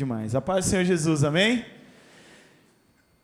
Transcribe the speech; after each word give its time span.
demais. 0.00 0.34
A 0.34 0.40
paz 0.40 0.64
do 0.64 0.70
Senhor 0.70 0.82
Jesus, 0.82 1.24
amém? 1.24 1.62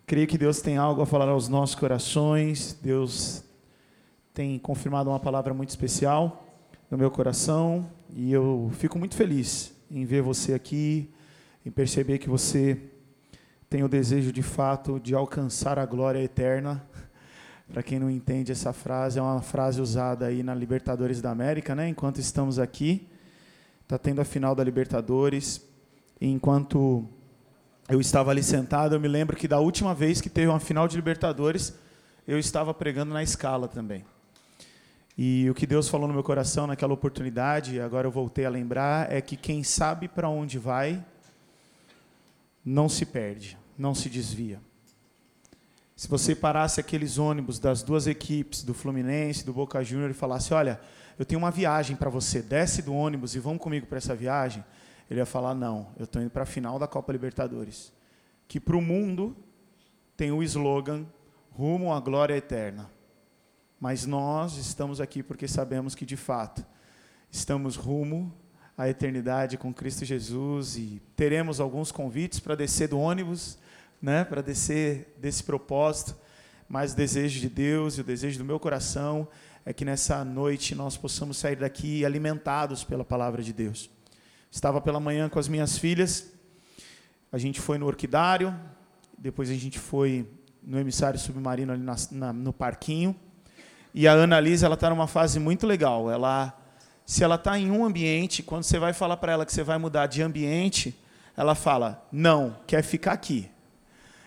Creio 0.06 0.26
que 0.26 0.36
Deus 0.36 0.60
tem 0.60 0.76
algo 0.76 1.00
a 1.00 1.06
falar 1.06 1.26
aos 1.26 1.48
nossos 1.48 1.74
corações. 1.74 2.78
Deus 2.82 3.42
tem 4.34 4.58
confirmado 4.58 5.08
uma 5.08 5.18
palavra 5.18 5.54
muito 5.54 5.70
especial 5.70 6.46
no 6.90 6.98
meu 6.98 7.10
coração 7.10 7.90
e 8.14 8.30
eu 8.30 8.70
fico 8.74 8.98
muito 8.98 9.14
feliz 9.14 9.72
em 9.90 10.04
ver 10.04 10.20
você 10.20 10.52
aqui, 10.52 11.10
em 11.64 11.70
perceber 11.70 12.18
que 12.18 12.28
você 12.28 12.78
tem 13.70 13.82
o 13.82 13.88
desejo 13.88 14.30
de 14.30 14.42
fato 14.42 15.00
de 15.00 15.14
alcançar 15.14 15.78
a 15.78 15.86
glória 15.86 16.22
eterna. 16.22 16.86
Para 17.72 17.82
quem 17.82 17.98
não 17.98 18.10
entende 18.10 18.52
essa 18.52 18.74
frase, 18.74 19.18
é 19.18 19.22
uma 19.22 19.40
frase 19.40 19.80
usada 19.80 20.26
aí 20.26 20.42
na 20.42 20.54
Libertadores 20.54 21.22
da 21.22 21.30
América, 21.30 21.74
né? 21.74 21.88
Enquanto 21.88 22.20
estamos 22.20 22.58
aqui, 22.58 23.08
está 23.82 23.96
tendo 23.96 24.20
a 24.20 24.26
final 24.26 24.54
da 24.54 24.62
Libertadores. 24.62 25.74
Enquanto 26.20 27.04
eu 27.88 28.00
estava 28.00 28.30
ali 28.30 28.42
sentado, 28.42 28.94
eu 28.94 29.00
me 29.00 29.08
lembro 29.08 29.36
que 29.36 29.46
da 29.46 29.60
última 29.60 29.94
vez 29.94 30.20
que 30.20 30.30
teve 30.30 30.48
uma 30.48 30.58
final 30.58 30.88
de 30.88 30.96
Libertadores, 30.96 31.74
eu 32.26 32.38
estava 32.38 32.72
pregando 32.72 33.12
na 33.12 33.22
escala 33.22 33.68
também. 33.68 34.04
E 35.16 35.48
o 35.48 35.54
que 35.54 35.66
Deus 35.66 35.88
falou 35.88 36.06
no 36.08 36.14
meu 36.14 36.22
coração 36.22 36.66
naquela 36.66 36.92
oportunidade, 36.92 37.80
agora 37.80 38.06
eu 38.06 38.10
voltei 38.10 38.44
a 38.44 38.50
lembrar, 38.50 39.10
é 39.10 39.20
que 39.20 39.36
quem 39.36 39.62
sabe 39.62 40.08
para 40.08 40.28
onde 40.28 40.58
vai, 40.58 41.02
não 42.64 42.88
se 42.88 43.06
perde, 43.06 43.56
não 43.78 43.94
se 43.94 44.10
desvia. 44.10 44.60
Se 45.94 46.08
você 46.08 46.34
parasse 46.34 46.80
aqueles 46.80 47.16
ônibus 47.16 47.58
das 47.58 47.82
duas 47.82 48.06
equipes, 48.06 48.62
do 48.62 48.74
Fluminense, 48.74 49.46
do 49.46 49.52
Boca 49.54 49.82
Júnior, 49.82 50.10
e 50.10 50.14
falasse: 50.14 50.52
Olha, 50.52 50.78
eu 51.18 51.24
tenho 51.24 51.38
uma 51.38 51.50
viagem 51.50 51.96
para 51.96 52.10
você, 52.10 52.42
desce 52.42 52.82
do 52.82 52.92
ônibus 52.92 53.34
e 53.34 53.38
vamos 53.38 53.62
comigo 53.62 53.86
para 53.86 53.96
essa 53.96 54.14
viagem, 54.14 54.62
ele 55.10 55.20
ia 55.20 55.26
falar: 55.26 55.54
Não, 55.54 55.88
eu 55.98 56.04
estou 56.04 56.20
indo 56.20 56.30
para 56.30 56.42
a 56.42 56.46
final 56.46 56.78
da 56.78 56.86
Copa 56.86 57.12
Libertadores. 57.12 57.92
Que 58.48 58.60
para 58.60 58.76
o 58.76 58.82
mundo 58.82 59.36
tem 60.16 60.32
o 60.32 60.42
slogan 60.42 61.04
Rumo 61.50 61.92
à 61.92 62.00
Glória 62.00 62.36
Eterna. 62.36 62.90
Mas 63.80 64.06
nós 64.06 64.56
estamos 64.56 65.00
aqui 65.00 65.22
porque 65.22 65.46
sabemos 65.46 65.94
que, 65.94 66.06
de 66.06 66.16
fato, 66.16 66.64
estamos 67.30 67.76
rumo 67.76 68.34
à 68.76 68.88
eternidade 68.88 69.58
com 69.58 69.72
Cristo 69.72 70.04
Jesus 70.04 70.76
e 70.76 71.00
teremos 71.14 71.60
alguns 71.60 71.92
convites 71.92 72.40
para 72.40 72.54
descer 72.54 72.88
do 72.88 72.98
ônibus, 72.98 73.58
né, 74.00 74.24
para 74.24 74.42
descer 74.42 75.14
desse 75.18 75.42
propósito. 75.42 76.16
Mas 76.68 76.92
o 76.92 76.96
desejo 76.96 77.40
de 77.40 77.48
Deus 77.48 77.96
e 77.96 78.00
o 78.00 78.04
desejo 78.04 78.38
do 78.38 78.44
meu 78.44 78.58
coração 78.58 79.28
é 79.64 79.72
que 79.72 79.84
nessa 79.84 80.24
noite 80.24 80.74
nós 80.74 80.96
possamos 80.96 81.36
sair 81.36 81.56
daqui 81.56 82.04
alimentados 82.04 82.82
pela 82.84 83.04
palavra 83.04 83.42
de 83.42 83.52
Deus. 83.52 83.90
Estava 84.50 84.80
pela 84.80 84.98
manhã 85.00 85.28
com 85.28 85.38
as 85.38 85.48
minhas 85.48 85.76
filhas, 85.76 86.32
a 87.30 87.38
gente 87.38 87.60
foi 87.60 87.76
no 87.76 87.86
orquidário, 87.86 88.54
depois 89.18 89.50
a 89.50 89.54
gente 89.54 89.78
foi 89.78 90.26
no 90.62 90.78
emissário 90.78 91.18
submarino 91.18 91.72
ali 91.72 91.82
na, 91.82 91.96
na, 92.10 92.32
no 92.32 92.52
parquinho. 92.52 93.14
E 93.92 94.06
a 94.06 94.12
Ana 94.12 94.38
Lisa, 94.40 94.66
ela 94.66 94.74
está 94.74 94.90
numa 94.90 95.06
fase 95.06 95.38
muito 95.38 95.66
legal. 95.66 96.10
Ela, 96.10 96.56
se 97.04 97.24
ela 97.24 97.36
está 97.36 97.58
em 97.58 97.70
um 97.70 97.84
ambiente, 97.84 98.42
quando 98.42 98.64
você 98.64 98.78
vai 98.78 98.92
falar 98.92 99.16
para 99.16 99.32
ela 99.32 99.46
que 99.46 99.52
você 99.52 99.62
vai 99.62 99.78
mudar 99.78 100.06
de 100.06 100.22
ambiente, 100.22 100.98
ela 101.36 101.54
fala, 101.54 102.06
não, 102.10 102.56
quer 102.66 102.82
ficar 102.82 103.12
aqui. 103.12 103.50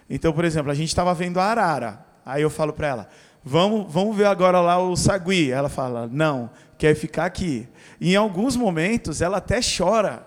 Então, 0.09 0.33
por 0.33 0.45
exemplo, 0.45 0.72
a 0.72 0.76
gente 0.76 0.89
estava 0.89 1.14
vendo 1.14 1.39
a 1.39 1.45
arara. 1.45 2.06
Aí 2.26 2.42
eu 2.42 2.50
falo 2.50 2.73
para 2.73 2.88
ela, 2.88 3.09
vamos, 3.44 3.92
vamos 3.92 4.16
ver 4.16 4.26
agora 4.26 4.59
lá 4.59 4.80
o 4.80 4.95
sagui. 4.95 5.52
Ela 5.52 5.70
fala, 5.70 6.08
não, 6.11 6.50
quer 6.80 6.96
ficar 6.96 7.26
aqui. 7.26 7.68
E 8.00 8.14
em 8.14 8.16
alguns 8.16 8.56
momentos 8.56 9.22
ela 9.22 9.38
até 9.38 9.60
chora, 9.60 10.26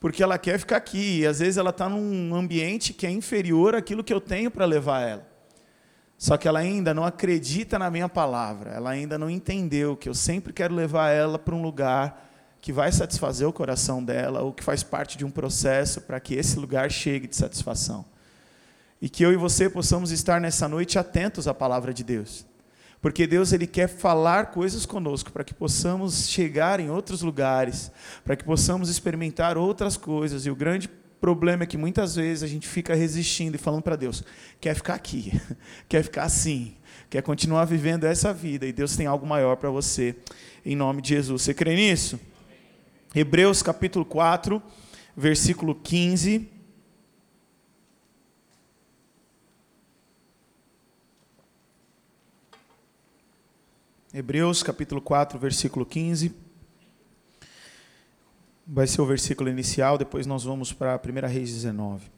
porque 0.00 0.22
ela 0.22 0.36
quer 0.36 0.58
ficar 0.58 0.76
aqui. 0.76 1.20
E 1.20 1.26
às 1.26 1.38
vezes 1.38 1.56
ela 1.56 1.70
está 1.70 1.88
num 1.88 2.34
ambiente 2.34 2.92
que 2.92 3.06
é 3.06 3.10
inferior 3.10 3.74
àquilo 3.74 4.04
que 4.04 4.12
eu 4.12 4.20
tenho 4.20 4.50
para 4.50 4.66
levar 4.66 5.08
ela. 5.08 5.32
Só 6.18 6.36
que 6.36 6.46
ela 6.46 6.58
ainda 6.58 6.92
não 6.92 7.04
acredita 7.04 7.78
na 7.78 7.90
minha 7.90 8.08
palavra, 8.08 8.70
ela 8.70 8.90
ainda 8.90 9.18
não 9.18 9.28
entendeu 9.30 9.96
que 9.96 10.08
eu 10.08 10.14
sempre 10.14 10.52
quero 10.52 10.74
levar 10.74 11.10
ela 11.10 11.38
para 11.38 11.54
um 11.54 11.62
lugar 11.62 12.30
que 12.60 12.72
vai 12.72 12.92
satisfazer 12.92 13.46
o 13.48 13.52
coração 13.52 14.04
dela, 14.04 14.40
ou 14.40 14.52
que 14.52 14.62
faz 14.62 14.84
parte 14.84 15.18
de 15.18 15.24
um 15.24 15.30
processo 15.30 16.00
para 16.00 16.20
que 16.20 16.34
esse 16.34 16.56
lugar 16.60 16.92
chegue 16.92 17.26
de 17.26 17.34
satisfação. 17.34 18.04
E 19.00 19.08
que 19.08 19.24
eu 19.24 19.32
e 19.32 19.36
você 19.36 19.68
possamos 19.68 20.12
estar 20.12 20.40
nessa 20.40 20.68
noite 20.68 20.96
atentos 20.96 21.48
à 21.48 21.54
palavra 21.54 21.92
de 21.92 22.04
Deus. 22.04 22.46
Porque 23.02 23.26
Deus 23.26 23.52
ele 23.52 23.66
quer 23.66 23.88
falar 23.88 24.52
coisas 24.52 24.86
conosco 24.86 25.32
para 25.32 25.42
que 25.42 25.52
possamos 25.52 26.28
chegar 26.28 26.78
em 26.78 26.88
outros 26.88 27.20
lugares, 27.20 27.90
para 28.24 28.36
que 28.36 28.44
possamos 28.44 28.88
experimentar 28.88 29.58
outras 29.58 29.96
coisas. 29.96 30.46
E 30.46 30.50
o 30.50 30.54
grande 30.54 30.88
problema 31.20 31.64
é 31.64 31.66
que 31.66 31.76
muitas 31.76 32.14
vezes 32.14 32.44
a 32.44 32.46
gente 32.46 32.68
fica 32.68 32.94
resistindo 32.94 33.56
e 33.56 33.58
falando 33.58 33.82
para 33.82 33.96
Deus: 33.96 34.22
quer 34.60 34.76
ficar 34.76 34.94
aqui, 34.94 35.32
quer 35.88 36.04
ficar 36.04 36.22
assim, 36.22 36.76
quer 37.10 37.22
continuar 37.22 37.64
vivendo 37.64 38.04
essa 38.04 38.32
vida 38.32 38.66
e 38.66 38.72
Deus 38.72 38.96
tem 38.96 39.06
algo 39.06 39.26
maior 39.26 39.56
para 39.56 39.68
você, 39.68 40.14
em 40.64 40.76
nome 40.76 41.02
de 41.02 41.08
Jesus. 41.08 41.42
Você 41.42 41.52
crê 41.52 41.74
nisso? 41.74 42.20
Hebreus 43.12 43.64
capítulo 43.64 44.04
4, 44.04 44.62
versículo 45.16 45.74
15. 45.74 46.51
Hebreus 54.14 54.62
capítulo 54.62 55.00
4, 55.00 55.38
versículo 55.38 55.86
15. 55.86 56.34
Vai 58.66 58.86
ser 58.86 59.00
o 59.00 59.06
versículo 59.06 59.48
inicial, 59.48 59.96
depois 59.96 60.26
nós 60.26 60.44
vamos 60.44 60.70
para 60.70 61.00
1 61.02 61.26
Reis 61.28 61.50
19. 61.50 62.10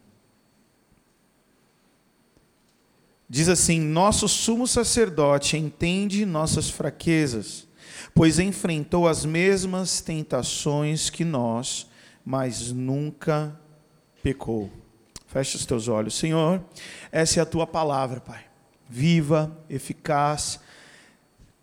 Diz 3.29 3.49
assim: 3.49 3.79
Nosso 3.79 4.29
sumo 4.29 4.67
sacerdote 4.67 5.57
entende 5.57 6.27
nossas 6.27 6.69
fraquezas, 6.69 7.69
pois 8.13 8.41
enfrentou 8.41 9.07
as 9.07 9.25
mesmas 9.25 10.01
tentações 10.01 11.09
que 11.09 11.25
nós, 11.25 11.89
mas 12.25 12.73
nunca 12.73 13.57
pecou. 14.21 14.69
Feche 15.29 15.57
os 15.57 15.65
teus 15.65 15.87
olhos, 15.87 16.15
Senhor. 16.15 16.61
Essa 17.13 17.39
é 17.39 17.43
a 17.43 17.47
tua 17.47 17.69
palavra, 17.69 18.21
Pai. 18.21 18.45
Viva, 18.89 19.57
eficaz, 19.71 20.59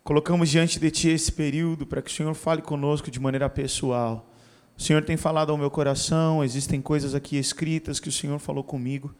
Colocamos 0.04 0.48
diante 0.50 0.80
de 0.80 0.90
Ti 0.90 1.10
esse 1.10 1.30
período 1.30 1.86
para 1.86 2.02
que 2.02 2.10
o 2.10 2.14
Senhor 2.14 2.34
fale 2.34 2.60
conosco 2.60 3.08
de 3.08 3.20
maneira 3.20 3.48
pessoal. 3.48 4.28
O 4.76 4.82
Senhor 4.82 5.04
tem 5.04 5.16
falado 5.16 5.50
ao 5.50 5.56
meu 5.56 5.70
coração, 5.70 6.42
existem 6.42 6.82
coisas 6.82 7.14
aqui 7.14 7.36
escritas 7.36 8.00
que 8.00 8.08
o 8.08 8.12
Senhor 8.12 8.40
falou 8.40 8.64
comigo, 8.64 9.14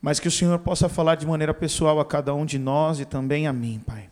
mas 0.00 0.20
que 0.20 0.28
o 0.28 0.30
Senhor 0.30 0.56
possa 0.60 0.88
falar 0.88 1.16
de 1.16 1.26
maneira 1.26 1.52
pessoal 1.52 1.98
a 1.98 2.04
cada 2.04 2.32
um 2.32 2.46
de 2.46 2.56
nós 2.56 3.00
e 3.00 3.04
também 3.04 3.48
a 3.48 3.52
mim, 3.52 3.82
Pai. 3.84 4.08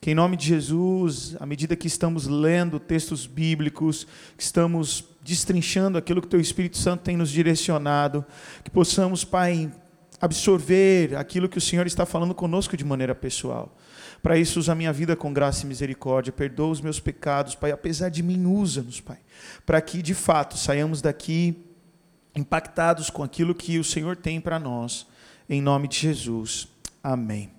Que 0.00 0.10
em 0.10 0.14
nome 0.16 0.36
de 0.36 0.46
Jesus, 0.46 1.36
à 1.38 1.46
medida 1.46 1.76
que 1.76 1.86
estamos 1.86 2.26
lendo 2.26 2.80
textos 2.80 3.24
bíblicos, 3.24 4.08
que 4.36 4.42
estamos 4.42 5.04
destrinchando 5.22 5.96
aquilo 5.96 6.20
que 6.20 6.28
Teu 6.28 6.40
Espírito 6.40 6.76
Santo 6.76 7.02
tem 7.02 7.16
nos 7.16 7.30
direcionado, 7.30 8.24
que 8.64 8.70
possamos, 8.70 9.24
Pai, 9.24 9.70
absorver 10.20 11.16
aquilo 11.16 11.48
que 11.48 11.58
o 11.58 11.60
Senhor 11.60 11.86
está 11.86 12.04
falando 12.04 12.34
conosco 12.34 12.76
de 12.76 12.84
maneira 12.84 13.14
pessoal. 13.14 13.72
Para 14.24 14.38
isso, 14.38 14.58
usa 14.58 14.72
a 14.72 14.74
minha 14.74 14.90
vida 14.90 15.14
com 15.14 15.30
graça 15.34 15.66
e 15.66 15.68
misericórdia. 15.68 16.32
Perdoa 16.32 16.70
os 16.70 16.80
meus 16.80 16.98
pecados, 16.98 17.54
Pai. 17.54 17.72
Apesar 17.72 18.08
de 18.08 18.22
mim, 18.22 18.46
usa-nos, 18.46 18.98
Pai. 18.98 19.18
Para 19.66 19.78
que, 19.82 20.00
de 20.00 20.14
fato, 20.14 20.56
saiamos 20.56 21.02
daqui 21.02 21.62
impactados 22.34 23.10
com 23.10 23.22
aquilo 23.22 23.54
que 23.54 23.78
o 23.78 23.84
Senhor 23.84 24.16
tem 24.16 24.40
para 24.40 24.58
nós. 24.58 25.06
Em 25.46 25.60
nome 25.60 25.88
de 25.88 25.98
Jesus. 25.98 26.66
Amém. 27.02 27.50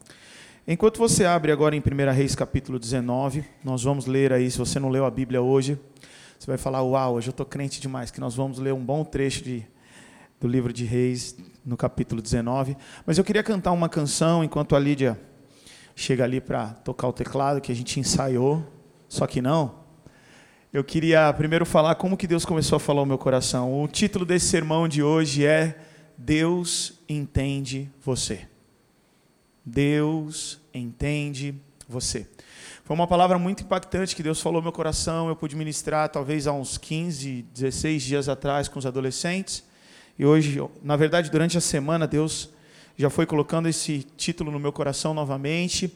Enquanto 0.67 0.97
você 0.97 1.23
abre 1.23 1.51
agora 1.51 1.75
em 1.75 1.79
1 1.79 2.11
Reis 2.11 2.33
capítulo 2.33 2.79
19, 2.79 3.45
nós 3.63 3.83
vamos 3.83 4.07
ler 4.07 4.33
aí, 4.33 4.49
se 4.49 4.57
você 4.57 4.79
não 4.79 4.89
leu 4.89 5.05
a 5.05 5.11
Bíblia 5.11 5.43
hoje, 5.43 5.79
você 6.39 6.47
vai 6.47 6.57
falar, 6.57 6.81
uau, 6.81 7.13
hoje 7.13 7.27
eu 7.27 7.31
estou 7.31 7.45
crente 7.45 7.79
demais, 7.79 8.09
que 8.09 8.19
nós 8.19 8.33
vamos 8.33 8.57
ler 8.57 8.73
um 8.73 8.83
bom 8.83 9.05
trecho 9.05 9.43
de, 9.43 9.63
do 10.41 10.47
livro 10.47 10.73
de 10.73 10.83
Reis, 10.83 11.37
no 11.63 11.77
capítulo 11.77 12.23
19. 12.23 12.75
Mas 13.05 13.19
eu 13.19 13.23
queria 13.23 13.43
cantar 13.43 13.71
uma 13.71 13.87
canção 13.87 14.43
enquanto 14.43 14.75
a 14.75 14.79
Lídia 14.79 15.15
chega 15.95 16.23
ali 16.23 16.41
para 16.41 16.67
tocar 16.67 17.07
o 17.07 17.13
teclado 17.13 17.61
que 17.61 17.71
a 17.71 17.75
gente 17.75 17.99
ensaiou, 17.99 18.63
só 19.07 19.25
que 19.25 19.41
não. 19.41 19.85
Eu 20.73 20.83
queria 20.83 21.31
primeiro 21.33 21.65
falar 21.65 21.95
como 21.95 22.17
que 22.17 22.27
Deus 22.27 22.43
começou 22.43 22.75
a 22.75 22.79
falar 22.79 22.99
ao 22.99 23.05
meu 23.05 23.17
coração. 23.17 23.81
O 23.81 23.87
título 23.87 24.25
desse 24.25 24.47
sermão 24.47 24.89
de 24.89 25.01
hoje 25.01 25.45
é 25.45 25.79
Deus 26.17 26.99
entende 27.07 27.89
você. 28.03 28.45
Deus 29.65 30.59
entende 30.73 31.55
você. 31.87 32.27
Foi 32.83 32.93
uma 32.93 33.07
palavra 33.07 33.39
muito 33.39 33.63
impactante 33.63 34.15
que 34.15 34.21
Deus 34.21 34.41
falou 34.41 34.57
ao 34.57 34.63
meu 34.63 34.71
coração. 34.73 35.29
Eu 35.29 35.35
pude 35.35 35.55
ministrar 35.55 36.09
talvez 36.09 36.45
há 36.45 36.51
uns 36.51 36.77
15, 36.77 37.43
16 37.53 38.03
dias 38.03 38.29
atrás 38.29 38.67
com 38.67 38.77
os 38.77 38.85
adolescentes. 38.85 39.63
E 40.19 40.25
hoje, 40.25 40.61
na 40.83 40.95
verdade, 40.95 41.31
durante 41.31 41.57
a 41.57 41.61
semana, 41.61 42.05
Deus 42.05 42.49
já 42.97 43.09
foi 43.09 43.25
colocando 43.25 43.67
esse 43.67 44.05
título 44.15 44.51
no 44.51 44.59
meu 44.59 44.71
coração 44.71 45.13
novamente. 45.13 45.93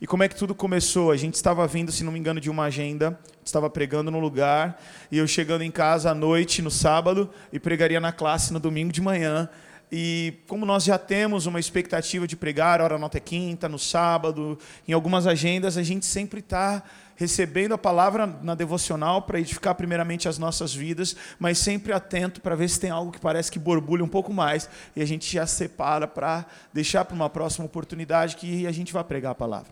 E 0.00 0.06
como 0.06 0.22
é 0.22 0.28
que 0.28 0.34
tudo 0.34 0.54
começou? 0.54 1.10
A 1.10 1.16
gente 1.16 1.34
estava 1.34 1.66
vindo, 1.66 1.92
se 1.92 2.02
não 2.02 2.10
me 2.10 2.18
engano, 2.18 2.40
de 2.40 2.48
uma 2.48 2.64
agenda, 2.64 3.18
estava 3.44 3.68
pregando 3.68 4.10
no 4.10 4.18
lugar, 4.18 4.80
e 5.10 5.18
eu 5.18 5.26
chegando 5.26 5.62
em 5.62 5.70
casa 5.70 6.10
à 6.10 6.14
noite, 6.14 6.62
no 6.62 6.70
sábado, 6.70 7.28
e 7.52 7.60
pregaria 7.60 8.00
na 8.00 8.10
classe 8.10 8.52
no 8.52 8.58
domingo 8.58 8.92
de 8.92 9.00
manhã. 9.00 9.48
E 9.92 10.34
como 10.46 10.64
nós 10.64 10.84
já 10.84 10.96
temos 10.96 11.46
uma 11.46 11.60
expectativa 11.60 12.26
de 12.26 12.36
pregar, 12.36 12.80
hora 12.80 12.96
nota 12.96 13.18
é 13.18 13.20
quinta, 13.20 13.68
no 13.68 13.78
sábado, 13.78 14.58
em 14.88 14.92
algumas 14.92 15.26
agendas, 15.26 15.76
a 15.76 15.82
gente 15.82 16.06
sempre 16.06 16.40
está 16.40 16.82
recebendo 17.20 17.74
a 17.74 17.78
palavra 17.78 18.26
na 18.26 18.54
devocional 18.54 19.20
para 19.20 19.38
edificar 19.38 19.74
primeiramente 19.74 20.26
as 20.26 20.38
nossas 20.38 20.74
vidas, 20.74 21.14
mas 21.38 21.58
sempre 21.58 21.92
atento 21.92 22.40
para 22.40 22.56
ver 22.56 22.70
se 22.70 22.80
tem 22.80 22.88
algo 22.88 23.12
que 23.12 23.20
parece 23.20 23.52
que 23.52 23.58
borbulha 23.58 24.02
um 24.02 24.08
pouco 24.08 24.32
mais 24.32 24.70
e 24.96 25.02
a 25.02 25.04
gente 25.04 25.30
já 25.30 25.46
separa 25.46 26.08
para 26.08 26.46
deixar 26.72 27.04
para 27.04 27.14
uma 27.14 27.28
próxima 27.28 27.66
oportunidade 27.66 28.36
que 28.36 28.66
a 28.66 28.72
gente 28.72 28.90
vai 28.90 29.04
pregar 29.04 29.32
a 29.32 29.34
palavra. 29.34 29.70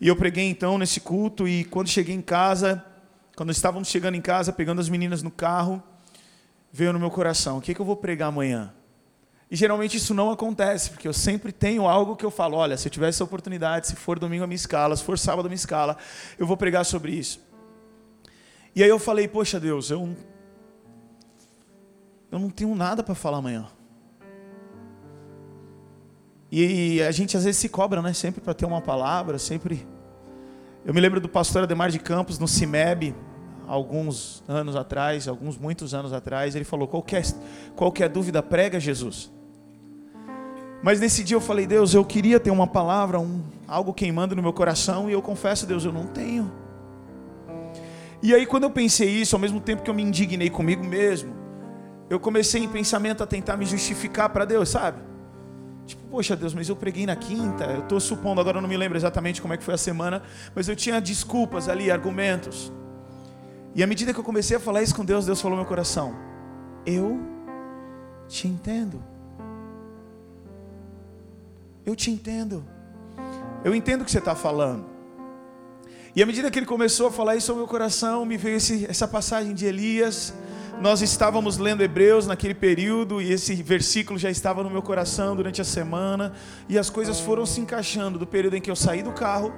E 0.00 0.08
eu 0.08 0.16
preguei 0.16 0.48
então 0.48 0.78
nesse 0.78 1.00
culto 1.00 1.46
e 1.46 1.64
quando 1.64 1.88
cheguei 1.88 2.14
em 2.14 2.22
casa, 2.22 2.82
quando 3.36 3.52
estávamos 3.52 3.88
chegando 3.88 4.14
em 4.14 4.22
casa, 4.22 4.50
pegando 4.50 4.80
as 4.80 4.88
meninas 4.88 5.22
no 5.22 5.30
carro, 5.30 5.82
veio 6.72 6.94
no 6.94 6.98
meu 6.98 7.10
coração: 7.10 7.58
o 7.58 7.60
que, 7.60 7.74
que 7.74 7.80
eu 7.80 7.84
vou 7.84 7.96
pregar 7.96 8.30
amanhã? 8.30 8.72
E 9.50 9.56
geralmente 9.56 9.96
isso 9.96 10.14
não 10.14 10.30
acontece, 10.30 10.90
porque 10.90 11.08
eu 11.08 11.12
sempre 11.12 11.50
tenho 11.50 11.88
algo 11.88 12.14
que 12.14 12.24
eu 12.24 12.30
falo: 12.30 12.56
olha, 12.56 12.76
se 12.76 12.86
eu 12.86 12.92
tiver 12.92 13.08
essa 13.08 13.24
oportunidade, 13.24 13.88
se 13.88 13.96
for 13.96 14.16
domingo 14.16 14.44
a 14.44 14.46
minha 14.46 14.54
escala, 14.54 14.94
se 14.94 15.02
for 15.02 15.18
sábado 15.18 15.46
a 15.46 15.48
minha 15.48 15.56
escala, 15.56 15.96
eu 16.38 16.46
vou 16.46 16.56
pregar 16.56 16.84
sobre 16.84 17.12
isso. 17.12 17.40
E 18.76 18.82
aí 18.82 18.88
eu 18.88 18.98
falei: 18.98 19.26
poxa 19.26 19.58
Deus, 19.58 19.90
eu, 19.90 20.14
eu 22.30 22.38
não 22.38 22.48
tenho 22.48 22.72
nada 22.76 23.02
para 23.02 23.16
falar 23.16 23.38
amanhã. 23.38 23.66
E 26.52 27.02
a 27.02 27.10
gente 27.10 27.36
às 27.36 27.44
vezes 27.44 27.60
se 27.60 27.68
cobra, 27.68 28.00
né? 28.00 28.12
Sempre 28.12 28.40
para 28.40 28.54
ter 28.54 28.66
uma 28.66 28.80
palavra, 28.80 29.36
sempre. 29.36 29.84
Eu 30.84 30.94
me 30.94 31.00
lembro 31.00 31.20
do 31.20 31.28
pastor 31.28 31.64
Ademar 31.64 31.90
de 31.90 31.98
Campos 31.98 32.38
no 32.38 32.46
CIMEB, 32.46 33.14
alguns 33.66 34.44
anos 34.48 34.74
atrás, 34.76 35.26
alguns 35.28 35.58
muitos 35.58 35.92
anos 35.92 36.12
atrás, 36.12 36.54
ele 36.54 36.64
falou: 36.64 36.86
qualquer, 36.86 37.24
qualquer 37.74 38.08
dúvida, 38.08 38.40
prega 38.40 38.78
Jesus. 38.78 39.39
Mas 40.82 40.98
nesse 40.98 41.22
dia 41.22 41.36
eu 41.36 41.40
falei, 41.40 41.66
Deus, 41.66 41.94
eu 41.94 42.04
queria 42.04 42.40
ter 42.40 42.50
uma 42.50 42.66
palavra, 42.66 43.20
um, 43.20 43.42
algo 43.68 43.92
queimando 43.92 44.34
no 44.34 44.42
meu 44.42 44.52
coração, 44.52 45.10
e 45.10 45.12
eu 45.12 45.20
confesso, 45.20 45.66
Deus, 45.66 45.84
eu 45.84 45.92
não 45.92 46.06
tenho. 46.06 46.50
E 48.22 48.34
aí, 48.34 48.46
quando 48.46 48.64
eu 48.64 48.70
pensei 48.70 49.08
isso, 49.08 49.36
ao 49.36 49.40
mesmo 49.40 49.60
tempo 49.60 49.82
que 49.82 49.90
eu 49.90 49.94
me 49.94 50.02
indignei 50.02 50.50
comigo 50.50 50.84
mesmo, 50.84 51.34
eu 52.08 52.18
comecei 52.18 52.62
em 52.62 52.68
pensamento 52.68 53.22
a 53.22 53.26
tentar 53.26 53.56
me 53.56 53.64
justificar 53.64 54.28
para 54.30 54.44
Deus, 54.44 54.70
sabe? 54.70 55.00
Tipo, 55.86 56.02
poxa 56.10 56.36
Deus, 56.36 56.54
mas 56.54 56.68
eu 56.68 56.76
preguei 56.76 57.06
na 57.06 57.16
quinta, 57.16 57.64
eu 57.64 57.80
estou 57.80 58.00
supondo, 58.00 58.40
agora 58.40 58.58
eu 58.58 58.62
não 58.62 58.68
me 58.68 58.76
lembro 58.76 58.96
exatamente 58.96 59.40
como 59.40 59.54
é 59.54 59.56
que 59.56 59.64
foi 59.64 59.74
a 59.74 59.78
semana, 59.78 60.22
mas 60.54 60.68
eu 60.68 60.76
tinha 60.76 61.00
desculpas 61.00 61.68
ali, 61.68 61.90
argumentos. 61.90 62.72
E 63.74 63.82
à 63.82 63.86
medida 63.86 64.12
que 64.12 64.20
eu 64.20 64.24
comecei 64.24 64.56
a 64.56 64.60
falar 64.60 64.82
isso 64.82 64.94
com 64.94 65.04
Deus, 65.04 65.26
Deus 65.26 65.40
falou 65.40 65.56
no 65.56 65.62
meu 65.62 65.68
coração: 65.68 66.14
Eu 66.84 67.20
te 68.28 68.48
entendo. 68.48 69.09
Eu 71.84 71.96
te 71.96 72.10
entendo. 72.10 72.64
Eu 73.64 73.74
entendo 73.74 74.02
o 74.02 74.04
que 74.04 74.10
você 74.10 74.18
está 74.18 74.34
falando. 74.34 74.86
E 76.14 76.22
à 76.22 76.26
medida 76.26 76.50
que 76.50 76.58
ele 76.58 76.66
começou 76.66 77.06
a 77.06 77.12
falar 77.12 77.36
isso 77.36 77.52
ao 77.52 77.56
meu 77.56 77.66
coração, 77.66 78.24
me 78.24 78.36
veio 78.36 78.56
esse, 78.56 78.86
essa 78.88 79.06
passagem 79.06 79.54
de 79.54 79.64
Elias. 79.66 80.34
Nós 80.80 81.02
estávamos 81.02 81.58
lendo 81.58 81.82
Hebreus 81.82 82.26
naquele 82.26 82.54
período 82.54 83.20
e 83.20 83.30
esse 83.30 83.54
versículo 83.62 84.18
já 84.18 84.30
estava 84.30 84.62
no 84.62 84.70
meu 84.70 84.82
coração 84.82 85.36
durante 85.36 85.60
a 85.60 85.64
semana. 85.64 86.32
E 86.68 86.78
as 86.78 86.90
coisas 86.90 87.20
foram 87.20 87.46
se 87.46 87.60
encaixando 87.60 88.18
do 88.18 88.26
período 88.26 88.56
em 88.56 88.60
que 88.60 88.70
eu 88.70 88.76
saí 88.76 89.02
do 89.02 89.12
carro 89.12 89.52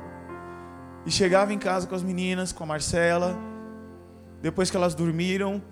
e 1.07 1.11
chegava 1.11 1.53
em 1.53 1.59
casa 1.59 1.87
com 1.87 1.95
as 1.95 2.03
meninas, 2.03 2.53
com 2.53 2.65
a 2.65 2.67
Marcela. 2.67 3.39
Depois 4.43 4.71
que 4.71 4.77
elas 4.77 4.95
dormiram, 4.95 5.63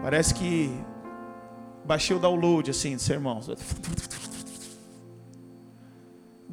parece 0.00 0.32
que 0.32 0.72
baixei 1.84 2.16
o 2.16 2.18
download 2.18 2.70
assim 2.70 2.96
do 2.96 3.02
sermão. 3.02 3.40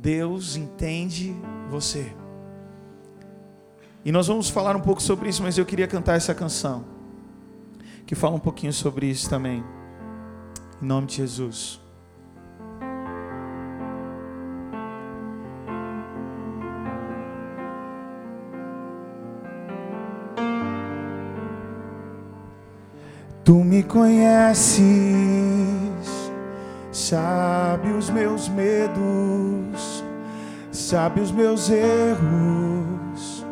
Deus 0.02 0.56
entende 0.56 1.36
você. 1.70 2.12
E 4.04 4.12
nós 4.12 4.26
vamos 4.26 4.50
falar 4.50 4.76
um 4.76 4.82
pouco 4.82 5.00
sobre 5.00 5.30
isso, 5.30 5.44
mas 5.44 5.60
eu 5.60 5.66
queria 5.66 5.88
cantar 5.88 6.16
essa 6.16 6.34
canção, 6.34 6.84
que 8.04 8.16
fala 8.16 8.36
um 8.36 8.40
pouquinho 8.40 8.74
sobre 8.74 9.06
isso 9.06 9.30
também. 9.30 9.64
Em 10.82 10.86
nome 10.86 11.06
de 11.06 11.18
Jesus. 11.18 11.80
Tu 23.44 23.54
me 23.54 23.84
conheces, 23.84 24.82
sabe 26.92 27.90
os 27.90 28.10
meus 28.10 28.50
medos, 28.50 30.04
sabe 30.72 31.22
os 31.22 31.32
meus 31.32 31.70
erros, 31.70 33.46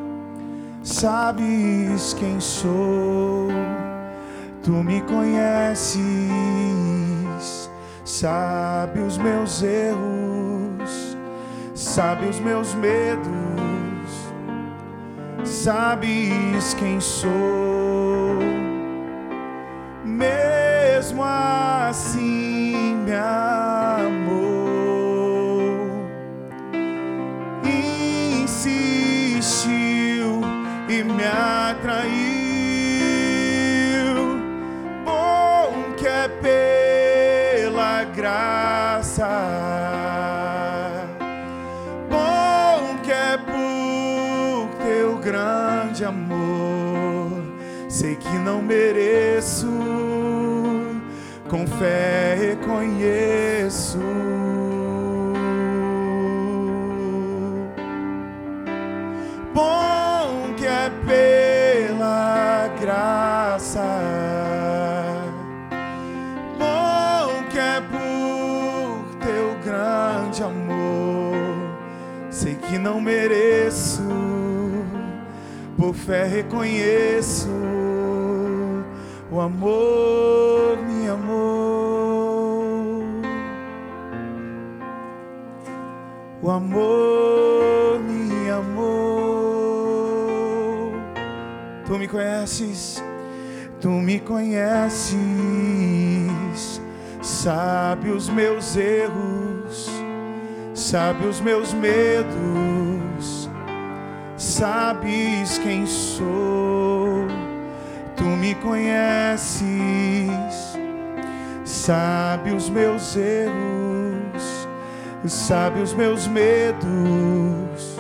sabes 0.84 2.14
quem 2.14 2.40
sou. 2.40 3.48
Tu 4.62 4.72
me 4.72 5.02
conheces, 5.02 6.00
sabe 8.04 9.00
os 9.00 9.18
meus 9.18 9.64
erros, 9.64 11.18
sabe 11.74 12.28
os 12.28 12.40
meus 12.40 12.74
medos, 12.76 13.30
sabes 15.46 16.74
quem 16.74 17.00
sou 17.00 17.80
mesmo 21.00 21.24
assim 21.24 22.49
me 23.10 23.16
amou, 23.16 24.70
insistiu 28.44 30.42
e 30.88 31.04
me 31.04 31.26
atraiu. 31.26 32.20
Bom 35.04 35.94
que 35.98 36.06
é 36.06 36.28
pela 37.64 38.04
graça, 38.04 39.28
bom 42.12 42.98
que 43.02 43.12
é 43.12 43.38
por 43.38 44.70
teu 44.86 45.18
grande 45.18 46.06
amor. 46.06 47.42
Sei 47.88 48.16
que 48.16 48.38
não 48.38 48.62
mereço 48.62 49.59
com 51.50 51.66
fé 51.66 52.36
reconheço. 52.40 53.98
Bom 59.54 60.54
que 60.56 60.66
é 60.66 60.92
pela 61.08 62.70
graça, 62.80 63.84
bom 66.60 67.44
que 67.50 67.58
é 67.58 67.82
por 67.82 69.16
teu 69.26 69.58
grande 69.66 70.44
amor. 70.44 71.36
Sei 72.30 72.54
que 72.54 72.78
não 72.78 73.02
mereço, 73.02 74.04
por 75.76 75.96
fé 75.96 76.26
reconheço 76.26 77.50
o 79.32 79.40
amor 79.40 80.78
amor 86.52 88.00
me 88.00 88.50
amou. 88.50 88.92
Tu 91.86 91.98
me 91.98 92.08
conheces, 92.08 93.04
tu 93.80 93.90
me 93.90 94.20
conheces, 94.20 95.18
sabe 97.22 98.12
os 98.12 98.30
meus 98.30 98.76
erros, 98.76 99.90
sabe 100.74 101.26
os 101.26 101.42
meus 101.42 101.74
medos, 101.74 103.50
sabes 104.38 105.58
quem 105.58 105.86
sou 105.86 107.28
Tu 108.20 108.26
me 108.26 108.54
conheces, 108.56 109.64
sabe 111.64 112.52
os 112.52 112.70
meus 112.70 113.16
erros, 113.16 113.79
sabe 115.28 115.82
os 115.82 115.94
meus 115.94 116.28
medos, 116.28 117.98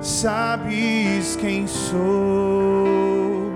sabes 0.00 1.36
quem 1.36 1.66
sou. 1.66 3.52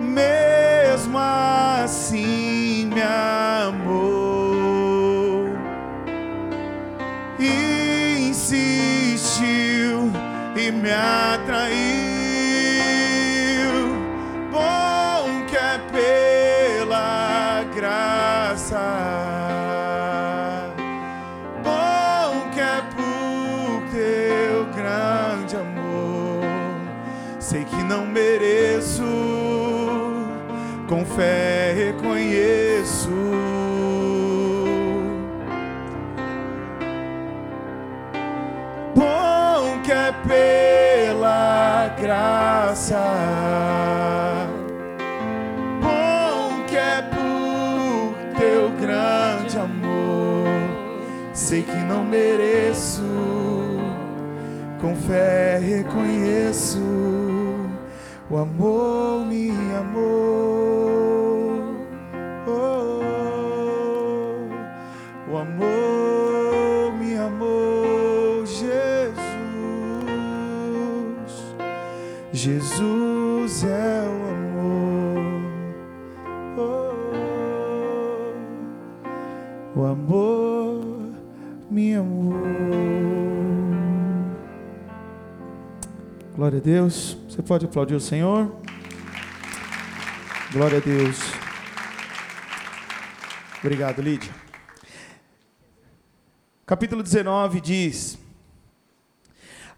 Mesmo 0.00 1.18
assim 1.18 2.86
me 2.86 3.02
amou, 3.02 4.36
insistiu 8.28 8.80
e 10.56 10.70
me 10.70 10.90
atraiu. 10.90 11.85
Fé 31.16 31.72
reconheço. 31.72 33.10
graça. 42.06 43.02
Bom 45.80 46.64
que 46.66 46.76
é 46.76 47.02
por 47.02 48.38
teu 48.38 48.70
grande 48.80 49.58
amor. 49.58 50.46
Sei 51.32 51.62
que 51.62 51.76
não 51.76 52.04
mereço, 52.04 53.02
com 54.80 54.94
fé 54.94 55.58
reconheço. 55.58 56.78
O 58.28 58.36
amor 58.36 59.26
me 59.26 59.50
amou. 59.74 59.95
Jesus 72.46 73.64
é 73.64 74.06
o 74.06 74.22
amor, 74.30 75.42
oh, 79.74 79.80
o 79.80 79.84
amor 79.84 81.10
me 81.68 81.94
amou. 81.94 82.34
Glória 86.36 86.58
a 86.58 86.62
Deus. 86.62 87.16
Você 87.28 87.42
pode 87.42 87.64
aplaudir 87.66 87.96
o 87.96 88.00
Senhor? 88.00 88.54
Glória 90.52 90.78
a 90.78 90.80
Deus. 90.80 91.18
Obrigado, 93.58 94.00
Lídia. 94.00 94.30
Capítulo 96.64 97.02
19 97.02 97.60
diz: 97.60 98.16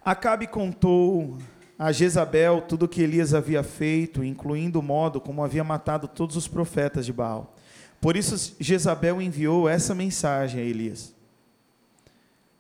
Acabe 0.05 0.47
contou 0.47 1.39
a 1.79 1.93
Jezabel 1.93 2.61
tudo 2.63 2.87
o 2.87 2.89
que 2.89 3.03
Elias 3.03 3.33
havia 3.33 3.63
feito, 3.63 4.25
incluindo 4.25 4.81
o 4.81 4.83
modo 4.83 5.21
como 5.21 5.45
havia 5.45 5.63
matado 5.63 6.09
todos 6.09 6.35
os 6.35 6.49
profetas 6.49 7.07
de 7.07 7.13
Baal. 7.13 7.55
Por 8.01 8.17
isso 8.17 8.57
Jezabel 8.59 9.23
enviou 9.23 9.69
essa 9.69 9.95
mensagem 9.95 10.61
a 10.61 10.65
Elias: 10.65 11.15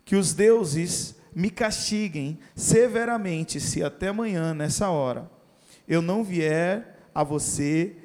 Que 0.04 0.14
os 0.14 0.32
deuses 0.32 1.16
me 1.34 1.50
castiguem 1.50 2.38
severamente 2.54 3.60
se 3.60 3.82
até 3.82 4.08
amanhã, 4.08 4.54
nessa 4.54 4.88
hora, 4.88 5.28
eu 5.86 6.00
não 6.00 6.22
vier 6.22 7.10
a 7.12 7.24
você. 7.24 7.96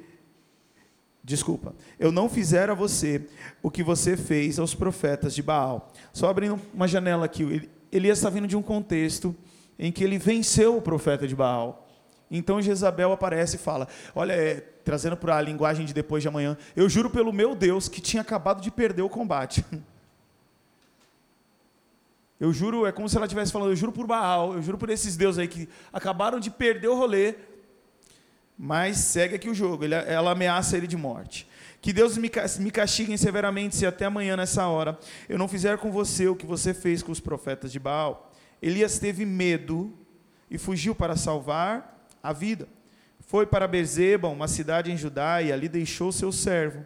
Desculpa, 1.22 1.74
eu 1.98 2.12
não 2.12 2.28
fizer 2.28 2.68
a 2.68 2.74
você 2.74 3.26
o 3.62 3.70
que 3.70 3.82
você 3.82 4.16
fez 4.16 4.58
aos 4.58 4.74
profetas 4.74 5.34
de 5.34 5.42
Baal. 5.42 5.90
Só 6.12 6.28
abrindo 6.28 6.60
uma 6.74 6.86
janela 6.86 7.24
aqui, 7.24 7.70
Elias 7.90 8.18
está 8.18 8.28
vindo 8.28 8.46
de 8.46 8.56
um 8.56 8.62
contexto 8.62 9.34
em 9.78 9.90
que 9.92 10.04
ele 10.04 10.18
venceu 10.18 10.76
o 10.76 10.82
profeta 10.82 11.26
de 11.26 11.34
Baal. 11.34 11.86
Então 12.30 12.60
Jezabel 12.60 13.12
aparece 13.12 13.56
e 13.56 13.58
fala: 13.58 13.88
Olha, 14.14 14.32
é, 14.32 14.60
trazendo 14.84 15.16
para 15.16 15.36
a 15.36 15.40
linguagem 15.40 15.86
de 15.86 15.94
depois 15.94 16.22
de 16.22 16.28
amanhã, 16.28 16.56
eu 16.74 16.88
juro 16.88 17.10
pelo 17.10 17.32
meu 17.32 17.54
Deus 17.54 17.88
que 17.88 18.00
tinha 18.00 18.22
acabado 18.22 18.60
de 18.60 18.70
perder 18.70 19.02
o 19.02 19.08
combate. 19.08 19.64
Eu 22.40 22.52
juro, 22.52 22.84
é 22.84 22.90
como 22.90 23.08
se 23.08 23.16
ela 23.16 23.26
estivesse 23.26 23.52
falando, 23.52 23.70
eu 23.70 23.76
juro 23.76 23.92
por 23.92 24.06
Baal, 24.06 24.54
eu 24.54 24.60
juro 24.60 24.76
por 24.76 24.90
esses 24.90 25.16
deuses 25.16 25.38
aí 25.38 25.48
que 25.48 25.68
acabaram 25.92 26.40
de 26.40 26.50
perder 26.50 26.88
o 26.88 26.94
rolê, 26.94 27.36
mas 28.58 28.98
segue 28.98 29.36
aqui 29.36 29.48
o 29.48 29.54
jogo, 29.54 29.84
ele, 29.84 29.94
ela 29.94 30.32
ameaça 30.32 30.76
ele 30.76 30.86
de 30.86 30.96
morte. 30.96 31.48
Que 31.80 31.92
Deus 31.92 32.18
me, 32.18 32.30
me 32.58 32.70
castiguem 32.70 33.16
severamente 33.16 33.76
se 33.76 33.86
até 33.86 34.06
amanhã 34.06 34.36
nessa 34.36 34.66
hora 34.66 34.98
eu 35.28 35.38
não 35.38 35.46
fizer 35.46 35.78
com 35.78 35.92
você 35.92 36.26
o 36.26 36.34
que 36.34 36.44
você 36.44 36.74
fez 36.74 37.02
com 37.02 37.12
os 37.12 37.20
profetas 37.20 37.70
de 37.70 37.78
Baal. 37.78 38.32
Elias 38.66 38.98
teve 38.98 39.26
medo 39.26 39.92
e 40.50 40.56
fugiu 40.56 40.94
para 40.94 41.16
salvar 41.16 42.08
a 42.22 42.32
vida. 42.32 42.66
Foi 43.20 43.44
para 43.44 43.68
Berzeba, 43.68 44.26
uma 44.28 44.48
cidade 44.48 44.90
em 44.90 44.96
Judá, 44.96 45.42
e 45.42 45.52
ali 45.52 45.68
deixou 45.68 46.10
seu 46.10 46.32
servo. 46.32 46.82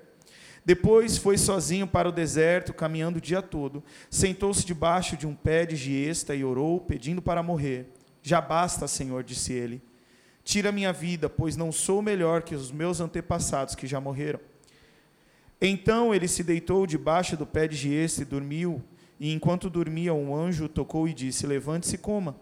Depois 0.64 1.16
foi 1.18 1.38
sozinho 1.38 1.87
para 1.87 2.08
o 2.08 2.12
deserto, 2.12 2.75
caminhando 2.75 3.18
o 3.18 3.20
dia 3.20 3.40
todo. 3.40 3.85
Sentou-se 4.11 4.66
debaixo 4.66 5.16
de 5.16 5.25
um 5.25 5.37
pé 5.37 5.64
de 5.64 5.76
giesta 5.76 6.35
e 6.35 6.42
orou, 6.42 6.80
pedindo 6.80 7.23
para 7.23 7.44
morrer. 7.44 7.92
Já 8.25 8.40
basta, 8.40 8.88
Senhor, 8.88 9.23
disse 9.23 9.52
ele. 9.52 9.80
Tira 10.42 10.73
minha 10.73 10.92
vida, 10.92 11.28
pois 11.28 11.56
não 11.56 11.70
sou 11.70 12.02
melhor 12.02 12.42
que 12.42 12.56
os 12.56 12.73
meus 12.73 13.00
antepassados 13.00 13.76
que 13.76 13.87
já 13.87 14.00
morreram. 14.00 14.40
Então 15.61 16.12
ele 16.12 16.26
se 16.26 16.42
deitou 16.42 16.88
debaixo 16.88 17.37
do 17.37 17.47
pé 17.47 17.68
de 17.68 17.76
giesta 17.76 18.23
e 18.23 18.25
dormiu. 18.25 18.82
E 19.18 19.32
enquanto 19.32 19.68
dormia, 19.68 20.14
um 20.14 20.34
anjo 20.34 20.68
tocou 20.68 21.08
e 21.08 21.14
disse: 21.14 21.46
Levante-se 21.46 21.96
e 21.96 21.98
coma. 21.98 22.37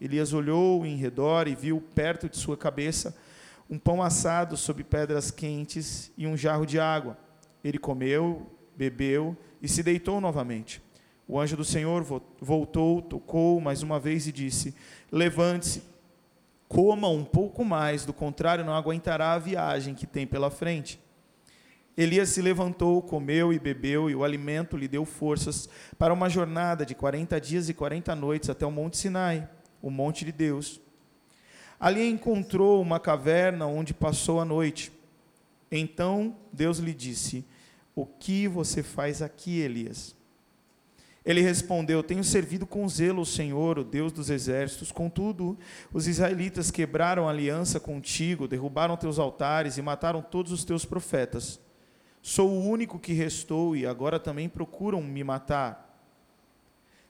Elias 0.00 0.32
olhou 0.32 0.86
em 0.86 0.96
redor 0.96 1.48
e 1.48 1.54
viu 1.54 1.80
perto 1.94 2.28
de 2.28 2.36
sua 2.36 2.56
cabeça 2.56 3.16
um 3.68 3.78
pão 3.78 4.02
assado 4.02 4.56
sob 4.56 4.82
pedras 4.82 5.30
quentes 5.30 6.10
e 6.16 6.26
um 6.26 6.36
jarro 6.36 6.64
de 6.64 6.78
água. 6.78 7.18
Ele 7.62 7.78
comeu, 7.78 8.46
bebeu 8.76 9.36
e 9.60 9.68
se 9.68 9.82
deitou 9.82 10.20
novamente. 10.20 10.80
O 11.26 11.38
anjo 11.38 11.56
do 11.56 11.64
Senhor 11.64 12.02
voltou, 12.40 13.02
tocou 13.02 13.60
mais 13.60 13.82
uma 13.82 13.98
vez 13.98 14.26
e 14.26 14.32
disse: 14.32 14.74
Levante-se, 15.12 15.82
coma 16.68 17.08
um 17.08 17.24
pouco 17.24 17.64
mais, 17.64 18.04
do 18.06 18.12
contrário, 18.12 18.64
não 18.64 18.74
aguentará 18.74 19.32
a 19.32 19.38
viagem 19.38 19.94
que 19.94 20.06
tem 20.06 20.26
pela 20.26 20.50
frente. 20.50 20.98
Elias 22.00 22.28
se 22.28 22.40
levantou, 22.40 23.02
comeu 23.02 23.52
e 23.52 23.58
bebeu, 23.58 24.08
e 24.08 24.14
o 24.14 24.22
alimento 24.22 24.76
lhe 24.76 24.86
deu 24.86 25.04
forças 25.04 25.68
para 25.98 26.14
uma 26.14 26.28
jornada 26.28 26.86
de 26.86 26.94
40 26.94 27.40
dias 27.40 27.68
e 27.68 27.74
40 27.74 28.14
noites 28.14 28.48
até 28.48 28.64
o 28.64 28.70
Monte 28.70 28.96
Sinai, 28.96 29.48
o 29.82 29.90
monte 29.90 30.24
de 30.24 30.30
Deus. 30.30 30.80
Ali 31.80 32.08
encontrou 32.08 32.80
uma 32.80 33.00
caverna 33.00 33.66
onde 33.66 33.92
passou 33.92 34.38
a 34.38 34.44
noite. 34.44 34.92
Então 35.72 36.36
Deus 36.52 36.78
lhe 36.78 36.94
disse: 36.94 37.44
O 37.96 38.06
que 38.06 38.46
você 38.46 38.80
faz 38.80 39.20
aqui, 39.20 39.58
Elias? 39.58 40.14
Ele 41.24 41.40
respondeu: 41.40 42.00
Tenho 42.00 42.22
servido 42.22 42.64
com 42.64 42.88
zelo 42.88 43.22
o 43.22 43.26
Senhor, 43.26 43.76
o 43.76 43.82
Deus 43.82 44.12
dos 44.12 44.30
exércitos. 44.30 44.92
Contudo, 44.92 45.58
os 45.92 46.06
israelitas 46.06 46.70
quebraram 46.70 47.26
a 47.26 47.32
aliança 47.32 47.80
contigo, 47.80 48.46
derrubaram 48.46 48.96
teus 48.96 49.18
altares 49.18 49.78
e 49.78 49.82
mataram 49.82 50.22
todos 50.22 50.52
os 50.52 50.64
teus 50.64 50.84
profetas. 50.84 51.58
Sou 52.28 52.50
o 52.50 52.62
único 52.62 52.98
que 52.98 53.14
restou 53.14 53.74
e 53.74 53.86
agora 53.86 54.20
também 54.20 54.50
procuram 54.50 55.00
me 55.00 55.24
matar. 55.24 55.98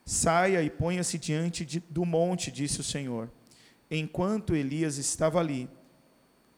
Saia 0.04 0.62
e 0.62 0.70
ponha-se 0.70 1.18
diante 1.18 1.64
de, 1.64 1.80
do 1.90 2.04
monte, 2.04 2.52
disse 2.52 2.78
o 2.78 2.84
Senhor. 2.84 3.28
Enquanto 3.90 4.54
Elias 4.54 4.96
estava 4.96 5.40
ali, 5.40 5.68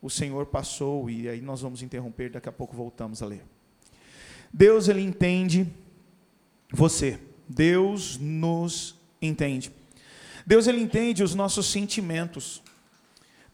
o 0.03 0.11
Senhor 0.11 0.45
passou, 0.45 1.09
e 1.09 1.27
aí 1.27 1.41
nós 1.41 1.63
vamos 1.63 1.81
interromper, 1.81 2.33
daqui 2.33 2.51
a 2.51 2.53
pouco 2.53 2.77
voltamos 2.77 3.23
a 3.23 3.27
ler. 3.27 3.43
Deus, 4.53 4.89
Ele 4.89 5.01
entende 5.01 5.67
você. 6.71 7.19
Deus 7.49 8.19
nos 8.19 8.95
entende. 9.23 9.73
Deus, 10.47 10.67
Ele 10.67 10.83
entende 10.83 11.23
os 11.23 11.35
nossos 11.35 11.65
sentimentos. 11.65 12.63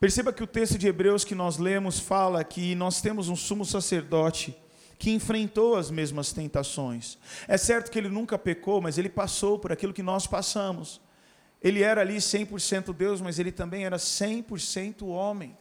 Perceba 0.00 0.32
que 0.32 0.42
o 0.42 0.48
texto 0.48 0.76
de 0.76 0.88
Hebreus 0.88 1.24
que 1.24 1.36
nós 1.36 1.58
lemos 1.58 2.00
fala 2.00 2.42
que 2.42 2.74
nós 2.74 3.00
temos 3.00 3.28
um 3.28 3.36
sumo 3.36 3.64
sacerdote 3.64 4.65
que 4.98 5.10
enfrentou 5.10 5.76
as 5.76 5.90
mesmas 5.90 6.32
tentações. 6.32 7.18
É 7.46 7.56
certo 7.56 7.90
que 7.90 7.98
ele 7.98 8.08
nunca 8.08 8.38
pecou, 8.38 8.80
mas 8.80 8.98
ele 8.98 9.08
passou 9.08 9.58
por 9.58 9.72
aquilo 9.72 9.92
que 9.92 10.02
nós 10.02 10.26
passamos. 10.26 11.00
Ele 11.62 11.82
era 11.82 12.00
ali 12.00 12.16
100% 12.16 12.94
Deus, 12.94 13.20
mas 13.20 13.38
ele 13.38 13.52
também 13.52 13.84
era 13.84 13.96
100% 13.96 15.06
homem. 15.06 15.56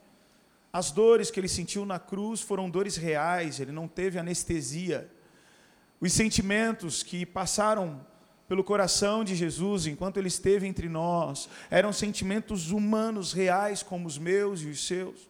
As 0.71 0.91
dores 0.91 1.31
que 1.31 1.39
ele 1.39 1.47
sentiu 1.47 1.85
na 1.85 1.99
cruz 1.99 2.41
foram 2.41 2.69
dores 2.69 2.97
reais, 2.97 3.59
ele 3.59 3.71
não 3.71 3.87
teve 3.87 4.19
anestesia. 4.19 5.09
Os 5.99 6.11
sentimentos 6.13 7.01
que 7.01 7.25
passaram 7.25 8.05
pelo 8.47 8.63
coração 8.63 9.23
de 9.23 9.35
Jesus 9.35 9.87
enquanto 9.87 10.17
ele 10.17 10.27
esteve 10.27 10.67
entre 10.67 10.87
nós 10.87 11.49
eram 11.69 11.91
sentimentos 11.91 12.71
humanos 12.71 13.33
reais 13.33 13.81
como 13.81 14.07
os 14.07 14.17
meus 14.17 14.61
e 14.61 14.67
os 14.67 14.85
seus. 14.85 15.29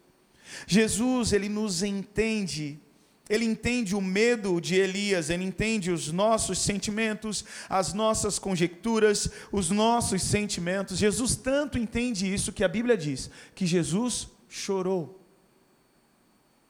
Jesus, 0.67 1.31
ele 1.31 1.47
nos 1.47 1.81
entende 1.81 2.79
Ele 3.27 3.43
entende 3.43 3.95
o 3.95 4.01
medo 4.01 4.61
de 4.61 4.75
Elias, 4.75 5.31
ele 5.31 5.43
entende 5.43 5.89
os 5.89 6.11
nossos 6.11 6.59
sentimentos, 6.59 7.43
as 7.67 7.91
nossas 7.91 8.37
conjecturas, 8.37 9.29
os 9.51 9.71
nossos 9.71 10.21
sentimentos. 10.21 10.99
Jesus 10.99 11.35
tanto 11.35 11.77
entende 11.77 12.31
isso 12.31 12.53
que 12.53 12.63
a 12.63 12.67
Bíblia 12.67 12.95
diz 12.95 13.31
que 13.55 13.65
Jesus 13.65 14.29
chorou 14.47 15.19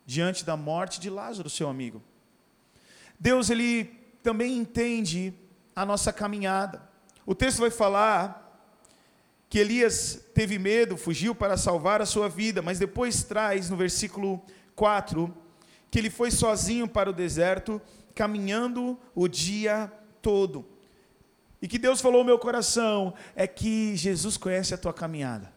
diante 0.06 0.46
da 0.46 0.56
morte 0.56 1.00
de 1.00 1.10
Lázaro, 1.10 1.50
seu 1.50 1.68
amigo. 1.68 2.02
Deus 3.20 3.50
ele 3.50 3.86
também 4.24 4.58
entende 4.58 5.34
a 5.76 5.86
nossa 5.86 6.14
caminhada. 6.14 6.82
O 7.26 7.36
texto 7.36 7.60
vai 7.60 7.72
falar 7.72 8.44
que 9.50 9.60
Elias 9.60 10.22
teve 10.34 10.58
medo, 10.58 10.96
fugiu 10.96 11.36
para 11.36 11.58
salvar 11.58 12.02
a 12.02 12.06
sua 12.06 12.30
vida, 12.30 12.62
mas 12.62 12.80
depois 12.80 13.24
traz 13.24 13.70
no 13.70 13.76
versículo 13.76 14.42
4 14.74 15.45
que 15.96 16.00
ele 16.00 16.10
foi 16.10 16.30
sozinho 16.30 16.90
para 16.90 17.10
o 17.10 17.14
deserto, 17.14 17.82
caminhando 18.14 19.00
o 19.16 19.30
dia 19.30 19.90
todo. 20.22 20.68
E 21.62 21.70
que 21.70 21.80
Deus 21.80 22.02
falou 22.02 22.20
ao 22.20 22.26
meu 22.26 22.38
coração 22.38 23.14
é 23.34 23.48
que 23.48 23.96
Jesus 23.96 24.36
conhece 24.36 24.74
a 24.74 24.78
tua 24.78 24.92
caminhada. 24.92 25.54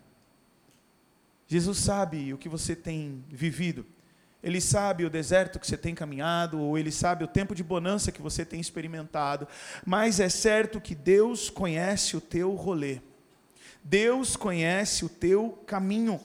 Jesus 1.49 1.79
sabe 1.79 2.33
o 2.33 2.39
que 2.39 2.49
você 2.49 2.77
tem 2.77 3.25
vivido. 3.29 3.85
Ele 4.41 4.61
sabe 4.61 5.05
o 5.05 5.11
deserto 5.11 5.59
que 5.59 5.67
você 5.67 5.77
tem 5.77 5.93
caminhado, 5.93 6.61
ou 6.61 6.79
ele 6.79 6.93
sabe 6.93 7.25
o 7.25 7.27
tempo 7.27 7.53
de 7.53 7.65
bonança 7.65 8.13
que 8.13 8.23
você 8.23 8.45
tem 8.45 8.61
experimentado. 8.61 9.49
Mas 9.85 10.21
é 10.21 10.29
certo 10.29 10.81
que 10.81 10.95
Deus 10.95 11.51
conhece 11.51 12.17
o 12.17 12.21
teu 12.21 12.55
rolê. 12.55 13.01
Deus 13.83 14.37
conhece 14.37 15.05
o 15.05 15.09
teu 15.09 15.61
caminho. 15.67 16.21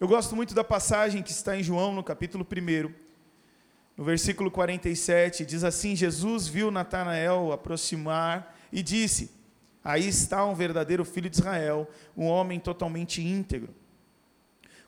Eu 0.00 0.08
gosto 0.08 0.34
muito 0.34 0.54
da 0.54 0.64
passagem 0.64 1.22
que 1.22 1.30
está 1.30 1.54
em 1.54 1.62
João, 1.62 1.92
no 1.92 2.02
capítulo 2.02 2.42
1. 2.42 3.01
No 3.96 4.04
versículo 4.04 4.50
47, 4.50 5.44
diz 5.44 5.64
assim: 5.64 5.94
Jesus 5.94 6.48
viu 6.48 6.70
Natanael 6.70 7.52
aproximar 7.52 8.56
e 8.72 8.82
disse: 8.82 9.30
Aí 9.84 10.08
está 10.08 10.44
um 10.44 10.54
verdadeiro 10.54 11.04
filho 11.04 11.28
de 11.28 11.36
Israel, 11.36 11.88
um 12.16 12.26
homem 12.26 12.58
totalmente 12.58 13.22
íntegro. 13.22 13.74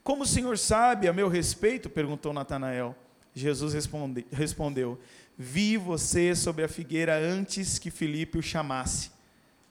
Como 0.02 0.22
o 0.22 0.26
senhor 0.26 0.58
sabe 0.58 1.08
a 1.08 1.12
meu 1.12 1.28
respeito? 1.28 1.88
perguntou 1.88 2.32
Natanael. 2.32 2.94
Jesus 3.34 3.74
responde, 3.74 4.26
respondeu: 4.30 4.98
Vi 5.36 5.76
você 5.76 6.34
sobre 6.34 6.64
a 6.64 6.68
figueira 6.68 7.18
antes 7.18 7.78
que 7.78 7.90
Filipe 7.90 8.38
o 8.38 8.42
chamasse. 8.42 9.10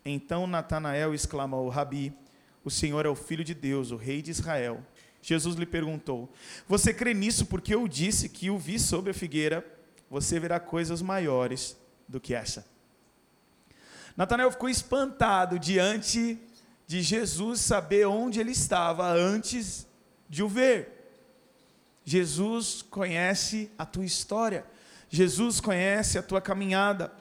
Então 0.04 0.46
Natanael 0.46 1.14
exclamou: 1.14 1.70
Rabi, 1.70 2.14
o 2.64 2.70
Senhor 2.70 3.06
é 3.06 3.10
o 3.10 3.16
Filho 3.16 3.44
de 3.44 3.54
Deus, 3.54 3.92
o 3.92 3.96
Rei 3.96 4.22
de 4.22 4.32
Israel. 4.32 4.84
Jesus 5.24 5.56
lhe 5.56 5.66
perguntou: 5.66 6.30
Você 6.68 6.94
crê 6.94 7.14
nisso 7.14 7.46
porque 7.46 7.74
eu 7.74 7.88
disse 7.88 8.28
que 8.28 8.50
o 8.50 8.58
vi 8.60 8.78
sobre 8.78 9.12
a 9.12 9.14
figueira? 9.14 9.66
Você 10.10 10.38
verá 10.40 10.60
coisas 10.60 11.02
maiores 11.02 11.78
do 12.08 12.20
que 12.20 12.36
essa. 12.36 12.66
Natanael 14.16 14.52
ficou 14.52 14.70
espantado 14.70 15.58
diante 15.58 16.38
de 16.86 17.02
Jesus 17.02 17.62
saber 17.62 18.06
onde 18.06 18.40
ele 18.40 18.52
estava 18.52 19.10
antes 19.12 19.88
de 20.30 20.44
o 20.44 20.48
ver. 20.48 20.90
Jesus 22.04 22.82
conhece 22.82 23.72
a 23.78 23.86
tua 23.86 24.04
história, 24.04 24.66
Jesus 25.10 25.62
conhece 25.62 26.18
a 26.18 26.22
tua 26.22 26.42
caminhada. 26.42 27.12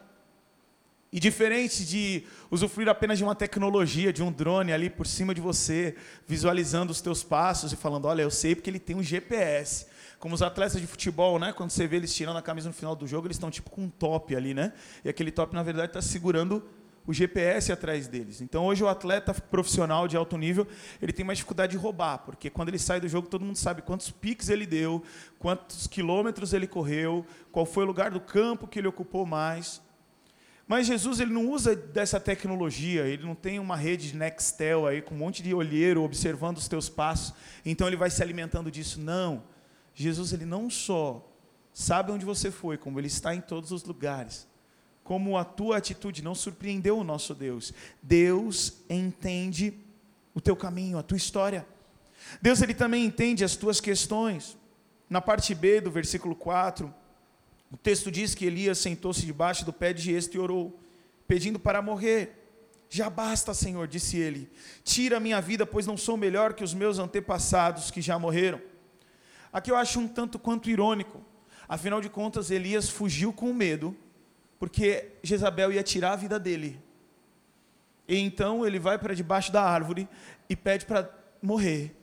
E 1.12 1.20
diferente 1.20 1.84
de 1.84 2.24
usufruir 2.50 2.88
apenas 2.88 3.18
de 3.18 3.24
uma 3.24 3.34
tecnologia, 3.34 4.12
de 4.12 4.22
um 4.22 4.32
drone 4.32 4.72
ali 4.72 4.88
por 4.88 5.06
cima 5.06 5.34
de 5.34 5.42
você, 5.42 5.94
visualizando 6.26 6.90
os 6.90 7.02
teus 7.02 7.22
passos 7.22 7.70
e 7.70 7.76
falando, 7.76 8.06
olha, 8.06 8.22
eu 8.22 8.30
sei 8.30 8.54
porque 8.54 8.70
ele 8.70 8.78
tem 8.78 8.96
um 8.96 9.02
GPS. 9.02 9.86
Como 10.18 10.34
os 10.34 10.40
atletas 10.40 10.80
de 10.80 10.86
futebol, 10.86 11.38
né? 11.38 11.52
Quando 11.52 11.70
você 11.70 11.86
vê 11.86 11.96
eles 11.96 12.14
tirando 12.14 12.38
a 12.38 12.42
camisa 12.42 12.68
no 12.68 12.74
final 12.74 12.96
do 12.96 13.06
jogo, 13.06 13.26
eles 13.26 13.36
estão 13.36 13.50
tipo 13.50 13.70
com 13.70 13.82
um 13.82 13.90
top 13.90 14.34
ali, 14.34 14.54
né? 14.54 14.72
E 15.04 15.08
aquele 15.10 15.30
top, 15.30 15.54
na 15.54 15.62
verdade, 15.62 15.88
está 15.88 16.00
segurando 16.00 16.64
o 17.06 17.12
GPS 17.12 17.72
atrás 17.72 18.08
deles. 18.08 18.40
Então 18.40 18.64
hoje 18.64 18.82
o 18.82 18.88
atleta 18.88 19.34
profissional 19.34 20.08
de 20.08 20.16
alto 20.16 20.38
nível, 20.38 20.66
ele 21.00 21.12
tem 21.12 21.26
mais 21.26 21.38
dificuldade 21.38 21.72
de 21.72 21.78
roubar, 21.78 22.18
porque 22.18 22.48
quando 22.48 22.68
ele 22.68 22.78
sai 22.78 23.00
do 23.00 23.08
jogo, 23.08 23.28
todo 23.28 23.44
mundo 23.44 23.56
sabe 23.56 23.82
quantos 23.82 24.10
piques 24.10 24.48
ele 24.48 24.64
deu, 24.64 25.02
quantos 25.38 25.86
quilômetros 25.86 26.52
ele 26.52 26.66
correu, 26.66 27.26
qual 27.50 27.66
foi 27.66 27.84
o 27.84 27.86
lugar 27.86 28.10
do 28.10 28.20
campo 28.20 28.66
que 28.66 28.78
ele 28.78 28.88
ocupou 28.88 29.26
mais. 29.26 29.82
Mas 30.66 30.86
Jesus 30.86 31.20
ele 31.20 31.32
não 31.32 31.50
usa 31.50 31.74
dessa 31.74 32.20
tecnologia, 32.20 33.06
ele 33.06 33.24
não 33.24 33.34
tem 33.34 33.58
uma 33.58 33.76
rede 33.76 34.10
de 34.12 34.16
Nextel 34.16 34.86
aí 34.86 35.02
com 35.02 35.14
um 35.14 35.18
monte 35.18 35.42
de 35.42 35.52
olheiro 35.52 36.02
observando 36.02 36.56
os 36.56 36.68
teus 36.68 36.88
passos, 36.88 37.34
então 37.64 37.86
ele 37.86 37.96
vai 37.96 38.10
se 38.10 38.22
alimentando 38.22 38.70
disso. 38.70 39.00
Não. 39.00 39.42
Jesus 39.94 40.32
ele 40.32 40.46
não 40.46 40.70
só 40.70 41.28
sabe 41.72 42.12
onde 42.12 42.24
você 42.24 42.50
foi, 42.50 42.76
como 42.76 42.98
ele 42.98 43.06
está 43.06 43.34
em 43.34 43.40
todos 43.40 43.72
os 43.72 43.84
lugares. 43.84 44.46
Como 45.04 45.36
a 45.36 45.44
tua 45.44 45.78
atitude 45.78 46.22
não 46.22 46.34
surpreendeu 46.34 46.96
o 46.98 47.04
nosso 47.04 47.34
Deus. 47.34 47.74
Deus 48.00 48.74
entende 48.88 49.74
o 50.34 50.40
teu 50.40 50.54
caminho, 50.54 50.96
a 50.96 51.02
tua 51.02 51.16
história. 51.16 51.66
Deus 52.40 52.62
ele 52.62 52.72
também 52.72 53.04
entende 53.04 53.44
as 53.44 53.56
tuas 53.56 53.80
questões. 53.80 54.56
Na 55.10 55.20
parte 55.20 55.54
B 55.54 55.80
do 55.80 55.90
versículo 55.90 56.34
4, 56.34 56.94
o 57.72 57.76
texto 57.78 58.10
diz 58.10 58.34
que 58.34 58.44
Elias 58.44 58.76
sentou-se 58.76 59.24
debaixo 59.24 59.64
do 59.64 59.72
pé 59.72 59.94
de 59.94 60.02
gesto 60.02 60.34
e 60.34 60.38
orou, 60.38 60.78
pedindo 61.26 61.58
para 61.58 61.80
morrer. 61.80 62.38
Já 62.90 63.08
basta, 63.08 63.54
Senhor, 63.54 63.88
disse 63.88 64.18
ele. 64.18 64.50
Tira 64.84 65.16
a 65.16 65.20
minha 65.20 65.40
vida, 65.40 65.64
pois 65.64 65.86
não 65.86 65.96
sou 65.96 66.18
melhor 66.18 66.52
que 66.52 66.62
os 66.62 66.74
meus 66.74 66.98
antepassados 66.98 67.90
que 67.90 68.02
já 68.02 68.18
morreram. 68.18 68.60
Aqui 69.50 69.70
eu 69.70 69.76
acho 69.76 69.98
um 69.98 70.06
tanto 70.06 70.38
quanto 70.38 70.68
irônico. 70.68 71.22
Afinal 71.66 72.02
de 72.02 72.10
contas, 72.10 72.50
Elias 72.50 72.90
fugiu 72.90 73.32
com 73.32 73.54
medo, 73.54 73.96
porque 74.58 75.12
Jezabel 75.22 75.72
ia 75.72 75.82
tirar 75.82 76.12
a 76.12 76.16
vida 76.16 76.38
dele. 76.38 76.78
E 78.06 78.18
então 78.18 78.66
ele 78.66 78.78
vai 78.78 78.98
para 78.98 79.14
debaixo 79.14 79.50
da 79.50 79.62
árvore 79.62 80.06
e 80.46 80.54
pede 80.54 80.84
para 80.84 81.10
morrer. 81.40 81.96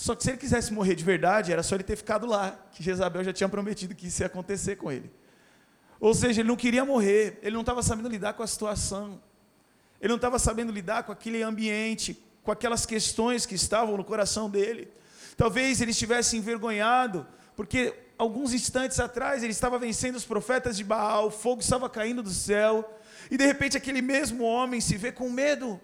Só 0.00 0.14
que 0.14 0.22
se 0.22 0.30
ele 0.30 0.36
quisesse 0.36 0.72
morrer 0.72 0.94
de 0.94 1.02
verdade, 1.02 1.52
era 1.52 1.60
só 1.60 1.74
ele 1.74 1.82
ter 1.82 1.96
ficado 1.96 2.24
lá, 2.24 2.56
que 2.70 2.84
Jezabel 2.84 3.24
já 3.24 3.32
tinha 3.32 3.48
prometido 3.48 3.96
que 3.96 4.06
isso 4.06 4.22
ia 4.22 4.26
acontecer 4.26 4.76
com 4.76 4.92
ele. 4.92 5.10
Ou 5.98 6.14
seja, 6.14 6.40
ele 6.40 6.48
não 6.48 6.54
queria 6.54 6.84
morrer, 6.84 7.40
ele 7.42 7.54
não 7.54 7.62
estava 7.62 7.82
sabendo 7.82 8.08
lidar 8.08 8.34
com 8.34 8.44
a 8.44 8.46
situação, 8.46 9.20
ele 10.00 10.10
não 10.10 10.14
estava 10.14 10.38
sabendo 10.38 10.70
lidar 10.70 11.02
com 11.02 11.10
aquele 11.10 11.42
ambiente, 11.42 12.16
com 12.44 12.52
aquelas 12.52 12.86
questões 12.86 13.44
que 13.44 13.56
estavam 13.56 13.96
no 13.96 14.04
coração 14.04 14.48
dele. 14.48 14.86
Talvez 15.36 15.80
ele 15.80 15.90
estivesse 15.90 16.36
envergonhado, 16.36 17.26
porque 17.56 17.92
alguns 18.16 18.52
instantes 18.52 19.00
atrás 19.00 19.42
ele 19.42 19.50
estava 19.50 19.80
vencendo 19.80 20.14
os 20.14 20.24
profetas 20.24 20.76
de 20.76 20.84
Baal, 20.84 21.26
o 21.26 21.30
fogo 21.32 21.60
estava 21.60 21.90
caindo 21.90 22.22
do 22.22 22.30
céu, 22.30 22.88
e 23.28 23.36
de 23.36 23.44
repente 23.44 23.76
aquele 23.76 24.00
mesmo 24.00 24.44
homem 24.44 24.80
se 24.80 24.96
vê 24.96 25.10
com 25.10 25.28
medo. 25.28 25.80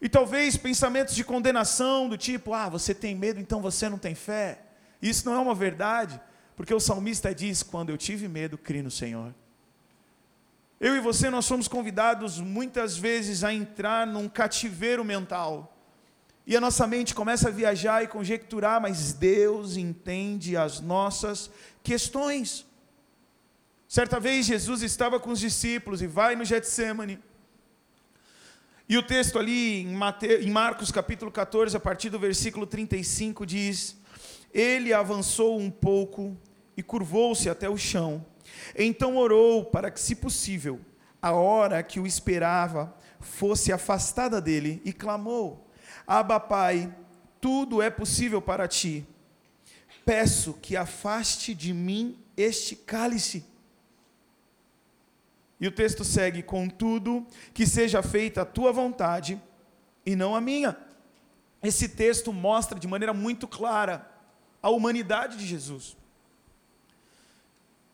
E 0.00 0.08
talvez 0.08 0.56
pensamentos 0.56 1.14
de 1.14 1.22
condenação, 1.22 2.08
do 2.08 2.16
tipo, 2.16 2.54
ah, 2.54 2.68
você 2.68 2.94
tem 2.94 3.14
medo, 3.14 3.38
então 3.38 3.60
você 3.60 3.88
não 3.88 3.98
tem 3.98 4.14
fé. 4.14 4.60
Isso 5.02 5.26
não 5.26 5.34
é 5.34 5.38
uma 5.38 5.54
verdade, 5.54 6.20
porque 6.56 6.72
o 6.72 6.80
salmista 6.80 7.34
diz: 7.34 7.62
quando 7.62 7.90
eu 7.90 7.98
tive 7.98 8.26
medo, 8.26 8.56
criei 8.56 8.82
no 8.82 8.90
Senhor. 8.90 9.34
Eu 10.80 10.96
e 10.96 11.00
você, 11.00 11.28
nós 11.28 11.44
somos 11.44 11.68
convidados 11.68 12.40
muitas 12.40 12.96
vezes 12.96 13.44
a 13.44 13.52
entrar 13.52 14.06
num 14.06 14.28
cativeiro 14.28 15.04
mental. 15.04 15.76
E 16.46 16.56
a 16.56 16.60
nossa 16.60 16.86
mente 16.86 17.14
começa 17.14 17.48
a 17.48 17.52
viajar 17.52 18.02
e 18.02 18.08
conjecturar, 18.08 18.80
mas 18.80 19.12
Deus 19.12 19.76
entende 19.76 20.56
as 20.56 20.80
nossas 20.80 21.50
questões. 21.82 22.66
Certa 23.86 24.18
vez 24.18 24.46
Jesus 24.46 24.82
estava 24.82 25.20
com 25.20 25.30
os 25.30 25.38
discípulos 25.38 26.00
e 26.00 26.06
vai 26.06 26.34
no 26.34 26.44
Getsemane. 26.44 27.20
E 28.90 28.98
o 28.98 29.04
texto 29.04 29.38
ali 29.38 29.82
em, 29.82 29.96
em 30.40 30.50
Marcos 30.50 30.90
capítulo 30.90 31.30
14, 31.30 31.76
a 31.76 31.78
partir 31.78 32.10
do 32.10 32.18
versículo 32.18 32.66
35, 32.66 33.46
diz: 33.46 33.96
Ele 34.52 34.92
avançou 34.92 35.60
um 35.60 35.70
pouco 35.70 36.36
e 36.76 36.82
curvou-se 36.82 37.48
até 37.48 37.70
o 37.70 37.76
chão. 37.76 38.26
Então 38.76 39.16
orou 39.16 39.64
para 39.64 39.92
que, 39.92 40.00
se 40.00 40.16
possível, 40.16 40.80
a 41.22 41.30
hora 41.30 41.84
que 41.84 42.00
o 42.00 42.06
esperava 42.06 42.92
fosse 43.20 43.72
afastada 43.72 44.40
dele 44.40 44.82
e 44.84 44.92
clamou: 44.92 45.70
Abba, 46.04 46.40
Pai, 46.40 46.92
tudo 47.40 47.80
é 47.80 47.90
possível 47.90 48.42
para 48.42 48.66
ti. 48.66 49.06
Peço 50.04 50.54
que 50.54 50.76
afaste 50.76 51.54
de 51.54 51.72
mim 51.72 52.18
este 52.36 52.74
cálice. 52.74 53.44
E 55.60 55.68
o 55.68 55.72
texto 55.72 56.04
segue: 56.04 56.42
Contudo, 56.42 57.26
que 57.52 57.66
seja 57.66 58.02
feita 58.02 58.42
a 58.42 58.46
tua 58.46 58.72
vontade 58.72 59.40
e 60.06 60.16
não 60.16 60.34
a 60.34 60.40
minha. 60.40 60.76
Esse 61.62 61.88
texto 61.88 62.32
mostra 62.32 62.78
de 62.78 62.88
maneira 62.88 63.12
muito 63.12 63.46
clara 63.46 64.10
a 64.62 64.70
humanidade 64.70 65.36
de 65.36 65.46
Jesus. 65.46 65.96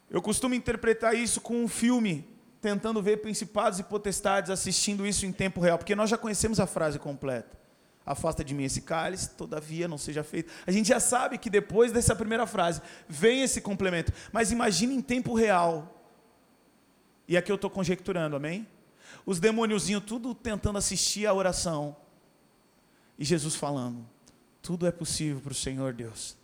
Eu 0.08 0.22
costumo 0.22 0.54
interpretar 0.54 1.14
isso 1.16 1.40
com 1.40 1.64
um 1.64 1.66
filme, 1.66 2.28
tentando 2.60 3.02
ver 3.02 3.18
principados 3.18 3.80
e 3.80 3.82
potestades 3.82 4.50
assistindo 4.50 5.04
isso 5.04 5.26
em 5.26 5.32
tempo 5.32 5.60
real, 5.60 5.78
porque 5.78 5.96
nós 5.96 6.08
já 6.08 6.16
conhecemos 6.16 6.60
a 6.60 6.66
frase 6.66 6.98
completa. 6.98 7.56
afasta 8.04 8.44
de 8.44 8.54
mim 8.54 8.62
esse 8.62 8.82
cálice, 8.82 9.30
todavia 9.30 9.88
não 9.88 9.98
seja 9.98 10.22
feito. 10.22 10.52
A 10.64 10.70
gente 10.70 10.88
já 10.88 11.00
sabe 11.00 11.38
que 11.38 11.50
depois 11.50 11.90
dessa 11.90 12.14
primeira 12.14 12.46
frase 12.46 12.80
vem 13.08 13.42
esse 13.42 13.60
complemento, 13.60 14.12
mas 14.32 14.52
imagine 14.52 14.94
em 14.94 15.02
tempo 15.02 15.34
real. 15.34 15.95
E 17.28 17.36
aqui 17.36 17.50
eu 17.50 17.56
estou 17.56 17.70
conjecturando, 17.70 18.36
amém? 18.36 18.66
Os 19.24 19.40
demôniozinhos 19.40 20.04
tudo 20.04 20.34
tentando 20.34 20.78
assistir 20.78 21.26
a 21.26 21.34
oração. 21.34 21.96
E 23.18 23.24
Jesus 23.24 23.54
falando: 23.54 24.06
tudo 24.62 24.86
é 24.86 24.92
possível 24.92 25.40
para 25.40 25.52
o 25.52 25.54
Senhor 25.54 25.92
Deus. 25.92 26.36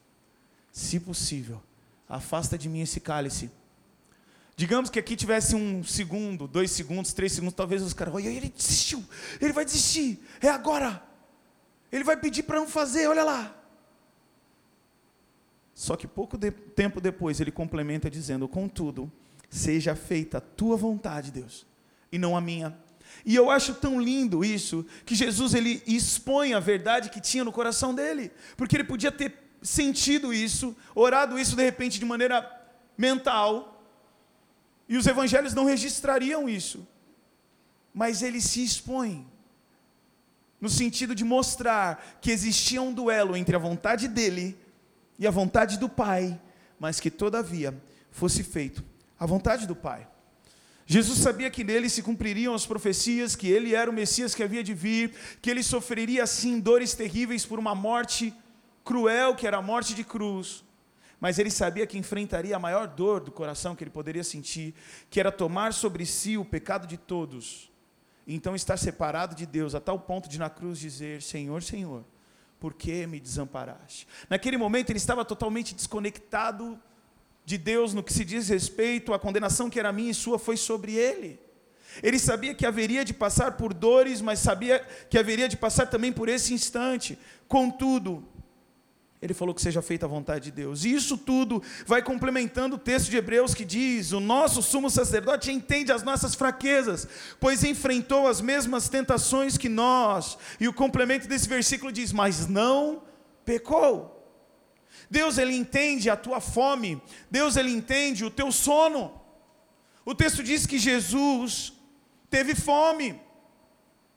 Se 0.71 0.99
possível, 1.01 1.63
afasta 2.09 2.57
de 2.57 2.69
mim 2.69 2.81
esse 2.81 3.01
cálice. 3.01 3.51
Digamos 4.57 4.91
que 4.91 4.99
aqui 4.99 5.17
tivesse 5.17 5.57
um 5.57 5.83
segundo, 5.83 6.47
dois 6.47 6.71
segundos, 6.71 7.13
três 7.13 7.33
segundos, 7.33 7.55
talvez 7.55 7.83
os 7.83 7.93
caras, 7.93 8.15
olha, 8.15 8.29
ele 8.29 8.49
desistiu, 8.49 9.05
ele 9.41 9.53
vai 9.53 9.65
desistir, 9.65 10.21
é 10.41 10.49
agora. 10.49 11.03
Ele 11.91 12.05
vai 12.05 12.17
pedir 12.17 12.45
para 12.45 12.59
não 12.59 12.69
fazer, 12.69 13.07
olha 13.07 13.25
lá. 13.25 13.55
Só 15.75 15.97
que 15.97 16.07
pouco 16.07 16.39
de, 16.39 16.51
tempo 16.51 17.01
depois 17.01 17.41
ele 17.41 17.51
complementa 17.51 18.09
dizendo: 18.09 18.47
Contudo, 18.47 19.11
seja 19.53 19.95
feita 19.95 20.39
a 20.39 20.41
tua 20.41 20.79
vontade, 20.79 21.31
Deus, 21.31 21.67
e 22.11 22.19
não 22.19 22.35
a 22.35 22.41
minha. 22.41 22.75
E 23.25 23.37
eu 23.37 23.51
acho 23.51 23.75
tão 23.75 24.01
lindo 24.01 24.43
isso, 24.43 24.85
que 25.05 25.15
Jesus 25.15 25.53
ele 25.53 25.83
expõe 25.87 26.55
a 26.55 26.59
verdade 26.59 27.11
que 27.11 27.21
tinha 27.21 27.45
no 27.45 27.53
coração 27.53 27.95
dele, 27.95 28.33
porque 28.57 28.75
ele 28.75 28.85
podia 28.85 29.13
ter 29.13 29.35
sentido 29.61 30.33
isso, 30.33 30.75
orado 30.95 31.39
isso 31.39 31.55
de 31.55 31.63
repente 31.63 31.99
de 31.99 32.05
maneira 32.07 32.51
mental, 32.97 33.87
e 34.89 34.97
os 34.97 35.07
evangelhos 35.07 35.53
não 35.53 35.67
registrariam 35.67 36.49
isso, 36.49 36.89
mas 37.93 38.23
ele 38.23 38.41
se 38.41 38.65
expõe, 38.65 39.27
no 40.59 40.71
sentido 40.71 41.15
de 41.15 41.25
mostrar 41.25 42.19
que 42.23 42.31
existia 42.31 42.81
um 42.81 42.93
duelo 42.93 43.37
entre 43.37 43.55
a 43.55 43.59
vontade 43.59 44.09
dele 44.09 44.59
e 45.19 45.27
a 45.27 45.31
vontade 45.31 45.79
do 45.79 45.91
Pai, 45.91 46.41
mas 46.81 47.01
que 47.01 47.11
todavia 47.11 47.79
fosse 48.11 48.43
feito 48.43 48.92
a 49.23 49.27
vontade 49.27 49.69
do 49.69 49.77
Pai. 49.77 50.05
Jesus 50.85 51.21
sabia 51.21 51.49
que 51.49 51.63
nele 51.63 51.89
se 51.89 52.03
cumpririam 52.03 52.55
as 52.55 52.67
profecias, 52.67 53.37
que 53.37 53.47
ele 53.47 53.73
era 53.73 53.89
o 53.89 53.95
Messias 53.95 54.35
que 54.35 54.43
havia 54.43 54.65
de 54.65 54.75
vir, 54.75 55.15
que 55.41 55.49
ele 55.49 55.63
sofreria 55.63 56.25
assim 56.25 56.59
dores 56.59 56.93
terríveis 56.93 57.47
por 57.47 57.57
uma 57.57 57.73
morte 57.73 58.35
cruel, 58.83 59.37
que 59.37 59.47
era 59.47 59.59
a 59.59 59.63
morte 59.63 59.95
de 59.95 60.03
cruz. 60.03 60.65
Mas 61.21 61.39
ele 61.39 61.53
sabia 61.53 61.87
que 61.87 61.97
enfrentaria 61.97 62.57
a 62.57 62.59
maior 62.59 62.89
dor 62.89 63.21
do 63.21 63.31
coração 63.31 63.77
que 63.77 63.85
ele 63.85 63.93
poderia 63.93 64.25
sentir, 64.25 64.75
que 65.09 65.21
era 65.21 65.31
tomar 65.31 65.73
sobre 65.73 66.05
si 66.05 66.37
o 66.37 66.45
pecado 66.45 66.85
de 66.85 66.97
todos. 66.97 67.71
E 68.27 68.35
então 68.35 68.57
estar 68.57 68.77
separado 68.77 69.37
de 69.37 69.47
Deus 69.47 69.73
a 69.77 69.81
tal 69.81 70.01
ponto 70.01 70.29
de 70.29 70.37
na 70.37 70.51
cruz 70.51 70.81
dizer: 70.81 71.23
Senhor, 71.23 71.63
Senhor, 71.63 72.05
por 72.59 72.75
que 72.75 73.07
me 73.07 73.21
desamparaste? 73.21 74.09
Naquele 74.29 74.57
momento 74.57 74.91
ele 74.91 74.97
estava 74.97 75.25
totalmente 75.25 75.77
desconectado 75.77 76.77
de 77.45 77.59
Deus 77.59 77.93
no 77.93 78.03
que 78.03 78.13
se 78.13 78.25
diz 78.25 78.49
respeito 78.49 79.13
à 79.13 79.19
condenação 79.19 79.69
que 79.69 79.79
era 79.79 79.93
minha 79.93 80.11
e 80.11 80.15
sua 80.15 80.39
foi 80.39 80.57
sobre 80.57 80.95
ele. 80.95 81.41
Ele 82.03 82.19
sabia 82.19 82.55
que 82.55 82.65
haveria 82.65 83.05
de 83.05 83.13
passar 83.13 83.57
por 83.57 83.75
dores, 83.75 84.21
mas 84.21 84.39
sabia 84.39 84.87
que 85.11 85.19
haveria 85.19 85.49
de 85.49 85.57
passar 85.57 85.87
também 85.87 86.13
por 86.13 86.29
esse 86.29 86.55
instante. 86.55 87.19
Contudo, 87.47 88.27
ele 89.21 89.35
falou 89.35 89.55
que 89.55 89.63
seja 89.63 89.83
feita 89.83 90.07
a 90.07 90.09
vontade 90.09 90.47
de 90.47 90.51
Deus. 90.51 90.85
E 90.85 90.93
isso 90.93 91.17
tudo 91.19 91.63
vai 91.87 92.03
complementando 92.03 92.77
o 92.77 92.79
texto 92.79 93.11
de 93.11 93.17
Hebreus 93.17 93.55
que 93.55 93.65
diz: 93.65 94.13
O 94.13 94.21
nosso 94.21 94.63
sumo 94.63 94.89
sacerdote 94.89 95.53
entende 95.53 95.93
as 95.93 96.03
nossas 96.03 96.35
fraquezas, 96.35 97.07
pois 97.39 97.63
enfrentou 97.63 98.27
as 98.27 98.41
mesmas 98.41 98.89
tentações 98.89 99.59
que 99.59 99.69
nós. 99.69 100.39
E 100.59 100.67
o 100.67 100.73
complemento 100.73 101.29
desse 101.29 101.49
versículo 101.49 101.93
diz: 101.93 102.13
Mas 102.13 102.49
não 102.49 103.03
pecou. 103.45 104.22
Deus 105.13 105.37
ele 105.37 105.55
entende 105.55 106.09
a 106.09 106.17
tua 106.17 106.41
fome, 106.41 106.99
Deus 107.31 107.57
ele 107.57 107.71
entende 107.71 108.25
o 108.25 108.31
teu 108.31 108.51
sono. 108.51 109.21
O 110.07 110.15
texto 110.15 110.43
diz 110.43 110.67
que 110.67 110.79
Jesus 110.79 111.75
teve 112.31 112.55
fome. 112.55 113.21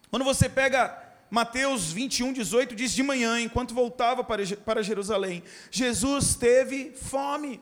Quando 0.10 0.24
você 0.24 0.48
pega 0.48 0.98
Mateus 1.30 1.92
21, 1.92 2.32
18, 2.32 2.74
diz 2.74 2.94
de 2.94 3.04
manhã, 3.04 3.42
enquanto 3.42 3.74
voltava 3.74 4.24
para 4.24 4.82
Jerusalém, 4.82 5.44
Jesus 5.70 6.34
teve 6.36 6.94
fome. 6.94 7.62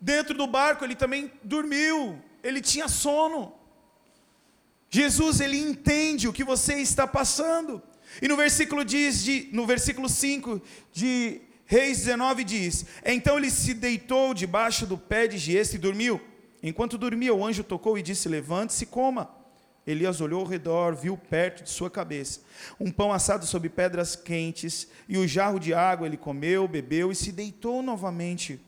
Dentro 0.00 0.34
do 0.36 0.48
barco 0.48 0.84
ele 0.84 0.96
também 0.96 1.30
dormiu, 1.44 2.20
ele 2.42 2.60
tinha 2.60 2.88
sono. 2.88 3.54
Jesus 4.90 5.40
ele 5.40 5.58
entende 5.58 6.26
o 6.26 6.32
que 6.32 6.42
você 6.42 6.74
está 6.80 7.06
passando. 7.06 7.80
E 8.20 8.26
no 8.26 8.36
versículo 8.36 8.84
diz 8.84 9.22
de, 9.22 9.48
no 9.52 9.64
versículo 9.64 10.08
5 10.08 10.60
de 10.92 11.42
Reis 11.70 11.98
19 11.98 12.44
diz: 12.44 12.86
Então 13.04 13.36
ele 13.36 13.50
se 13.50 13.74
deitou 13.74 14.32
debaixo 14.32 14.86
do 14.86 14.96
pé 14.96 15.26
de 15.26 15.36
Gieste 15.36 15.76
e 15.76 15.78
dormiu. 15.78 16.18
Enquanto 16.62 16.96
dormia, 16.96 17.34
o 17.34 17.44
anjo 17.44 17.62
tocou 17.62 17.98
e 17.98 18.02
disse: 18.02 18.26
Levante-se 18.26 18.84
e 18.84 18.86
coma. 18.86 19.30
Elias 19.86 20.22
olhou 20.22 20.40
ao 20.40 20.46
redor, 20.46 20.96
viu 20.96 21.14
perto 21.14 21.62
de 21.62 21.68
sua 21.68 21.90
cabeça 21.90 22.40
um 22.80 22.90
pão 22.90 23.12
assado 23.12 23.44
sobre 23.44 23.68
pedras 23.68 24.16
quentes 24.16 24.88
e 25.06 25.18
o 25.18 25.28
jarro 25.28 25.58
de 25.58 25.74
água. 25.74 26.06
Ele 26.06 26.16
comeu, 26.16 26.66
bebeu 26.66 27.12
e 27.12 27.14
se 27.14 27.30
deitou 27.30 27.82
novamente. 27.82 28.58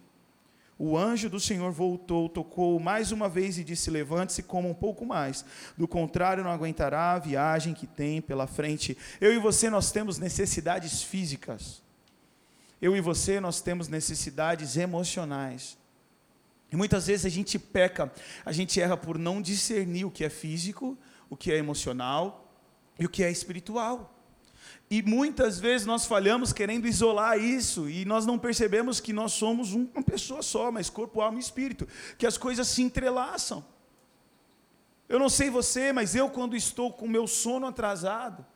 O 0.78 0.94
anjo 0.94 1.30
do 1.30 1.40
Senhor 1.40 1.72
voltou, 1.72 2.28
tocou 2.28 2.78
mais 2.78 3.12
uma 3.12 3.30
vez 3.30 3.56
e 3.56 3.64
disse: 3.64 3.90
Levante-se 3.90 4.42
coma 4.42 4.68
um 4.68 4.74
pouco 4.74 5.06
mais. 5.06 5.42
Do 5.74 5.88
contrário, 5.88 6.44
não 6.44 6.50
aguentará 6.50 7.12
a 7.12 7.18
viagem 7.18 7.72
que 7.72 7.86
tem 7.86 8.20
pela 8.20 8.46
frente. 8.46 8.94
Eu 9.18 9.32
e 9.32 9.38
você, 9.38 9.70
nós 9.70 9.90
temos 9.90 10.18
necessidades 10.18 11.02
físicas. 11.02 11.82
Eu 12.80 12.96
e 12.96 13.00
você, 13.00 13.40
nós 13.40 13.60
temos 13.60 13.88
necessidades 13.88 14.76
emocionais. 14.76 15.76
E 16.72 16.76
muitas 16.76 17.06
vezes 17.08 17.26
a 17.26 17.28
gente 17.28 17.58
peca, 17.58 18.12
a 18.44 18.52
gente 18.52 18.80
erra 18.80 18.96
por 18.96 19.18
não 19.18 19.42
discernir 19.42 20.04
o 20.04 20.10
que 20.10 20.24
é 20.24 20.30
físico, 20.30 20.96
o 21.28 21.36
que 21.36 21.52
é 21.52 21.56
emocional 21.56 22.54
e 22.98 23.04
o 23.04 23.08
que 23.08 23.24
é 23.24 23.30
espiritual. 23.30 24.16
E 24.88 25.02
muitas 25.02 25.58
vezes 25.60 25.86
nós 25.86 26.04
falhamos 26.06 26.52
querendo 26.52 26.86
isolar 26.86 27.38
isso 27.38 27.88
e 27.88 28.04
nós 28.04 28.26
não 28.26 28.38
percebemos 28.38 28.98
que 29.00 29.12
nós 29.12 29.32
somos 29.32 29.72
uma 29.72 30.02
pessoa 30.02 30.42
só, 30.42 30.70
mas 30.70 30.90
corpo, 30.90 31.20
alma 31.20 31.38
e 31.38 31.40
espírito, 31.40 31.86
que 32.18 32.26
as 32.26 32.36
coisas 32.36 32.66
se 32.68 32.82
entrelaçam. 32.82 33.64
Eu 35.08 35.18
não 35.18 35.28
sei 35.28 35.50
você, 35.50 35.92
mas 35.92 36.14
eu 36.14 36.30
quando 36.30 36.56
estou 36.56 36.92
com 36.92 37.06
meu 37.06 37.26
sono 37.26 37.66
atrasado, 37.66 38.46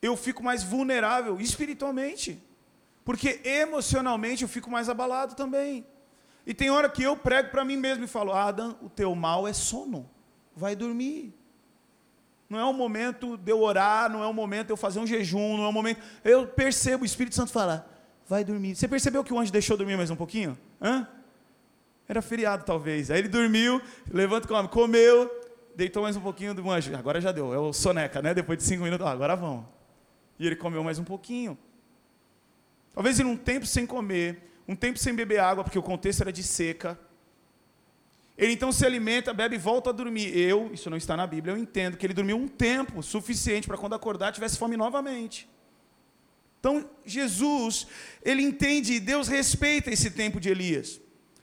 eu 0.00 0.16
fico 0.16 0.42
mais 0.42 0.62
vulnerável 0.62 1.40
espiritualmente. 1.40 2.42
Porque 3.04 3.40
emocionalmente 3.44 4.42
eu 4.42 4.48
fico 4.48 4.70
mais 4.70 4.88
abalado 4.88 5.34
também. 5.34 5.86
E 6.46 6.52
tem 6.54 6.70
hora 6.70 6.88
que 6.88 7.02
eu 7.02 7.16
prego 7.16 7.50
para 7.50 7.64
mim 7.64 7.76
mesmo 7.76 8.04
e 8.04 8.08
falo: 8.08 8.32
Adam, 8.32 8.76
o 8.82 8.88
teu 8.88 9.14
mal 9.14 9.46
é 9.46 9.52
sono. 9.52 10.08
Vai 10.54 10.76
dormir. 10.76 11.34
Não 12.48 12.58
é 12.58 12.64
o 12.64 12.72
momento 12.72 13.36
de 13.36 13.50
eu 13.50 13.62
orar, 13.62 14.10
não 14.10 14.22
é 14.22 14.26
o 14.26 14.34
momento 14.34 14.66
de 14.66 14.72
eu 14.72 14.76
fazer 14.76 15.00
um 15.00 15.06
jejum, 15.06 15.56
não 15.56 15.64
é 15.64 15.68
o 15.68 15.72
momento. 15.72 16.00
Eu 16.22 16.46
percebo 16.46 17.02
o 17.02 17.06
Espírito 17.06 17.34
Santo 17.34 17.50
falar: 17.50 17.88
vai 18.28 18.44
dormir. 18.44 18.74
Você 18.74 18.86
percebeu 18.86 19.24
que 19.24 19.32
o 19.32 19.38
anjo 19.38 19.52
deixou 19.52 19.76
dormir 19.76 19.96
mais 19.96 20.10
um 20.10 20.16
pouquinho? 20.16 20.58
Hã? 20.80 21.08
Era 22.08 22.20
feriado, 22.20 22.64
talvez. 22.64 23.10
Aí 23.10 23.20
ele 23.20 23.28
dormiu, 23.28 23.80
levanta 24.10 24.46
com 24.46 24.68
comeu, 24.68 25.30
deitou 25.74 26.02
mais 26.02 26.16
um 26.16 26.20
pouquinho 26.20 26.52
do 26.52 26.68
anjo. 26.70 26.94
Agora 26.94 27.20
já 27.20 27.32
deu, 27.32 27.54
é 27.54 27.58
o 27.58 27.72
soneca, 27.72 28.20
né? 28.20 28.34
Depois 28.34 28.58
de 28.58 28.64
cinco 28.64 28.82
minutos, 28.84 29.06
ah, 29.06 29.10
agora 29.10 29.34
vamos. 29.34 29.64
E 30.38 30.46
ele 30.46 30.56
comeu 30.56 30.84
mais 30.84 30.98
um 30.98 31.04
pouquinho. 31.04 31.56
Talvez 32.94 33.18
em 33.18 33.24
um 33.24 33.36
tempo 33.36 33.66
sem 33.66 33.86
comer, 33.86 34.50
um 34.68 34.76
tempo 34.76 34.98
sem 34.98 35.14
beber 35.14 35.40
água, 35.40 35.64
porque 35.64 35.78
o 35.78 35.82
contexto 35.82 36.20
era 36.22 36.32
de 36.32 36.42
seca. 36.42 36.98
Ele 38.36 38.52
então 38.52 38.72
se 38.72 38.84
alimenta, 38.84 39.32
bebe 39.32 39.56
e 39.56 39.58
volta 39.58 39.90
a 39.90 39.92
dormir. 39.92 40.36
Eu, 40.36 40.70
isso 40.72 40.90
não 40.90 40.96
está 40.96 41.16
na 41.16 41.26
Bíblia, 41.26 41.54
eu 41.54 41.58
entendo 41.58 41.96
que 41.96 42.04
ele 42.04 42.14
dormiu 42.14 42.36
um 42.36 42.48
tempo 42.48 43.02
suficiente 43.02 43.66
para 43.66 43.78
quando 43.78 43.94
acordar 43.94 44.32
tivesse 44.32 44.58
fome 44.58 44.76
novamente. 44.76 45.48
Então, 46.58 46.88
Jesus, 47.04 47.88
ele 48.24 48.42
entende 48.42 48.92
e 48.92 49.00
Deus 49.00 49.26
respeita 49.26 49.90
esse 49.90 50.12
tempo 50.12 50.38
de 50.38 50.48
Elias. 50.48 51.00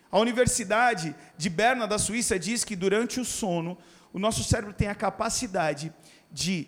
A 0.09 0.17
Universidade 0.17 1.13
de 1.37 1.49
Berna, 1.49 1.85
da 1.85 1.99
Suíça, 1.99 2.39
diz 2.39 2.63
que 2.63 2.75
durante 2.75 3.19
o 3.19 3.25
sono, 3.25 3.77
o 4.13 4.17
nosso 4.17 4.43
cérebro 4.43 4.73
tem 4.73 4.87
a 4.87 4.95
capacidade 4.95 5.93
de 6.31 6.67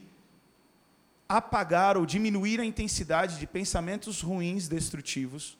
apagar 1.38 1.98
ou 1.98 2.06
diminuir 2.06 2.60
a 2.60 2.66
intensidade 2.66 3.40
de 3.40 3.48
pensamentos 3.48 4.22
ruins, 4.22 4.68
destrutivos, 4.68 5.58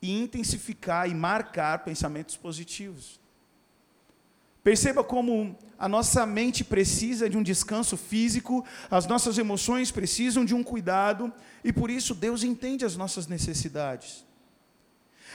e 0.00 0.10
intensificar 0.10 1.08
e 1.08 1.14
marcar 1.14 1.84
pensamentos 1.84 2.36
positivos. 2.36 3.20
Perceba 4.62 5.04
como 5.04 5.58
a 5.78 5.86
nossa 5.86 6.24
mente 6.24 6.64
precisa 6.64 7.28
de 7.28 7.36
um 7.36 7.42
descanso 7.42 7.98
físico, 7.98 8.64
as 8.90 9.06
nossas 9.06 9.36
emoções 9.36 9.90
precisam 9.90 10.42
de 10.42 10.54
um 10.54 10.62
cuidado, 10.62 11.30
e 11.62 11.70
por 11.70 11.90
isso 11.90 12.14
Deus 12.14 12.42
entende 12.42 12.84
as 12.84 12.96
nossas 12.96 13.26
necessidades. 13.26 14.24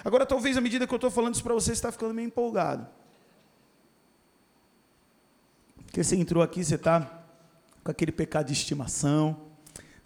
Agora, 0.03 0.25
talvez 0.25 0.57
à 0.57 0.61
medida 0.61 0.87
que 0.87 0.93
eu 0.93 0.97
estou 0.97 1.11
falando 1.11 1.35
isso 1.35 1.43
para 1.43 1.53
você, 1.53 1.67
você 1.67 1.73
está 1.73 1.91
ficando 1.91 2.13
meio 2.13 2.27
empolgado. 2.27 2.87
Porque 5.85 6.03
você 6.03 6.15
entrou 6.15 6.41
aqui, 6.41 6.63
você 6.63 6.75
está 6.75 7.23
com 7.83 7.91
aquele 7.91 8.11
pecado 8.11 8.47
de 8.47 8.53
estimação, 8.53 9.48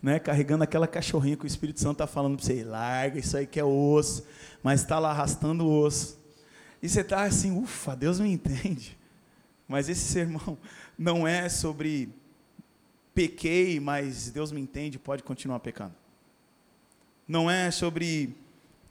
né, 0.03 0.19
carregando 0.19 0.65
aquela 0.65 0.85
cachorrinha 0.85 1.37
que 1.37 1.45
o 1.45 1.47
Espírito 1.47 1.79
Santo 1.79 1.93
está 1.93 2.05
falando 2.05 2.35
para 2.35 2.45
você, 2.45 2.61
larga, 2.61 3.17
isso 3.17 3.37
aí 3.37 3.47
que 3.47 3.57
é 3.57 3.63
osso, 3.63 4.25
mas 4.61 4.81
está 4.81 4.99
lá 4.99 5.11
arrastando 5.11 5.63
o 5.63 5.79
osso. 5.79 6.19
E 6.81 6.89
você 6.89 6.99
está 6.99 7.23
assim, 7.23 7.57
ufa, 7.57 7.95
Deus 7.95 8.19
me 8.19 8.29
entende. 8.29 8.97
Mas 9.65 9.87
esse 9.87 10.01
sermão 10.01 10.57
não 10.99 11.25
é 11.25 11.47
sobre 11.47 12.09
pequei, 13.15 13.79
mas 13.79 14.29
Deus 14.29 14.51
me 14.51 14.59
entende, 14.59 14.99
pode 14.99 15.23
continuar 15.23 15.61
pecando. 15.61 15.93
Não 17.25 17.49
é 17.49 17.71
sobre 17.71 18.35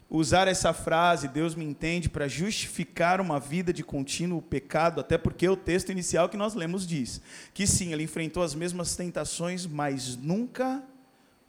usar 0.08 0.48
essa 0.48 0.72
frase, 0.72 1.28
Deus 1.28 1.54
me 1.54 1.64
entende, 1.66 2.08
para 2.08 2.26
justificar 2.26 3.20
uma 3.20 3.38
vida 3.38 3.70
de 3.70 3.84
contínuo 3.84 4.40
pecado, 4.40 4.98
até 4.98 5.18
porque 5.18 5.46
o 5.46 5.56
texto 5.56 5.92
inicial 5.92 6.30
que 6.30 6.38
nós 6.38 6.54
lemos 6.54 6.86
diz 6.86 7.20
que 7.52 7.66
sim, 7.66 7.92
ele 7.92 8.02
enfrentou 8.02 8.42
as 8.42 8.54
mesmas 8.54 8.96
tentações, 8.96 9.66
mas 9.66 10.16
nunca 10.16 10.82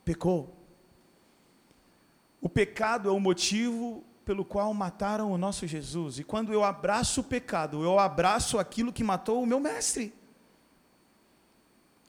pecou. 0.04 0.56
O 2.42 2.50
pecado 2.50 3.10
é 3.10 3.12
o 3.12 3.20
motivo 3.20 4.04
pelo 4.26 4.46
qual 4.46 4.74
mataram 4.74 5.32
o 5.32 5.38
nosso 5.38 5.68
Jesus. 5.68 6.20
E 6.20 6.24
quando 6.24 6.54
eu 6.54 6.64
abraço 6.64 7.22
o 7.22 7.24
pecado, 7.24 7.84
eu 7.84 8.00
abraço 8.00 8.58
aquilo 8.58 8.94
que 8.94 9.04
matou 9.04 9.42
o 9.42 9.46
meu 9.46 9.60
mestre. 9.60 10.14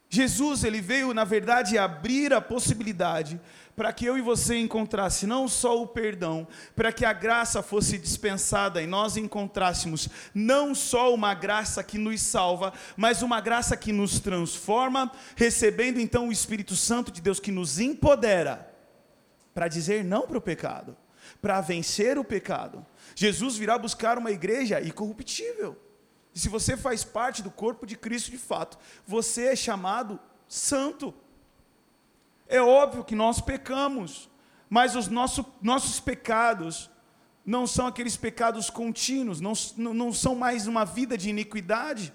Jesus, 0.09 0.62
ele 0.62 0.80
veio, 0.80 1.12
na 1.12 1.24
verdade, 1.24 1.76
abrir 1.76 2.33
a 2.33 2.40
possibilidade 2.40 3.40
para 3.76 3.92
que 3.92 4.04
eu 4.04 4.16
e 4.16 4.20
você 4.20 4.56
encontrasse 4.56 5.26
não 5.26 5.48
só 5.48 5.80
o 5.80 5.87
perdão, 5.87 6.46
para 6.76 6.92
que 6.92 7.04
a 7.04 7.12
graça 7.12 7.62
fosse 7.62 7.98
dispensada 7.98 8.80
e 8.80 8.87
nós 8.87 9.16
encontrássemos 9.16 10.08
não 10.34 10.74
só 10.74 11.12
uma 11.12 11.34
graça 11.34 11.82
que 11.82 11.98
nos 11.98 12.22
salva, 12.22 12.72
mas 12.96 13.22
uma 13.22 13.40
graça 13.40 13.76
que 13.76 13.92
nos 13.92 14.20
transforma, 14.20 15.10
recebendo 15.37 15.98
então 15.98 16.28
o 16.28 16.32
Espírito 16.32 16.76
Santo 16.76 17.10
de 17.10 17.20
Deus 17.20 17.40
que 17.40 17.50
nos 17.50 17.78
empodera 17.78 18.72
para 19.52 19.68
dizer 19.68 20.04
não 20.04 20.26
para 20.26 20.38
o 20.38 20.42
pecado, 20.42 20.96
para 21.40 21.60
vencer 21.60 22.18
o 22.18 22.24
pecado. 22.24 22.84
Jesus 23.14 23.56
virá 23.56 23.78
buscar 23.78 24.18
uma 24.18 24.30
igreja 24.30 24.80
incorruptível. 24.80 25.80
E 26.34 26.38
se 26.38 26.48
você 26.48 26.76
faz 26.76 27.04
parte 27.04 27.42
do 27.42 27.50
corpo 27.50 27.87
de 27.87 27.96
Cristo 27.96 28.30
de 28.30 28.38
fato, 28.38 28.76
você 29.06 29.46
é 29.46 29.56
chamado 29.56 30.18
santo. 30.48 31.14
É 32.46 32.61
óbvio 32.61 33.04
que 33.04 33.14
nós 33.14 33.40
pecamos, 33.40 34.28
mas 34.68 34.94
os 34.94 35.09
nosso, 35.09 35.44
nossos 35.62 36.00
pecados 36.00 36.90
não 37.44 37.66
são 37.66 37.87
aqueles 37.87 38.16
pecados 38.16 38.70
contínuos, 38.70 39.40
não, 39.40 39.52
não 39.76 40.12
são 40.12 40.35
mais 40.35 40.66
uma 40.66 40.85
vida 40.85 41.16
de 41.16 41.28
iniquidade. 41.28 42.12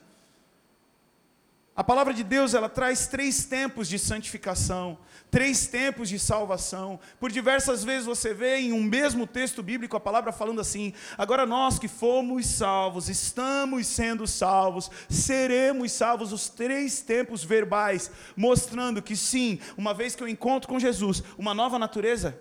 A 1.80 1.84
palavra 1.84 2.14
de 2.14 2.26
Deus, 2.26 2.54
ela 2.54 2.68
traz 2.68 3.08
três 3.08 3.46
tempos 3.46 3.88
de 3.88 3.98
santificação, 3.98 4.98
três 5.32 5.66
tempos 5.66 6.10
de 6.10 6.20
salvação. 6.20 7.00
Por 7.18 7.32
diversas 7.32 7.86
vezes 7.86 8.06
você 8.06 8.34
vê 8.34 8.58
em 8.58 8.74
um 8.74 8.84
mesmo 8.84 9.26
texto 9.26 9.64
bíblico 9.64 9.96
a 9.96 10.00
palavra 10.02 10.34
falando 10.34 10.60
assim: 10.60 10.92
agora 11.18 11.46
nós 11.46 11.80
que 11.80 11.88
fomos 11.88 12.46
salvos, 12.48 13.08
estamos 13.08 13.88
sendo 13.88 14.28
salvos, 14.28 14.92
seremos 15.08 15.94
salvos, 15.94 16.34
os 16.34 16.50
três 16.50 17.00
tempos 17.00 17.46
verbais, 17.46 18.12
mostrando 18.36 19.02
que 19.02 19.16
sim, 19.16 19.58
uma 19.78 19.94
vez 19.94 20.18
que 20.18 20.22
eu 20.22 20.28
encontro 20.28 20.68
com 20.68 20.82
Jesus, 20.82 21.24
uma 21.38 21.54
nova 21.54 21.80
natureza 21.80 22.38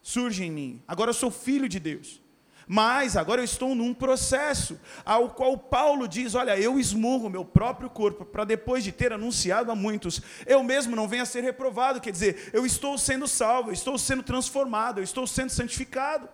surge 0.00 0.44
em 0.44 0.52
mim. 0.52 0.82
Agora 0.86 1.10
eu 1.10 1.14
sou 1.14 1.32
filho 1.32 1.68
de 1.68 1.80
Deus. 1.80 2.21
Mas 2.74 3.18
agora 3.18 3.42
eu 3.42 3.44
estou 3.44 3.74
num 3.74 3.92
processo 3.92 4.80
ao 5.04 5.28
qual 5.28 5.58
Paulo 5.58 6.08
diz: 6.08 6.34
Olha, 6.34 6.58
eu 6.58 6.80
esmurro 6.80 7.28
meu 7.28 7.44
próprio 7.44 7.90
corpo 7.90 8.24
para 8.24 8.46
depois 8.46 8.82
de 8.82 8.90
ter 8.90 9.12
anunciado 9.12 9.70
a 9.70 9.74
muitos, 9.76 10.22
eu 10.46 10.62
mesmo 10.62 10.96
não 10.96 11.06
venha 11.06 11.24
a 11.24 11.26
ser 11.26 11.42
reprovado. 11.42 12.00
Quer 12.00 12.12
dizer, 12.12 12.48
eu 12.50 12.64
estou 12.64 12.96
sendo 12.96 13.28
salvo, 13.28 13.68
eu 13.68 13.74
estou 13.74 13.98
sendo 13.98 14.22
transformado, 14.22 15.00
eu 15.00 15.04
estou 15.04 15.26
sendo 15.26 15.50
santificado. 15.50 16.30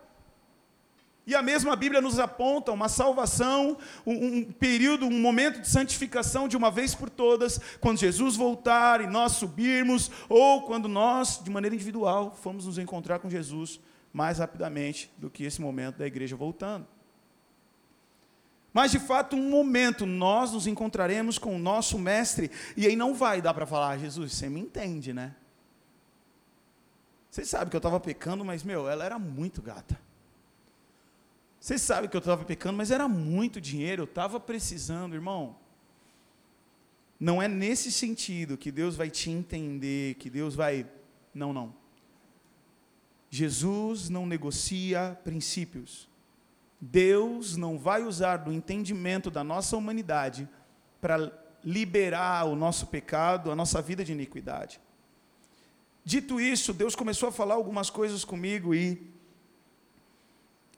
E 1.27 1.35
a 1.35 1.43
mesma 1.43 1.75
Bíblia 1.75 2.01
nos 2.01 2.21
aponta 2.21 2.71
uma 2.71 2.89
salvação, 2.89 3.77
um, 4.07 4.37
um, 4.37 4.45
período, 4.45 5.07
um 5.07 5.21
momento 5.21 5.61
de 5.61 5.69
santificação 5.69 6.47
de 6.47 6.57
uma 6.57 6.71
vez 6.71 6.95
por 6.95 7.11
todas, 7.11 7.61
quando 7.81 7.99
Jesus 7.99 8.37
voltar 8.37 9.01
e 9.01 9.09
nós 9.09 9.33
subirmos, 9.33 10.09
ou 10.29 10.63
quando 10.63 10.87
nós, 10.87 11.43
de 11.43 11.51
maneira 11.51 11.75
individual, 11.75 12.33
formos 12.41 12.65
nos 12.65 12.79
encontrar 12.79 13.19
com 13.19 13.29
Jesus 13.29 13.81
mais 14.13 14.39
rapidamente 14.39 15.11
do 15.17 15.31
que 15.31 15.45
esse 15.45 15.61
momento 15.61 15.99
da 15.99 16.07
igreja 16.07 16.37
voltando. 16.37 16.87
Mas 18.73 18.91
de 18.91 18.99
fato, 18.99 19.35
um 19.35 19.51
momento 19.51 20.07
nós 20.07 20.53
nos 20.53 20.67
encontraremos 20.67 21.39
com 21.39 21.57
o 21.57 21.59
nosso 21.59 21.99
mestre, 21.99 22.51
e 22.77 22.87
aí 22.87 22.95
não 22.95 23.15
vai 23.15 23.41
dar 23.43 23.55
para 23.55 23.67
falar, 23.67 23.99
Jesus, 23.99 24.33
você 24.33 24.49
me 24.49 24.61
entende, 24.61 25.13
né? 25.13 25.35
Você 27.31 27.45
sabe 27.45 27.71
que 27.71 27.77
eu 27.77 27.79
estava 27.79 28.01
pecando, 28.01 28.45
mas 28.45 28.63
meu, 28.63 28.89
ela 28.89 29.05
era 29.05 29.19
muito 29.19 29.61
gata. 29.63 29.99
Você 31.61 31.79
sabe 31.79 32.09
que 32.09 32.17
eu 32.17 32.21
estava 32.21 32.45
pecando, 32.45 32.77
mas 32.77 32.91
era 32.91 33.09
muito 33.09 33.61
dinheiro, 33.61 34.03
eu 34.03 34.05
estava 34.05 34.39
precisando, 34.39 35.15
irmão. 35.15 35.57
Não 37.19 37.43
é 37.43 37.49
nesse 37.49 37.91
sentido 37.91 38.57
que 38.57 38.71
Deus 38.71 38.95
vai 38.95 39.11
te 39.11 39.31
entender, 39.31 40.15
que 40.15 40.31
Deus 40.31 40.55
vai. 40.55 40.87
Não, 41.35 41.53
não. 41.53 41.75
Jesus 43.31 44.09
não 44.09 44.27
negocia 44.27 45.19
princípios. 45.23 46.09
Deus 46.81 47.57
não 47.57 47.79
vai 47.79 48.03
usar 48.03 48.39
do 48.39 48.53
entendimento 48.53 49.31
da 49.31 49.43
nossa 49.43 49.77
humanidade 49.77 50.49
para 51.01 51.33
liberar 51.65 52.47
o 52.47 52.55
nosso 52.55 52.87
pecado, 52.87 53.51
a 53.51 53.57
nossa 53.57 53.83
vida 53.83 54.05
de 54.05 54.13
iniquidade. 54.13 54.81
Dito 56.05 56.41
isso, 56.41 56.73
Deus 56.73 56.95
começou 56.95 57.29
a 57.29 57.33
falar 57.33 57.55
algumas 57.55 57.91
coisas 57.91 58.25
comigo 58.25 58.75
e 58.75 59.13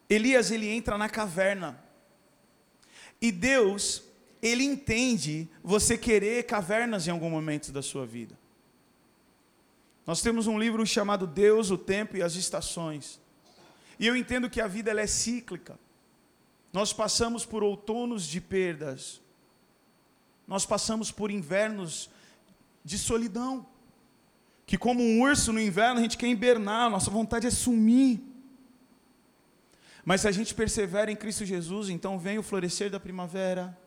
Elias 0.09 0.51
ele 0.51 0.69
entra 0.69 0.99
na 0.99 1.09
caverna. 1.09 1.81
E 3.21 3.31
Deus, 3.31 4.03
ele 4.43 4.65
entende 4.65 5.49
você 5.63 5.97
querer 5.97 6.45
cavernas 6.47 7.07
em 7.07 7.11
algum 7.11 7.31
momento 7.31 7.71
da 7.71 7.83
sua 7.83 8.05
vida. 8.05 8.37
Nós 10.11 10.23
temos 10.23 10.49
um 10.49 10.59
livro 10.59 10.85
chamado 10.85 11.25
Deus, 11.25 11.71
o 11.71 11.79
Tempo 11.79 12.17
e 12.17 12.23
as 12.23 12.35
Estações. 12.35 13.21
E 13.97 14.09
eu 14.09 14.17
entendo 14.17 14.51
que 14.51 14.61
a 14.61 14.67
vida 14.67 14.91
ela 14.91 15.01
é 15.01 15.07
cíclica. 15.07 15.79
Nós 16.73 16.93
passamos 16.93 17.47
por 17.47 17.63
outonos 17.63 18.27
de 18.27 18.41
perdas. 18.41 19.21
Nós 20.49 20.67
passamos 20.67 21.13
por 21.13 21.31
invernos 21.31 22.11
de 22.85 22.99
solidão. 22.99 23.65
Que 24.67 24.77
como 24.77 25.01
um 25.01 25.21
urso 25.21 25.53
no 25.53 25.61
inverno 25.61 26.01
a 26.01 26.03
gente 26.03 26.19
quer 26.19 26.27
hibernar, 26.27 26.91
nossa 26.91 27.09
vontade 27.09 27.47
é 27.47 27.51
sumir. 27.51 28.21
Mas 30.05 30.23
se 30.23 30.27
a 30.27 30.33
gente 30.33 30.53
persevera 30.57 31.13
em 31.13 31.15
Cristo 31.15 31.45
Jesus, 31.45 31.89
então 31.89 32.19
vem 32.19 32.37
o 32.37 32.43
florescer 32.43 32.91
da 32.91 32.99
primavera. 32.99 33.79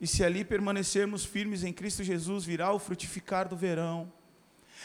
E 0.00 0.06
se 0.06 0.22
ali 0.22 0.44
permanecermos 0.44 1.24
firmes 1.24 1.64
em 1.64 1.72
Cristo 1.72 2.04
Jesus, 2.04 2.44
virá 2.44 2.72
o 2.72 2.78
frutificar 2.78 3.48
do 3.48 3.56
verão. 3.56 4.12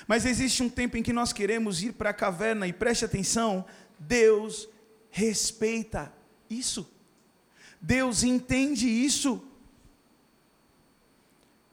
Mas 0.08 0.26
existe 0.26 0.62
um 0.62 0.70
tempo 0.70 0.98
em 0.98 1.04
que 1.04 1.14
nós 1.14 1.32
queremos 1.32 1.82
ir 1.82 1.94
para 1.94 2.10
a 2.10 2.14
caverna 2.14 2.68
e 2.68 2.74
preste 2.74 3.06
atenção, 3.06 3.66
Deus 3.98 4.68
respeita 5.10 6.12
isso. 6.50 6.90
Deus 7.80 8.24
entende 8.24 8.88
isso. 8.88 9.42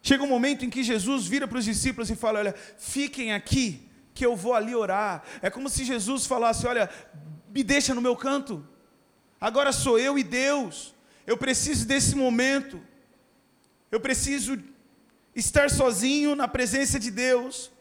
Chega 0.03 0.23
um 0.23 0.29
momento 0.29 0.65
em 0.65 0.71
que 0.71 0.83
Jesus 0.83 1.27
vira 1.27 1.49
para 1.49 1.59
os 1.59 1.65
discípulos 1.65 2.11
e 2.11 2.15
fala: 2.15 2.39
Olha, 2.39 2.55
fiquem 2.79 3.33
aqui, 3.33 3.89
que 4.15 4.25
eu 4.25 4.37
vou 4.37 4.55
ali 4.55 4.75
orar. 4.75 5.25
É 5.41 5.51
como 5.51 5.69
se 5.69 5.85
Jesus 5.85 6.27
falasse: 6.27 6.67
Olha, 6.67 6.89
me 7.53 7.65
deixa 7.65 7.95
no 7.95 8.01
meu 8.01 8.15
canto. 8.15 8.67
Agora 9.41 9.73
sou 9.73 9.99
eu 9.99 10.17
e 10.17 10.23
Deus. 10.23 10.95
Eu 11.27 11.37
preciso 11.37 11.85
desse 11.85 12.15
momento. 12.15 12.81
Eu 13.91 14.01
preciso 14.01 14.63
estar 15.35 15.69
sozinho 15.69 16.37
na 16.37 16.47
presença 16.47 17.01
de 17.01 17.11
Deus. 17.11 17.72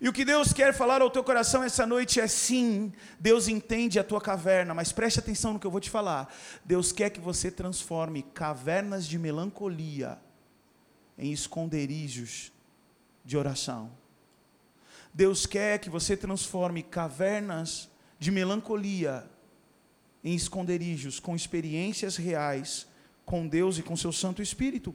E 0.00 0.08
o 0.08 0.12
que 0.12 0.24
Deus 0.24 0.52
quer 0.52 0.72
falar 0.72 1.02
ao 1.02 1.10
teu 1.10 1.24
coração 1.24 1.62
essa 1.62 1.84
noite 1.84 2.20
é 2.20 2.28
sim, 2.28 2.92
Deus 3.18 3.48
entende 3.48 3.98
a 3.98 4.04
tua 4.04 4.20
caverna, 4.20 4.72
mas 4.72 4.92
preste 4.92 5.18
atenção 5.18 5.54
no 5.54 5.58
que 5.58 5.66
eu 5.66 5.70
vou 5.70 5.80
te 5.80 5.90
falar. 5.90 6.32
Deus 6.64 6.92
quer 6.92 7.10
que 7.10 7.18
você 7.18 7.50
transforme 7.50 8.22
cavernas 8.22 9.06
de 9.06 9.18
melancolia 9.18 10.18
em 11.16 11.32
esconderijos 11.32 12.52
de 13.24 13.36
oração. 13.36 13.90
Deus 15.12 15.46
quer 15.46 15.80
que 15.80 15.90
você 15.90 16.16
transforme 16.16 16.82
cavernas 16.82 17.90
de 18.20 18.30
melancolia 18.30 19.28
em 20.22 20.34
esconderijos 20.34 21.18
com 21.18 21.34
experiências 21.34 22.16
reais 22.16 22.86
com 23.24 23.46
Deus 23.46 23.78
e 23.78 23.82
com 23.82 23.96
seu 23.96 24.12
Santo 24.12 24.40
Espírito. 24.40 24.94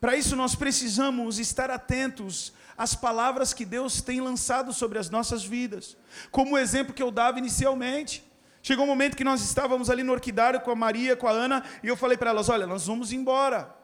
Para 0.00 0.16
isso, 0.16 0.34
nós 0.34 0.54
precisamos 0.54 1.38
estar 1.38 1.70
atentos 1.70 2.52
às 2.76 2.94
palavras 2.94 3.52
que 3.52 3.66
Deus 3.66 4.00
tem 4.00 4.20
lançado 4.20 4.72
sobre 4.72 4.98
as 4.98 5.10
nossas 5.10 5.44
vidas. 5.44 5.96
Como 6.30 6.54
o 6.54 6.58
exemplo 6.58 6.94
que 6.94 7.02
eu 7.02 7.10
dava 7.10 7.38
inicialmente. 7.38 8.24
Chegou 8.62 8.84
um 8.84 8.88
momento 8.88 9.16
que 9.16 9.24
nós 9.24 9.42
estávamos 9.42 9.88
ali 9.88 10.02
no 10.02 10.12
orquidário 10.12 10.60
com 10.60 10.70
a 10.70 10.74
Maria, 10.74 11.16
com 11.16 11.26
a 11.26 11.30
Ana, 11.30 11.64
e 11.82 11.88
eu 11.88 11.96
falei 11.96 12.16
para 12.16 12.30
elas: 12.30 12.48
Olha, 12.48 12.66
nós 12.66 12.86
vamos 12.86 13.12
embora. 13.12 13.74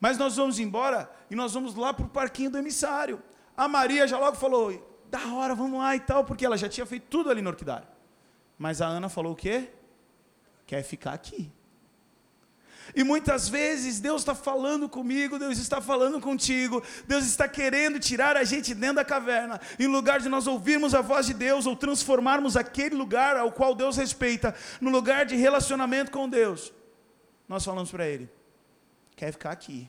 Mas 0.00 0.18
nós 0.18 0.36
vamos 0.36 0.58
embora 0.58 1.10
e 1.30 1.34
nós 1.34 1.54
vamos 1.54 1.74
lá 1.74 1.92
para 1.92 2.04
o 2.04 2.08
parquinho 2.08 2.50
do 2.50 2.58
emissário. 2.58 3.22
A 3.56 3.66
Maria 3.66 4.06
já 4.06 4.18
logo 4.18 4.36
falou, 4.36 4.70
da 5.10 5.32
hora, 5.32 5.54
vamos 5.54 5.78
lá 5.78 5.96
e 5.96 6.00
tal, 6.00 6.24
porque 6.24 6.44
ela 6.44 6.56
já 6.56 6.68
tinha 6.68 6.84
feito 6.84 7.06
tudo 7.08 7.30
ali 7.30 7.40
no 7.40 7.50
orquidário. 7.50 7.88
Mas 8.58 8.82
a 8.82 8.86
Ana 8.86 9.08
falou 9.08 9.32
o 9.32 9.36
quê? 9.36 9.70
Quer 10.66 10.82
ficar 10.82 11.12
aqui. 11.12 11.50
E 12.94 13.02
muitas 13.02 13.48
vezes 13.48 14.00
Deus 14.00 14.22
está 14.22 14.34
falando 14.34 14.88
comigo, 14.88 15.38
Deus 15.38 15.58
está 15.58 15.80
falando 15.80 16.20
contigo, 16.20 16.82
Deus 17.06 17.24
está 17.24 17.48
querendo 17.48 17.98
tirar 17.98 18.36
a 18.36 18.44
gente 18.44 18.74
dentro 18.74 18.96
da 18.96 19.04
caverna, 19.04 19.60
em 19.78 19.86
lugar 19.86 20.20
de 20.20 20.28
nós 20.28 20.46
ouvirmos 20.46 20.94
a 20.94 21.00
voz 21.00 21.26
de 21.26 21.34
Deus 21.34 21.66
ou 21.66 21.74
transformarmos 21.74 22.56
aquele 22.56 22.94
lugar 22.94 23.36
ao 23.36 23.50
qual 23.50 23.74
Deus 23.74 23.96
respeita, 23.96 24.54
no 24.80 24.90
lugar 24.90 25.26
de 25.26 25.36
relacionamento 25.36 26.10
com 26.10 26.28
Deus. 26.28 26.72
Nós 27.48 27.64
falamos 27.64 27.90
para 27.90 28.06
Ele: 28.06 28.28
quer 29.14 29.32
ficar 29.32 29.50
aqui. 29.50 29.88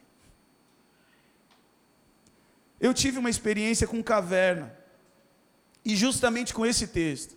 Eu 2.79 2.93
tive 2.93 3.17
uma 3.17 3.29
experiência 3.29 3.87
com 3.87 4.03
caverna, 4.03 4.75
e 5.83 5.95
justamente 5.95 6.53
com 6.53 6.65
esse 6.65 6.87
texto. 6.87 7.35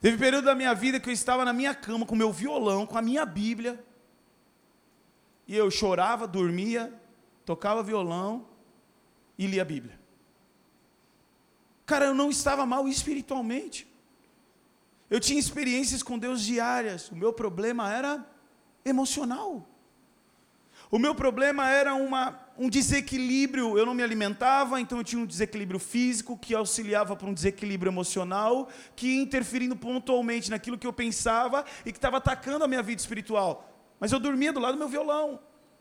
Teve 0.00 0.16
um 0.16 0.18
período 0.18 0.46
da 0.46 0.54
minha 0.54 0.74
vida 0.74 0.98
que 0.98 1.08
eu 1.08 1.12
estava 1.14 1.44
na 1.44 1.52
minha 1.52 1.74
cama 1.74 2.04
com 2.04 2.16
meu 2.16 2.32
violão, 2.32 2.84
com 2.84 2.98
a 2.98 3.02
minha 3.02 3.24
Bíblia, 3.24 3.82
e 5.52 5.56
eu 5.56 5.70
chorava, 5.70 6.26
dormia, 6.26 6.90
tocava 7.44 7.82
violão 7.82 8.48
e 9.36 9.46
lia 9.46 9.60
a 9.60 9.64
Bíblia. 9.66 10.00
Cara, 11.84 12.06
eu 12.06 12.14
não 12.14 12.30
estava 12.30 12.64
mal 12.64 12.88
espiritualmente. 12.88 13.86
Eu 15.10 15.20
tinha 15.20 15.38
experiências 15.38 16.02
com 16.02 16.18
Deus 16.18 16.40
diárias. 16.40 17.10
O 17.10 17.14
meu 17.14 17.34
problema 17.34 17.92
era 17.92 18.26
emocional. 18.82 19.68
O 20.90 20.98
meu 20.98 21.14
problema 21.14 21.68
era 21.68 21.94
uma, 21.94 22.40
um 22.56 22.70
desequilíbrio, 22.70 23.76
eu 23.76 23.84
não 23.84 23.92
me 23.92 24.02
alimentava, 24.02 24.80
então 24.80 24.96
eu 24.96 25.04
tinha 25.04 25.20
um 25.20 25.26
desequilíbrio 25.26 25.78
físico 25.78 26.38
que 26.38 26.54
auxiliava 26.54 27.14
para 27.14 27.28
um 27.28 27.34
desequilíbrio 27.34 27.90
emocional, 27.90 28.70
que 28.96 29.06
ia 29.06 29.22
interferindo 29.22 29.76
pontualmente 29.76 30.50
naquilo 30.50 30.78
que 30.78 30.86
eu 30.86 30.94
pensava 30.94 31.62
e 31.84 31.92
que 31.92 31.98
estava 31.98 32.16
atacando 32.16 32.64
a 32.64 32.68
minha 32.68 32.82
vida 32.82 33.02
espiritual. 33.02 33.71
Mas 34.02 34.10
eu 34.10 34.18
dormia 34.18 34.52
do 34.52 34.58
lado 34.58 34.74
do 34.74 34.78
meu 34.80 34.88
violão. 34.88 35.38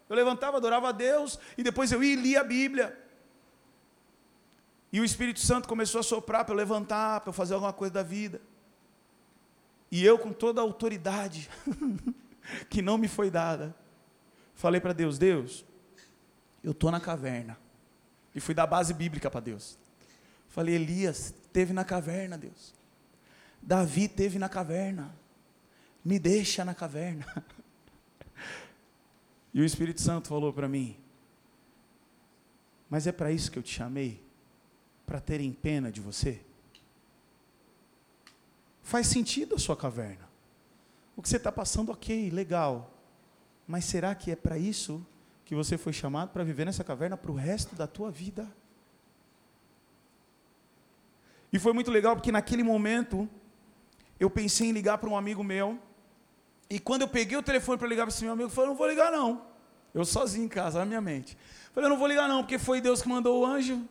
Eu 0.08 0.16
levantava, 0.16 0.58
adorava 0.58 0.90
a 0.90 0.92
Deus 0.92 1.40
e 1.58 1.64
depois 1.64 1.92
eu 1.92 2.04
ia 2.04 2.14
e 2.14 2.16
lia 2.16 2.42
a 2.42 2.44
Bíblia. 2.44 2.96
E 4.94 5.02
o 5.02 5.04
Espírito 5.04 5.40
Santo 5.40 5.68
começou 5.68 6.00
a 6.00 6.04
soprar 6.04 6.46
para 6.46 6.54
eu 6.54 6.58
levantar, 6.58 7.22
para 7.22 7.30
eu 7.30 7.34
fazer 7.34 7.56
alguma 7.56 7.74
coisa 7.74 7.96
da 7.96 8.04
vida. 8.04 8.40
E 9.90 10.06
eu, 10.06 10.20
com 10.20 10.32
toda 10.32 10.62
a 10.62 10.64
autoridade 10.64 11.50
que 12.70 12.84
não 12.84 13.00
me 13.00 13.08
foi 13.08 13.32
dada, 13.32 13.76
Falei 14.62 14.80
para 14.80 14.94
Deus, 14.94 15.18
Deus, 15.18 15.66
eu 16.64 16.70
estou 16.72 16.92
na 16.92 17.00
caverna. 17.00 17.58
E 18.36 18.40
fui 18.40 18.54
dar 18.54 18.68
base 18.68 18.94
bíblica 18.94 19.28
para 19.28 19.40
Deus. 19.40 19.76
Falei, 20.50 20.76
Elias 20.76 21.34
teve 21.52 21.74
na 21.74 21.84
caverna, 21.84 22.38
Deus. 22.38 22.72
Davi 23.60 24.08
teve 24.08 24.38
na 24.38 24.48
caverna. 24.48 25.16
Me 26.06 26.20
deixa 26.20 26.64
na 26.64 26.76
caverna. 26.76 27.26
E 29.54 29.62
o 29.62 29.66
Espírito 29.66 30.02
Santo 30.02 30.28
falou 30.28 30.54
para 30.54 30.68
mim: 30.68 30.98
Mas 32.90 33.08
é 33.08 33.12
para 33.12 33.32
isso 33.32 33.52
que 33.52 33.60
eu 33.60 33.64
te 33.64 33.74
chamei? 33.74 34.24
Para 35.06 35.20
terem 35.20 35.52
pena 35.52 35.92
de 35.92 36.00
você? 36.00 36.42
Faz 38.82 39.08
sentido 39.08 39.56
a 39.56 39.60
sua 39.60 39.76
caverna. 39.76 40.30
O 41.16 41.22
que 41.22 41.30
você 41.30 41.38
está 41.38 41.52
passando, 41.52 41.92
ok, 41.92 42.30
legal. 42.30 42.92
Mas 43.68 43.86
será 43.86 44.16
que 44.16 44.32
é 44.32 44.36
para 44.36 44.58
isso 44.58 45.06
que 45.46 45.54
você 45.54 45.78
foi 45.78 45.94
chamado 45.94 46.30
para 46.30 46.44
viver 46.44 46.66
nessa 46.66 46.84
caverna 46.84 47.18
para 47.18 47.32
o 47.32 47.36
resto 47.36 47.76
da 47.76 47.88
tua 47.88 48.10
vida? 48.10 48.50
E 51.54 51.60
foi 51.60 51.74
muito 51.74 51.92
legal 51.92 52.16
porque 52.16 52.32
naquele 52.32 52.64
momento 52.64 53.30
eu 54.20 54.30
pensei 54.30 54.70
em 54.70 54.72
ligar 54.72 54.98
para 54.98 55.10
um 55.10 55.18
amigo 55.18 55.44
meu. 55.44 55.78
E 56.72 56.80
quando 56.80 57.02
eu 57.02 57.08
peguei 57.10 57.38
o 57.38 57.44
telefone 57.44 57.78
para 57.78 57.86
ligar 57.86 58.06
para 58.06 58.14
esse 58.14 58.24
meu 58.24 58.32
amigo, 58.32 58.46
eu 58.46 58.50
falei: 58.50 58.70
não 58.70 58.78
vou 58.78 58.88
ligar 58.88 59.12
não. 59.12 59.46
Eu 59.94 60.06
sozinho 60.06 60.46
em 60.46 60.48
casa, 60.48 60.80
na 60.80 60.86
minha 60.86 61.02
mente. 61.02 61.38
Falei: 61.74 61.88
eu 61.88 61.90
não 61.90 61.98
vou 61.98 62.08
ligar 62.08 62.30
não, 62.30 62.44
porque 62.44 62.58
foi 62.58 62.80
Deus 62.80 63.02
que 63.02 63.10
mandou 63.10 63.42
o 63.42 63.46
anjo. 63.46 63.86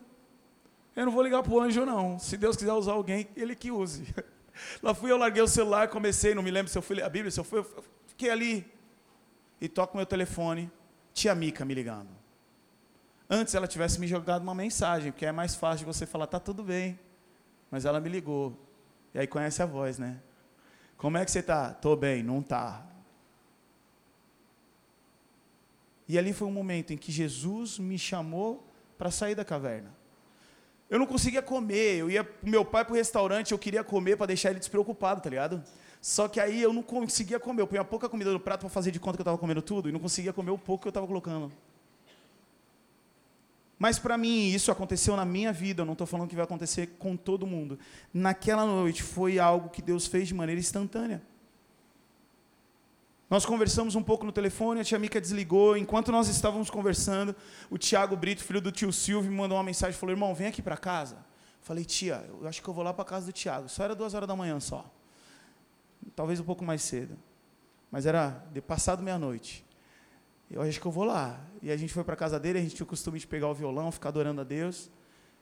Eu 0.95 1.05
não 1.05 1.11
vou 1.11 1.21
ligar 1.21 1.43
para 1.43 1.53
o 1.53 1.61
anjo 1.61 1.85
não. 1.85 2.17
Se 2.17 2.35
Deus 2.35 2.57
quiser 2.57 2.73
usar 2.73 2.93
alguém, 2.93 3.29
ele 3.37 3.55
que 3.55 3.69
use. 3.69 4.07
Lá 4.81 4.95
fui 4.95 5.11
eu, 5.11 5.17
larguei 5.17 5.43
o 5.43 5.47
celular, 5.47 5.89
comecei, 5.89 6.33
não 6.33 6.41
me 6.41 6.49
lembro 6.49 6.71
se 6.71 6.77
eu 6.77 6.81
fui 6.81 6.99
a 7.03 7.07
Bíblia, 7.07 7.29
se 7.29 7.39
eu 7.39 7.43
fui, 7.43 7.59
eu 7.59 7.83
fiquei 8.07 8.31
ali 8.31 8.65
e 9.61 9.69
toco 9.69 9.95
meu 9.95 10.05
telefone, 10.05 10.69
tia 11.13 11.35
Mica 11.35 11.63
me 11.63 11.75
ligando. 11.75 12.09
Antes 13.29 13.53
ela 13.53 13.67
tivesse 13.67 13.99
me 13.99 14.07
jogado 14.07 14.41
uma 14.41 14.55
mensagem, 14.55 15.11
porque 15.11 15.27
é 15.27 15.31
mais 15.31 15.53
fácil 15.53 15.85
de 15.85 15.85
você 15.85 16.07
falar, 16.07 16.25
tá 16.25 16.39
tudo 16.39 16.63
bem. 16.63 16.99
Mas 17.69 17.85
ela 17.85 17.99
me 17.99 18.09
ligou. 18.09 18.57
E 19.13 19.19
aí 19.19 19.27
conhece 19.27 19.61
a 19.61 19.67
voz, 19.67 19.99
né? 19.99 20.19
Como 21.01 21.17
é 21.17 21.25
que 21.25 21.31
você 21.31 21.41
tá? 21.41 21.73
Tô 21.73 21.95
bem, 21.95 22.21
não 22.21 22.43
tá. 22.43 22.85
E 26.07 26.15
ali 26.15 26.31
foi 26.31 26.47
um 26.47 26.51
momento 26.51 26.93
em 26.93 26.97
que 26.97 27.11
Jesus 27.11 27.79
me 27.79 27.97
chamou 27.97 28.63
para 28.99 29.09
sair 29.09 29.33
da 29.33 29.43
caverna. 29.43 29.91
Eu 30.87 30.99
não 30.99 31.07
conseguia 31.07 31.41
comer, 31.41 31.95
eu 31.95 32.07
ia 32.11 32.29
meu 32.43 32.63
pai 32.63 32.85
para 32.85 32.93
o 32.93 32.95
restaurante, 32.95 33.51
eu 33.51 33.57
queria 33.57 33.83
comer 33.83 34.15
para 34.15 34.27
deixar 34.27 34.51
ele 34.51 34.59
despreocupado, 34.59 35.21
tá 35.21 35.29
ligado? 35.31 35.63
Só 35.99 36.27
que 36.27 36.39
aí 36.39 36.61
eu 36.61 36.71
não 36.71 36.83
conseguia 36.83 37.39
comer. 37.39 37.63
Eu 37.63 37.67
punha 37.67 37.83
pouca 37.83 38.07
comida 38.07 38.31
no 38.31 38.39
prato 38.39 38.59
para 38.59 38.69
fazer 38.69 38.91
de 38.91 38.99
conta 38.99 39.17
que 39.17 39.21
eu 39.21 39.23
estava 39.23 39.39
comendo 39.39 39.63
tudo 39.63 39.89
e 39.89 39.91
não 39.91 39.99
conseguia 39.99 40.31
comer 40.31 40.51
o 40.51 40.57
pouco 40.57 40.83
que 40.83 40.87
eu 40.87 40.91
estava 40.91 41.07
colocando. 41.07 41.51
Mas 43.81 43.97
para 43.97 44.15
mim, 44.15 44.49
isso 44.49 44.71
aconteceu 44.71 45.15
na 45.15 45.25
minha 45.25 45.51
vida, 45.51 45.81
eu 45.81 45.85
não 45.87 45.93
estou 45.93 46.05
falando 46.05 46.29
que 46.29 46.35
vai 46.35 46.43
acontecer 46.43 46.97
com 46.99 47.17
todo 47.17 47.47
mundo. 47.47 47.79
Naquela 48.13 48.63
noite 48.63 49.01
foi 49.01 49.39
algo 49.39 49.69
que 49.69 49.81
Deus 49.81 50.05
fez 50.05 50.27
de 50.27 50.35
maneira 50.35 50.59
instantânea. 50.59 51.19
Nós 53.27 53.43
conversamos 53.43 53.95
um 53.95 54.03
pouco 54.03 54.23
no 54.23 54.31
telefone, 54.31 54.81
a 54.81 54.83
tia 54.83 54.99
Mica 54.99 55.19
desligou. 55.19 55.75
Enquanto 55.75 56.11
nós 56.11 56.27
estávamos 56.27 56.69
conversando, 56.69 57.35
o 57.71 57.77
Tiago 57.79 58.15
Brito, 58.15 58.43
filho 58.43 58.61
do 58.61 58.71
tio 58.71 58.93
Silvio, 58.93 59.31
me 59.31 59.37
mandou 59.37 59.57
uma 59.57 59.63
mensagem 59.63 59.97
falou: 59.97 60.13
Irmão, 60.13 60.35
vem 60.35 60.47
aqui 60.47 60.61
para 60.61 60.77
casa. 60.77 61.17
Falei, 61.61 61.83
tia, 61.83 62.23
eu 62.29 62.47
acho 62.47 62.61
que 62.61 62.67
eu 62.67 62.73
vou 62.73 62.83
lá 62.83 62.93
para 62.93 63.05
casa 63.05 63.25
do 63.25 63.31
Tiago. 63.31 63.67
Só 63.67 63.83
era 63.83 63.95
duas 63.95 64.13
horas 64.13 64.27
da 64.27 64.35
manhã 64.35 64.59
só 64.59 64.85
talvez 66.15 66.39
um 66.39 66.43
pouco 66.43 66.63
mais 66.63 66.81
cedo. 66.81 67.17
Mas 67.89 68.05
era 68.05 68.43
de 68.51 68.61
passado 68.61 69.03
meia-noite. 69.03 69.65
Eu 70.51 70.61
acho 70.61 70.81
que 70.81 70.85
eu 70.85 70.91
vou 70.91 71.05
lá. 71.05 71.39
E 71.61 71.71
a 71.71 71.77
gente 71.77 71.93
foi 71.93 72.03
para 72.03 72.13
a 72.13 72.17
casa 72.17 72.37
dele, 72.37 72.59
a 72.59 72.61
gente 72.61 72.75
tinha 72.75 72.83
o 72.83 72.87
costume 72.87 73.17
de 73.17 73.25
pegar 73.25 73.47
o 73.47 73.53
violão, 73.53 73.89
ficar 73.89 74.09
adorando 74.09 74.41
a 74.41 74.43
Deus. 74.43 74.91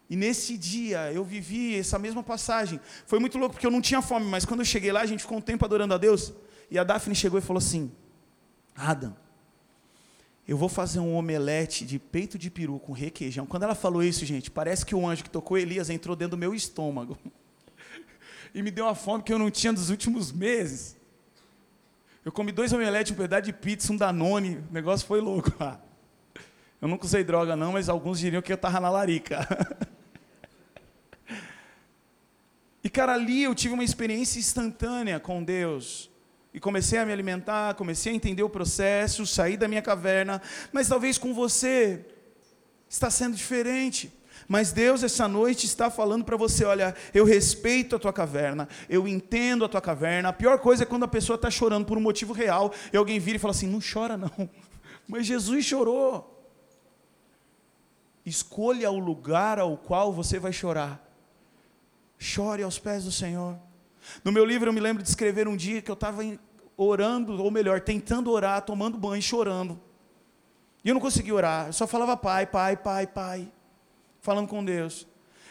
E 0.07 0.15
nesse 0.15 0.55
dia 0.55 1.11
eu 1.11 1.23
vivi 1.23 1.75
essa 1.75 1.97
mesma 1.97 2.21
passagem. 2.21 2.79
Foi 3.07 3.17
muito 3.19 3.37
louco 3.37 3.53
porque 3.53 3.65
eu 3.65 3.71
não 3.71 3.81
tinha 3.81 4.01
fome, 4.03 4.25
mas 4.27 4.45
quando 4.45 4.59
eu 4.59 4.65
cheguei 4.65 4.91
lá, 4.91 5.01
a 5.01 5.05
gente 5.07 5.21
ficou 5.21 5.39
um 5.39 5.41
tempo 5.41 5.65
adorando 5.65 5.95
a 5.95 5.97
Deus. 5.97 6.31
E 6.69 6.77
a 6.77 6.83
Daphne 6.83 7.15
chegou 7.15 7.39
e 7.39 7.41
falou 7.41 7.57
assim: 7.57 7.91
Adam, 8.75 9.15
eu 10.47 10.57
vou 10.57 10.69
fazer 10.69 10.99
um 10.99 11.15
omelete 11.15 11.85
de 11.85 11.97
peito 11.97 12.37
de 12.37 12.51
peru 12.51 12.79
com 12.79 12.91
requeijão. 12.91 13.47
Quando 13.47 13.63
ela 13.63 13.75
falou 13.75 14.03
isso, 14.03 14.25
gente, 14.25 14.51
parece 14.51 14.85
que 14.85 14.93
o 14.93 15.07
anjo 15.07 15.23
que 15.23 15.29
tocou 15.29 15.57
Elias 15.57 15.89
entrou 15.89 16.15
dentro 16.15 16.37
do 16.37 16.39
meu 16.39 16.53
estômago. 16.53 17.17
e 18.53 18.61
me 18.61 18.69
deu 18.69 18.85
uma 18.85 18.95
fome 18.95 19.23
que 19.23 19.33
eu 19.33 19.39
não 19.39 19.49
tinha 19.49 19.73
dos 19.73 19.89
últimos 19.89 20.31
meses. 20.31 20.98
Eu 22.23 22.31
comi 22.31 22.51
dois 22.51 22.73
omeletes, 22.73 23.13
um 23.13 23.15
pedaço 23.15 23.43
de 23.43 23.53
pizza, 23.53 23.93
um 23.93 23.97
Danone, 23.97 24.57
o 24.69 24.73
negócio 24.73 25.07
foi 25.07 25.21
louco. 25.21 25.51
Eu 26.81 26.87
nunca 26.87 27.05
usei 27.05 27.23
droga 27.23 27.55
não, 27.55 27.73
mas 27.73 27.89
alguns 27.89 28.19
diriam 28.19 28.41
que 28.41 28.51
eu 28.51 28.55
estava 28.55 28.79
na 28.79 28.89
larica. 28.89 29.47
e 32.83 32.89
cara, 32.89 33.13
ali 33.13 33.43
eu 33.43 33.55
tive 33.55 33.73
uma 33.73 33.83
experiência 33.83 34.39
instantânea 34.39 35.19
com 35.19 35.43
Deus. 35.43 36.09
E 36.53 36.59
comecei 36.59 36.99
a 36.99 37.05
me 37.05 37.13
alimentar, 37.13 37.75
comecei 37.75 38.11
a 38.11 38.15
entender 38.15 38.43
o 38.43 38.49
processo, 38.49 39.25
sair 39.25 39.55
da 39.55 39.67
minha 39.67 39.81
caverna, 39.81 40.41
mas 40.71 40.87
talvez 40.87 41.17
com 41.17 41.33
você 41.33 42.05
está 42.89 43.09
sendo 43.09 43.35
diferente. 43.35 44.11
Mas 44.49 44.71
Deus, 44.71 45.03
essa 45.03 45.27
noite, 45.27 45.67
está 45.67 45.91
falando 45.91 46.25
para 46.25 46.35
você: 46.35 46.65
olha, 46.65 46.95
eu 47.13 47.23
respeito 47.23 47.95
a 47.95 47.99
tua 47.99 48.11
caverna, 48.11 48.67
eu 48.89 49.07
entendo 49.07 49.63
a 49.63 49.69
tua 49.69 49.79
caverna. 49.79 50.29
A 50.29 50.33
pior 50.33 50.57
coisa 50.57 50.81
é 50.81 50.85
quando 50.87 51.03
a 51.03 51.07
pessoa 51.07 51.35
está 51.35 51.51
chorando 51.51 51.85
por 51.85 51.99
um 51.99 52.01
motivo 52.01 52.33
real 52.33 52.73
e 52.91 52.97
alguém 52.97 53.19
vira 53.19 53.35
e 53.35 53.39
fala 53.39 53.51
assim: 53.51 53.67
não 53.67 53.79
chora 53.79 54.17
não. 54.17 54.49
Mas 55.07 55.27
Jesus 55.27 55.63
chorou. 55.63 56.35
Escolha 58.25 58.89
o 58.89 58.97
lugar 58.97 59.59
ao 59.59 59.77
qual 59.77 60.11
você 60.11 60.39
vai 60.39 60.51
chorar. 60.51 60.99
Chore 62.17 62.63
aos 62.63 62.79
pés 62.79 63.03
do 63.03 63.11
Senhor. 63.11 63.55
No 64.23 64.31
meu 64.31 64.43
livro 64.43 64.69
eu 64.69 64.73
me 64.73 64.79
lembro 64.79 65.03
de 65.03 65.09
escrever 65.09 65.47
um 65.47 65.55
dia 65.55 65.79
que 65.79 65.91
eu 65.91 65.93
estava 65.93 66.23
orando, 66.75 67.41
ou 67.41 67.51
melhor, 67.51 67.81
tentando 67.81 68.31
orar, 68.31 68.63
tomando 68.63 68.97
banho, 68.97 69.21
chorando. 69.21 69.79
E 70.83 70.89
eu 70.89 70.95
não 70.95 71.01
conseguia 71.01 71.35
orar, 71.35 71.67
eu 71.67 71.73
só 71.73 71.85
falava 71.85 72.17
pai, 72.17 72.47
pai, 72.47 72.75
pai, 72.75 73.05
pai 73.05 73.51
falando 74.21 74.47
com 74.47 74.63
Deus. 74.63 75.07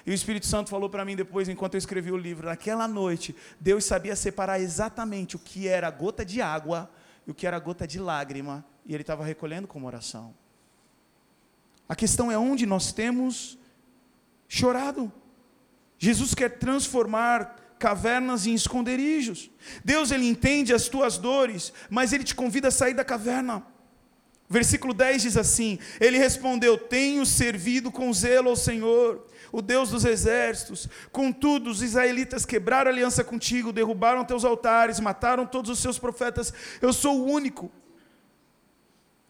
E 0.06 0.10
o 0.10 0.14
Espírito 0.14 0.46
Santo 0.46 0.70
falou 0.70 0.88
para 0.88 1.04
mim 1.04 1.14
depois, 1.14 1.48
enquanto 1.48 1.74
eu 1.74 1.78
escrevi 1.78 2.10
o 2.10 2.16
livro, 2.16 2.46
naquela 2.46 2.88
noite, 2.88 3.34
Deus 3.60 3.84
sabia 3.84 4.16
separar 4.16 4.60
exatamente 4.60 5.36
o 5.36 5.38
que 5.38 5.68
era 5.68 5.90
gota 5.90 6.24
de 6.24 6.40
água 6.40 6.90
e 7.26 7.30
o 7.30 7.34
que 7.34 7.46
era 7.46 7.58
gota 7.58 7.86
de 7.86 7.98
lágrima, 7.98 8.64
e 8.86 8.94
Ele 8.94 9.02
estava 9.02 9.24
recolhendo 9.24 9.68
como 9.68 9.86
oração. 9.86 10.34
A 11.88 11.94
questão 11.94 12.30
é 12.32 12.38
onde 12.38 12.64
nós 12.64 12.92
temos 12.92 13.58
chorado. 14.48 15.12
Jesus 15.98 16.34
quer 16.34 16.58
transformar 16.58 17.56
cavernas 17.78 18.46
em 18.46 18.54
esconderijos. 18.54 19.50
Deus 19.84 20.10
ele 20.10 20.26
entende 20.26 20.74
as 20.74 20.88
tuas 20.88 21.16
dores, 21.16 21.72
mas 21.88 22.12
ele 22.12 22.24
te 22.24 22.34
convida 22.34 22.68
a 22.68 22.72
sair 22.72 22.94
da 22.94 23.04
caverna. 23.04 23.62
Versículo 24.48 24.94
10 24.94 25.22
diz 25.22 25.36
assim: 25.36 25.78
Ele 26.00 26.16
respondeu: 26.16 26.78
Tenho 26.78 27.26
servido 27.26 27.92
com 27.92 28.12
zelo 28.12 28.48
ao 28.48 28.56
Senhor, 28.56 29.26
o 29.52 29.60
Deus 29.60 29.90
dos 29.90 30.06
exércitos. 30.06 30.88
Contudo, 31.12 31.68
os 31.68 31.82
israelitas 31.82 32.46
quebraram 32.46 32.90
aliança 32.90 33.22
contigo, 33.22 33.72
derrubaram 33.72 34.24
teus 34.24 34.44
altares, 34.44 35.00
mataram 35.00 35.44
todos 35.44 35.70
os 35.70 35.78
seus 35.78 35.98
profetas. 35.98 36.52
Eu 36.80 36.94
sou 36.94 37.20
o 37.20 37.30
único, 37.30 37.70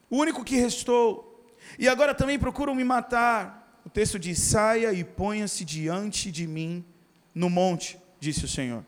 o 0.08 0.18
único 0.18 0.44
que 0.44 0.56
restou. 0.56 1.24
E 1.78 1.88
agora 1.88 2.14
também 2.14 2.38
procuram 2.38 2.74
me 2.74 2.84
matar. 2.84 3.80
O 3.84 3.90
texto 3.90 4.20
diz: 4.20 4.38
Saia 4.38 4.92
e 4.92 5.02
ponha-se 5.02 5.64
diante 5.64 6.30
de 6.30 6.46
mim 6.46 6.84
no 7.34 7.50
monte, 7.50 7.98
disse 8.20 8.44
o 8.44 8.48
Senhor. 8.48 8.84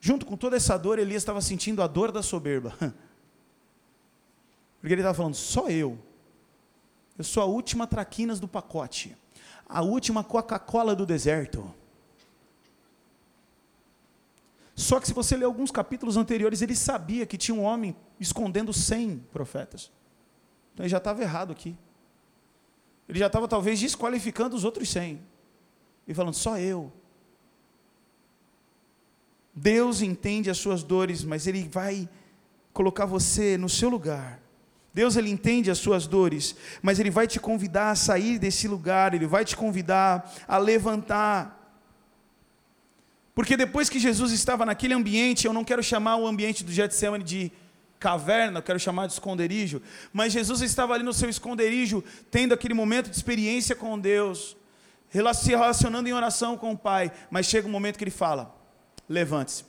Junto 0.00 0.24
com 0.24 0.38
toda 0.38 0.56
essa 0.56 0.78
dor, 0.78 0.98
Elias 0.98 1.20
estava 1.20 1.42
sentindo 1.42 1.82
a 1.82 1.86
dor 1.86 2.10
da 2.10 2.22
soberba. 2.22 2.74
Porque 4.80 4.94
ele 4.94 5.02
estava 5.02 5.14
falando, 5.14 5.34
só 5.34 5.68
eu. 5.68 5.98
Eu 7.16 7.24
sou 7.24 7.42
a 7.42 7.46
última 7.46 7.86
traquinas 7.86 8.40
do 8.40 8.48
pacote. 8.48 9.16
A 9.68 9.82
última 9.82 10.24
Coca-Cola 10.24 10.96
do 10.96 11.04
deserto. 11.04 11.72
Só 14.74 14.98
que 14.98 15.06
se 15.06 15.12
você 15.12 15.36
ler 15.36 15.44
alguns 15.44 15.70
capítulos 15.70 16.16
anteriores, 16.16 16.62
ele 16.62 16.74
sabia 16.74 17.26
que 17.26 17.36
tinha 17.36 17.54
um 17.54 17.62
homem 17.62 17.94
escondendo 18.18 18.72
100 18.72 19.18
profetas. 19.30 19.92
Então 20.72 20.84
ele 20.84 20.90
já 20.90 20.96
estava 20.96 21.22
errado 21.22 21.52
aqui. 21.52 21.76
Ele 23.06 23.18
já 23.18 23.26
estava 23.26 23.46
talvez 23.46 23.78
desqualificando 23.78 24.56
os 24.56 24.64
outros 24.64 24.88
100. 24.88 25.20
E 26.08 26.14
falando, 26.14 26.34
só 26.34 26.58
eu. 26.58 26.90
Deus 29.54 30.00
entende 30.00 30.48
as 30.48 30.56
suas 30.56 30.82
dores, 30.82 31.22
mas 31.22 31.46
Ele 31.46 31.68
vai 31.68 32.08
colocar 32.72 33.04
você 33.04 33.58
no 33.58 33.68
seu 33.68 33.90
lugar 33.90 34.40
Deus 34.92 35.16
ele 35.16 35.30
entende 35.30 35.70
as 35.70 35.78
suas 35.78 36.06
dores, 36.06 36.56
mas 36.82 36.98
ele 36.98 37.10
vai 37.10 37.26
te 37.26 37.38
convidar 37.38 37.92
a 37.92 37.94
sair 37.94 38.38
desse 38.38 38.66
lugar, 38.66 39.14
ele 39.14 39.26
vai 39.26 39.44
te 39.44 39.56
convidar 39.56 40.32
a 40.48 40.58
levantar. 40.58 41.56
Porque 43.34 43.56
depois 43.56 43.88
que 43.88 44.00
Jesus 44.00 44.32
estava 44.32 44.66
naquele 44.66 44.92
ambiente, 44.92 45.46
eu 45.46 45.52
não 45.52 45.64
quero 45.64 45.82
chamar 45.82 46.16
o 46.16 46.26
ambiente 46.26 46.64
do 46.64 46.72
Getsemane 46.72 47.22
de 47.22 47.52
caverna, 48.00 48.58
eu 48.58 48.62
quero 48.62 48.80
chamar 48.80 49.06
de 49.06 49.12
esconderijo, 49.12 49.80
mas 50.12 50.32
Jesus 50.32 50.60
estava 50.62 50.94
ali 50.94 51.04
no 51.04 51.12
seu 51.12 51.28
esconderijo, 51.28 52.02
tendo 52.30 52.52
aquele 52.52 52.74
momento 52.74 53.10
de 53.10 53.16
experiência 53.16 53.76
com 53.76 53.98
Deus, 53.98 54.56
se 55.34 55.50
relacionando 55.50 56.08
em 56.08 56.12
oração 56.12 56.56
com 56.56 56.72
o 56.72 56.78
Pai, 56.78 57.12
mas 57.30 57.46
chega 57.46 57.68
um 57.68 57.70
momento 57.70 57.96
que 57.96 58.04
ele 58.04 58.10
fala: 58.10 58.54
levante-se, 59.08 59.64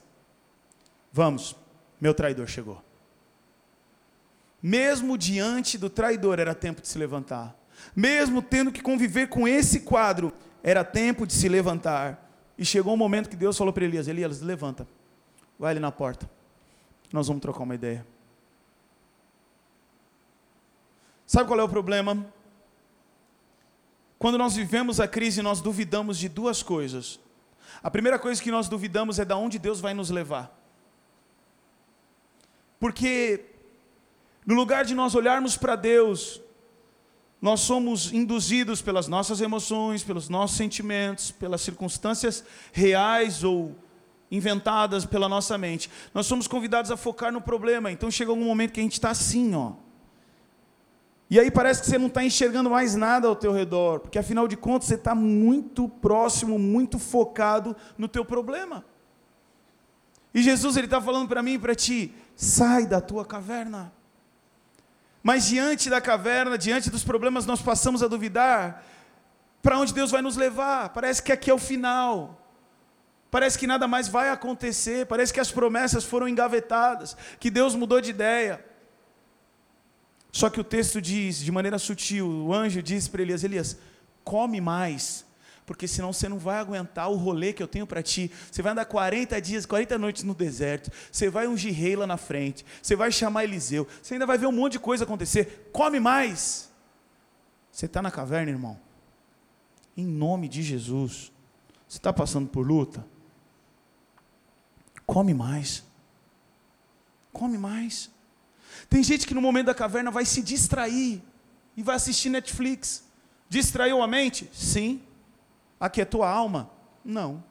vamos, 1.12 1.56
meu 2.00 2.14
traidor 2.14 2.48
chegou. 2.48 2.91
Mesmo 4.62 5.18
diante 5.18 5.78
do 5.78 5.89
traidor, 5.89 6.39
era 6.39 6.53
tempo 6.53 6.82
de 6.82 6.88
se 6.88 6.97
levantar. 6.97 7.55
Mesmo 7.95 8.41
tendo 8.41 8.72
que 8.72 8.82
conviver 8.82 9.28
com 9.28 9.47
esse 9.47 9.82
quadro, 9.82 10.32
era 10.64 10.84
tempo 10.84 11.26
de 11.26 11.34
se 11.34 11.49
levantar. 11.49 12.30
E 12.57 12.64
chegou 12.64 12.93
um 12.93 12.97
momento 12.97 13.30
que 13.30 13.36
Deus 13.36 13.57
falou 13.57 13.74
para 13.74 13.84
Elias: 13.84 14.07
Elias, 14.07 14.41
levanta, 14.41 14.88
vai 15.57 15.72
ali 15.72 15.80
na 15.80 15.91
porta, 15.91 16.30
nós 17.12 17.28
vamos 17.28 17.41
trocar 17.41 17.64
uma 17.64 17.76
ideia. 17.76 18.05
Sabe 21.26 21.47
qual 21.47 21.59
é 21.59 21.64
o 21.64 21.70
problema? 21.70 22.26
Quando 24.20 24.38
nós 24.38 24.55
vivemos 24.55 24.99
a 24.99 25.07
crise, 25.07 25.41
nós 25.41 25.62
duvidamos 25.62 26.18
de 26.18 26.30
duas 26.30 26.62
coisas. 26.62 27.20
A 27.82 27.89
primeira 27.89 28.20
coisa 28.20 28.41
que 28.41 28.51
nós 28.51 28.68
duvidamos 28.70 29.18
é 29.18 29.26
da 29.26 29.36
onde 29.36 29.57
Deus 29.57 29.80
vai 29.80 29.93
nos 29.93 30.12
levar. 30.12 30.55
Porque 32.80 33.45
no 34.52 34.58
lugar 34.58 34.84
de 34.84 34.93
nós 34.93 35.16
olharmos 35.16 35.56
para 35.56 35.78
Deus, 35.78 36.41
nós 37.41 37.62
somos 37.62 38.12
induzidos 38.12 38.82
pelas 38.82 39.08
nossas 39.08 39.39
emoções, 39.39 40.04
pelos 40.04 40.28
nossos 40.28 40.58
sentimentos, 40.58 41.32
pelas 41.32 41.62
circunstâncias 41.62 42.43
reais 42.74 43.45
ou 43.45 43.74
inventadas 44.30 45.06
pela 45.06 45.30
nossa 45.30 45.58
mente. 45.58 45.89
Nós 46.14 46.26
somos 46.26 46.49
convidados 46.49 46.91
a 46.91 46.97
focar 46.97 47.32
no 47.32 47.39
problema. 47.39 47.93
Então 47.93 48.12
chega 48.12 48.30
algum 48.30 48.43
momento 48.43 48.74
que 48.74 48.82
a 48.82 48.84
gente 48.84 48.93
está 48.93 49.12
assim, 49.12 49.56
ó. 49.56 49.72
E 51.30 51.39
aí 51.39 51.49
parece 51.49 51.80
que 51.80 51.88
você 51.88 51.97
não 51.97 52.08
está 52.08 52.22
enxergando 52.22 52.70
mais 52.70 52.93
nada 52.93 53.30
ao 53.30 53.38
teu 53.38 53.54
redor, 53.54 54.02
porque 54.02 54.20
afinal 54.20 54.49
de 54.49 54.58
contas 54.58 54.89
você 54.89 54.95
está 54.95 55.16
muito 55.16 55.88
próximo, 55.88 56.60
muito 56.60 56.99
focado 56.99 57.74
no 57.97 58.10
teu 58.10 58.26
problema. 58.26 58.84
E 60.34 60.43
Jesus 60.43 60.76
ele 60.76 60.88
está 60.88 60.99
falando 60.99 61.30
para 61.30 61.41
mim 61.41 61.54
e 61.54 61.60
para 61.60 61.74
ti: 61.74 62.14
sai 62.36 62.86
da 62.86 62.99
tua 62.99 63.24
caverna. 63.24 63.93
Mas 65.24 65.46
diante 65.46 65.90
da 65.90 66.02
caverna, 66.02 66.58
diante 66.58 66.90
dos 66.90 67.04
problemas, 67.04 67.46
nós 67.46 67.62
passamos 67.62 68.02
a 68.02 68.08
duvidar 68.08 68.84
para 69.62 69.78
onde 69.78 69.94
Deus 69.94 70.12
vai 70.12 70.22
nos 70.22 70.36
levar. 70.36 70.90
Parece 70.90 71.22
que 71.22 71.32
aqui 71.32 71.50
é 71.50 71.54
o 71.54 71.60
final. 71.60 72.38
Parece 73.30 73.58
que 73.58 73.68
nada 73.68 73.88
mais 73.88 74.08
vai 74.08 74.30
acontecer. 74.30 75.06
Parece 75.06 75.34
que 75.34 75.40
as 75.40 75.52
promessas 75.52 76.04
foram 76.04 76.28
engavetadas, 76.28 77.16
que 77.40 77.52
Deus 77.52 77.76
mudou 77.76 78.02
de 78.02 78.10
ideia. 78.10 78.66
Só 80.32 80.50
que 80.50 80.60
o 80.60 80.64
texto 80.64 81.02
diz, 81.02 81.38
de 81.40 81.52
maneira 81.52 81.78
sutil, 81.78 82.28
o 82.28 82.54
anjo 82.54 82.82
diz 82.82 83.08
para 83.08 83.22
Elias: 83.22 83.44
Elias, 83.44 83.78
come 84.24 84.60
mais 84.60 85.26
porque 85.72 85.88
senão 85.88 86.12
você 86.12 86.28
não 86.28 86.38
vai 86.38 86.58
aguentar 86.58 87.10
o 87.10 87.16
rolê 87.16 87.54
que 87.54 87.64
eu 87.64 87.68
tenho 87.68 87.88
para 87.88 88.04
ti. 88.04 88.30
Você 88.52 88.62
vai 88.62 88.74
andar 88.74 88.84
40 88.84 89.42
dias, 89.42 89.66
40 89.66 89.98
noites 89.98 90.22
no 90.24 90.36
deserto, 90.36 90.92
você 91.10 91.30
vai 91.30 91.48
ungir 91.48 91.74
rei 91.74 91.96
lá 91.96 92.06
na 92.06 92.18
frente, 92.18 92.66
você 92.82 92.94
vai 92.94 93.10
chamar 93.10 93.46
Eliseu, 93.46 93.88
você 94.04 94.16
ainda 94.16 94.26
vai 94.26 94.38
ver 94.38 94.48
um 94.48 94.52
monte 94.52 94.74
de 94.74 94.80
coisa 94.80 95.06
acontecer. 95.06 95.70
Come 95.72 95.98
mais. 95.98 96.70
Você 97.72 97.86
está 97.86 98.02
na 98.02 98.12
caverna, 98.12 98.52
irmão? 98.52 98.78
Em 99.96 100.06
nome 100.06 100.50
de 100.50 100.62
Jesus. 100.62 101.32
Você 101.88 102.00
está 102.00 102.12
passando 102.12 102.50
por 102.50 102.68
luta? 102.68 103.08
Come 105.06 105.34
mais. 105.34 105.86
Come 107.32 107.58
mais. 107.58 108.12
Tem 108.90 109.02
gente 109.02 109.26
que 109.26 109.34
no 109.34 109.42
momento 109.42 109.68
da 109.68 109.74
caverna 109.74 110.12
vai 110.12 110.26
se 110.26 110.42
distrair 110.42 111.24
e 111.78 111.82
vai 111.82 111.96
assistir 111.96 112.30
Netflix. 112.30 113.06
Distraiu 113.48 114.02
a 114.02 114.08
mente? 114.08 114.50
Sim. 114.52 115.02
Aquietou 115.82 116.22
a 116.22 116.30
alma? 116.30 116.70
Não. 117.04 117.44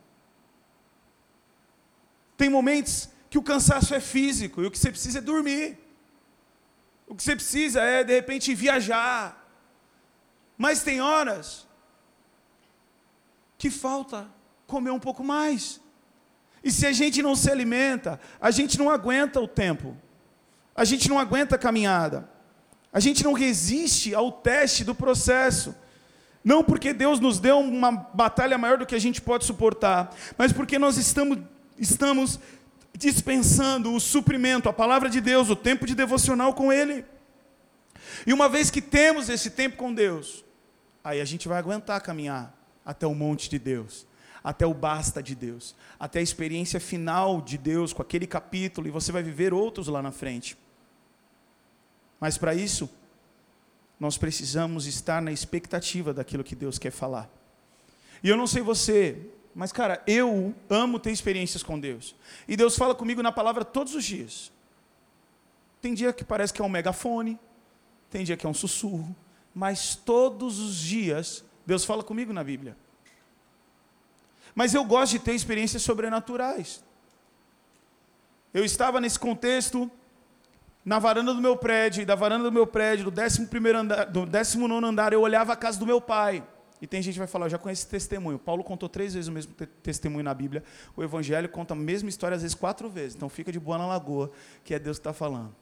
Tem 2.37 2.49
momentos 2.49 3.11
que 3.29 3.37
o 3.37 3.43
cansaço 3.43 3.93
é 3.93 3.99
físico 3.99 4.63
e 4.63 4.67
o 4.67 4.71
que 4.71 4.79
você 4.79 4.91
precisa 4.91 5.19
é 5.19 5.21
dormir. 5.21 5.77
O 7.09 7.15
que 7.17 7.25
você 7.25 7.35
precisa 7.35 7.81
é, 7.83 8.05
de 8.05 8.15
repente, 8.15 8.55
viajar. 8.55 9.37
Mas 10.57 10.85
tem 10.85 11.01
horas 11.01 11.67
que 13.59 13.69
falta 13.69 14.29
comer 14.65 14.91
um 14.93 15.01
pouco 15.01 15.25
mais. 15.25 15.81
E 16.63 16.71
se 16.71 16.87
a 16.87 16.93
gente 16.93 17.21
não 17.21 17.35
se 17.35 17.51
alimenta, 17.51 18.21
a 18.41 18.53
gente 18.53 18.79
não 18.79 18.89
aguenta 18.89 19.41
o 19.41 19.49
tempo. 19.49 19.97
A 20.73 20.85
gente 20.85 21.09
não 21.09 21.19
aguenta 21.19 21.57
a 21.57 21.59
caminhada. 21.59 22.31
A 22.93 23.01
gente 23.01 23.25
não 23.25 23.33
resiste 23.33 24.15
ao 24.15 24.31
teste 24.31 24.85
do 24.85 24.95
processo. 24.95 25.75
Não 26.43 26.65
porque 26.65 26.93
Deus 26.95 27.21
nos 27.21 27.39
deu 27.39 27.59
uma 27.59 27.93
batalha 27.93 28.57
maior 28.57 28.79
do 28.79 28.87
que 28.87 28.95
a 28.95 28.99
gente 28.99 29.21
pode 29.21 29.45
suportar, 29.45 30.15
mas 30.39 30.53
porque 30.53 30.79
nós 30.79 30.97
estamos, 30.97 31.39
estamos 31.79 32.41
dispensando 32.97 33.95
o 33.95 34.01
suprimento, 34.01 34.69
a 34.69 34.73
palavra 34.73 35.11
de 35.11 35.21
Deus, 35.21 35.51
o 35.51 35.57
tempo 35.57 35.87
de 35.87 35.95
devocional 35.95 36.55
com 36.55 36.73
Ele. 36.73 37.05
E 38.27 38.33
uma 38.33 38.49
vez 38.49 38.71
que 38.71 38.81
temos 38.81 39.29
esse 39.29 39.51
tempo 39.51 39.77
com 39.77 39.93
Deus, 39.93 40.45
aí 41.05 41.21
a 41.21 41.25
gente 41.25 41.47
vai 41.47 41.59
aguentar 41.59 42.01
caminhar 42.01 42.55
até 42.85 43.07
o 43.07 43.15
monte 43.15 43.49
de 43.51 43.59
Deus, 43.59 44.07
até 44.43 44.65
o 44.65 44.73
basta 44.73 45.23
de 45.23 45.35
Deus, 45.35 45.77
até 45.99 46.21
a 46.21 46.23
experiência 46.23 46.81
final 46.81 47.43
de 47.43 47.59
Deus 47.59 47.93
com 47.93 48.01
aquele 48.01 48.27
capítulo, 48.27 48.89
e 48.89 48.91
você 48.91 49.13
vai 49.13 49.23
viver 49.23 49.53
outros 49.53 49.89
lá 49.89 50.03
na 50.03 50.11
frente. 50.11 50.57
Mas 52.19 52.37
para 52.37 52.55
isso, 52.55 52.91
nós 54.01 54.17
precisamos 54.17 54.87
estar 54.87 55.21
na 55.21 55.31
expectativa 55.31 56.15
daquilo 56.15 56.43
que 56.43 56.57
Deus 56.57 56.79
quer 56.79 56.91
falar. 56.91 57.31
E 58.23 58.31
eu 58.31 58.37
não 58.37 58.47
sei 58.47 58.63
você, 58.63 59.31
mas 59.55 59.71
cara, 59.71 60.03
eu 60.07 60.55
amo 60.71 60.99
ter 60.99 61.11
experiências 61.11 61.63
com 61.63 61.79
Deus. 61.79 62.17
E 62.49 62.57
Deus 62.57 62.77
fala 62.77 62.95
comigo 62.95 63.23
na 63.23 63.31
palavra 63.31 63.63
todos 63.63 63.95
os 63.95 64.03
dias. 64.03 64.51
Tem 65.83 65.93
dia 65.93 66.15
que 66.15 66.25
parece 66.25 66.53
que 66.53 66.63
é 66.63 66.65
um 66.65 66.69
megafone, 66.69 67.39
tem 68.11 68.25
dia 68.25 68.39
que 68.39 68.47
é 68.47 68.49
um 68.49 68.55
sussurro, 68.55 69.15
mas 69.55 69.95
todos 69.95 70.59
os 70.59 70.77
dias 70.77 71.45
Deus 71.67 71.85
fala 71.85 72.03
comigo 72.03 72.33
na 72.33 72.43
Bíblia. 72.43 72.77
Mas 74.55 74.73
eu 74.73 74.85
gosto 74.85 75.13
de 75.13 75.19
ter 75.19 75.35
experiências 75.35 75.83
sobrenaturais. 75.83 76.83
Eu 78.53 78.65
estava 78.65 79.01
nesse 79.01 79.19
contexto 79.19 79.91
na 80.85 80.99
varanda 80.99 81.35
do 81.35 81.41
meu 81.41 81.57
prédio, 81.57 82.05
da 82.07 82.15
varanda 82.15 82.45
do 82.45 82.53
meu 82.53 82.67
prédio, 82.67 83.11
do 83.11 83.21
11 83.21 83.49
andar, 83.77 84.05
do 84.07 84.25
19 84.25 84.87
andar, 84.87 85.13
eu 85.13 85.21
olhava 85.21 85.53
a 85.53 85.57
casa 85.57 85.79
do 85.79 85.87
meu 85.87 86.01
pai. 86.01 86.43
E 86.81 86.87
tem 86.87 87.03
gente 87.03 87.15
que 87.15 87.19
vai 87.19 87.29
falar, 87.29 87.47
eu 87.47 87.51
já 87.51 87.59
conheço 87.59 87.83
esse 87.83 87.91
testemunho. 87.91 88.39
Paulo 88.39 88.65
contou 88.65 88.89
três 88.89 89.13
vezes 89.13 89.29
o 89.29 89.33
mesmo 89.33 89.53
te 89.53 89.67
testemunho 89.67 90.25
na 90.25 90.33
Bíblia. 90.33 90.65
O 90.97 91.03
Evangelho 91.03 91.47
conta 91.49 91.75
a 91.75 91.77
mesma 91.77 92.09
história, 92.09 92.35
às 92.35 92.41
vezes 92.41 92.55
quatro 92.55 92.89
vezes. 92.89 93.15
Então 93.15 93.29
fica 93.29 93.53
de 93.53 93.61
boa 93.61 93.77
na 93.77 93.87
lagoa, 93.87 94.31
que 94.65 94.73
é 94.73 94.79
Deus 94.79 94.97
que 94.97 95.01
está 95.01 95.13
falando. 95.13 95.55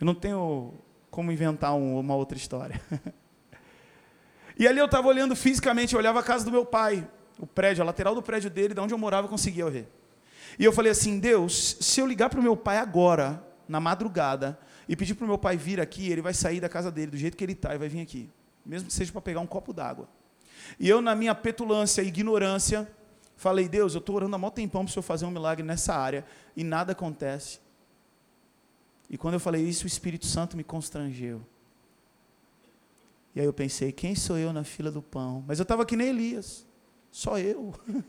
Eu 0.00 0.04
não 0.06 0.14
tenho 0.14 0.74
como 1.10 1.30
inventar 1.30 1.74
um, 1.74 2.00
uma 2.00 2.16
outra 2.16 2.36
história. 2.36 2.80
e 4.58 4.66
ali 4.66 4.80
eu 4.80 4.86
estava 4.86 5.06
olhando 5.06 5.36
fisicamente, 5.36 5.94
eu 5.94 6.00
olhava 6.00 6.18
a 6.18 6.22
casa 6.24 6.44
do 6.44 6.50
meu 6.50 6.66
pai, 6.66 7.08
o 7.38 7.46
prédio, 7.46 7.82
a 7.82 7.86
lateral 7.86 8.16
do 8.16 8.22
prédio 8.22 8.50
dele, 8.50 8.74
de 8.74 8.80
onde 8.80 8.92
eu 8.92 8.98
morava, 8.98 9.26
eu 9.26 9.30
conseguia 9.30 9.70
ver. 9.70 9.88
E 10.58 10.64
eu 10.64 10.72
falei 10.72 10.92
assim: 10.92 11.18
Deus, 11.18 11.76
se 11.80 12.00
eu 12.00 12.06
ligar 12.06 12.28
para 12.28 12.40
o 12.40 12.42
meu 12.42 12.56
pai 12.56 12.78
agora, 12.78 13.44
na 13.68 13.80
madrugada, 13.80 14.58
e 14.88 14.96
pedir 14.96 15.14
para 15.14 15.24
o 15.24 15.28
meu 15.28 15.38
pai 15.38 15.56
vir 15.56 15.80
aqui, 15.80 16.10
ele 16.10 16.22
vai 16.22 16.34
sair 16.34 16.60
da 16.60 16.68
casa 16.68 16.90
dele 16.90 17.12
do 17.12 17.16
jeito 17.16 17.36
que 17.36 17.44
ele 17.44 17.52
está 17.52 17.74
e 17.74 17.78
vai 17.78 17.88
vir 17.88 18.00
aqui 18.00 18.30
mesmo 18.64 18.88
que 18.88 18.94
seja 18.94 19.10
para 19.12 19.20
pegar 19.20 19.40
um 19.40 19.46
copo 19.46 19.72
d'água. 19.72 20.08
E 20.78 20.88
eu, 20.88 21.00
na 21.00 21.14
minha 21.14 21.34
petulância 21.34 22.02
e 22.02 22.08
ignorância, 22.08 22.90
falei: 23.36 23.68
Deus, 23.68 23.94
eu 23.94 23.98
estou 23.98 24.16
orando 24.16 24.36
há 24.36 24.38
mó 24.38 24.50
tempão 24.50 24.84
para 24.84 24.90
o 24.90 24.92
Senhor 24.92 25.02
fazer 25.02 25.26
um 25.26 25.30
milagre 25.30 25.64
nessa 25.64 25.94
área 25.94 26.24
e 26.56 26.62
nada 26.62 26.92
acontece. 26.92 27.58
E 29.08 29.18
quando 29.18 29.34
eu 29.34 29.40
falei 29.40 29.62
isso, 29.62 29.84
o 29.84 29.86
Espírito 29.88 30.26
Santo 30.26 30.56
me 30.56 30.62
constrangeu. 30.62 31.44
E 33.34 33.40
aí 33.40 33.46
eu 33.46 33.52
pensei: 33.52 33.92
quem 33.92 34.14
sou 34.14 34.38
eu 34.38 34.52
na 34.52 34.64
fila 34.64 34.90
do 34.90 35.02
pão? 35.02 35.44
Mas 35.46 35.58
eu 35.58 35.64
estava 35.64 35.84
que 35.84 35.96
nem 35.96 36.08
Elias, 36.08 36.66
só 37.10 37.38
eu. 37.38 37.74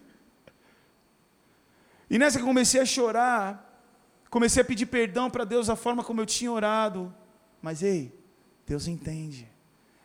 e 2.12 2.20
nessa 2.20 2.38
que 2.38 2.44
eu 2.44 2.48
comecei 2.48 2.82
a 2.82 2.86
chorar, 2.86 3.82
comecei 4.30 4.62
a 4.62 4.66
pedir 4.66 4.86
perdão 4.86 5.30
para 5.30 5.46
Deus 5.46 5.70
a 5.70 5.78
forma 5.78 6.04
como 6.04 6.20
eu 6.20 6.26
tinha 6.26 6.52
orado. 6.52 7.16
Mas 7.62 7.82
ei, 7.82 8.14
Deus 8.68 8.86
entende. 8.86 9.48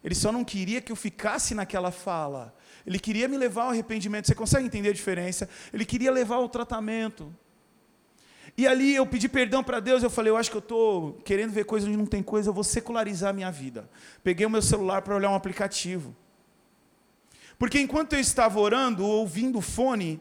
Ele 0.05 0.15
só 0.15 0.31
não 0.31 0.45
queria 0.45 0.81
que 0.81 0.93
eu 0.93 0.95
ficasse 0.95 1.53
naquela 1.53 1.91
fala. 1.91 2.55
Ele 2.87 3.01
queria 3.01 3.27
me 3.27 3.37
levar 3.37 3.65
ao 3.65 3.71
arrependimento. 3.71 4.29
Você 4.29 4.37
consegue 4.37 4.65
entender 4.65 4.91
a 4.91 4.93
diferença? 4.93 5.49
Ele 5.73 5.85
queria 5.85 6.13
levar 6.13 6.37
ao 6.37 6.49
tratamento. 6.49 7.35
E 8.57 8.69
ali 8.69 8.95
eu 8.95 9.05
pedi 9.05 9.29
perdão 9.29 9.65
para 9.65 9.81
Deus, 9.81 10.05
eu 10.05 10.09
falei, 10.09 10.31
eu 10.31 10.37
acho 10.37 10.49
que 10.49 10.57
eu 10.57 10.61
estou 10.61 11.15
querendo 11.25 11.51
ver 11.51 11.65
coisa 11.65 11.89
onde 11.89 11.97
não 11.97 12.07
tem 12.07 12.23
coisa, 12.23 12.51
eu 12.51 12.55
vou 12.55 12.63
secularizar 12.63 13.31
a 13.31 13.33
minha 13.33 13.51
vida. 13.51 13.91
Peguei 14.23 14.47
o 14.47 14.51
meu 14.51 14.63
celular 14.63 15.03
para 15.03 15.17
olhar 15.17 15.31
um 15.31 15.35
aplicativo. 15.35 16.15
Porque 17.59 17.81
enquanto 17.81 18.13
eu 18.13 18.21
estava 18.21 18.61
orando, 18.61 19.05
ouvindo 19.05 19.59
o 19.59 19.61
fone, 19.61 20.21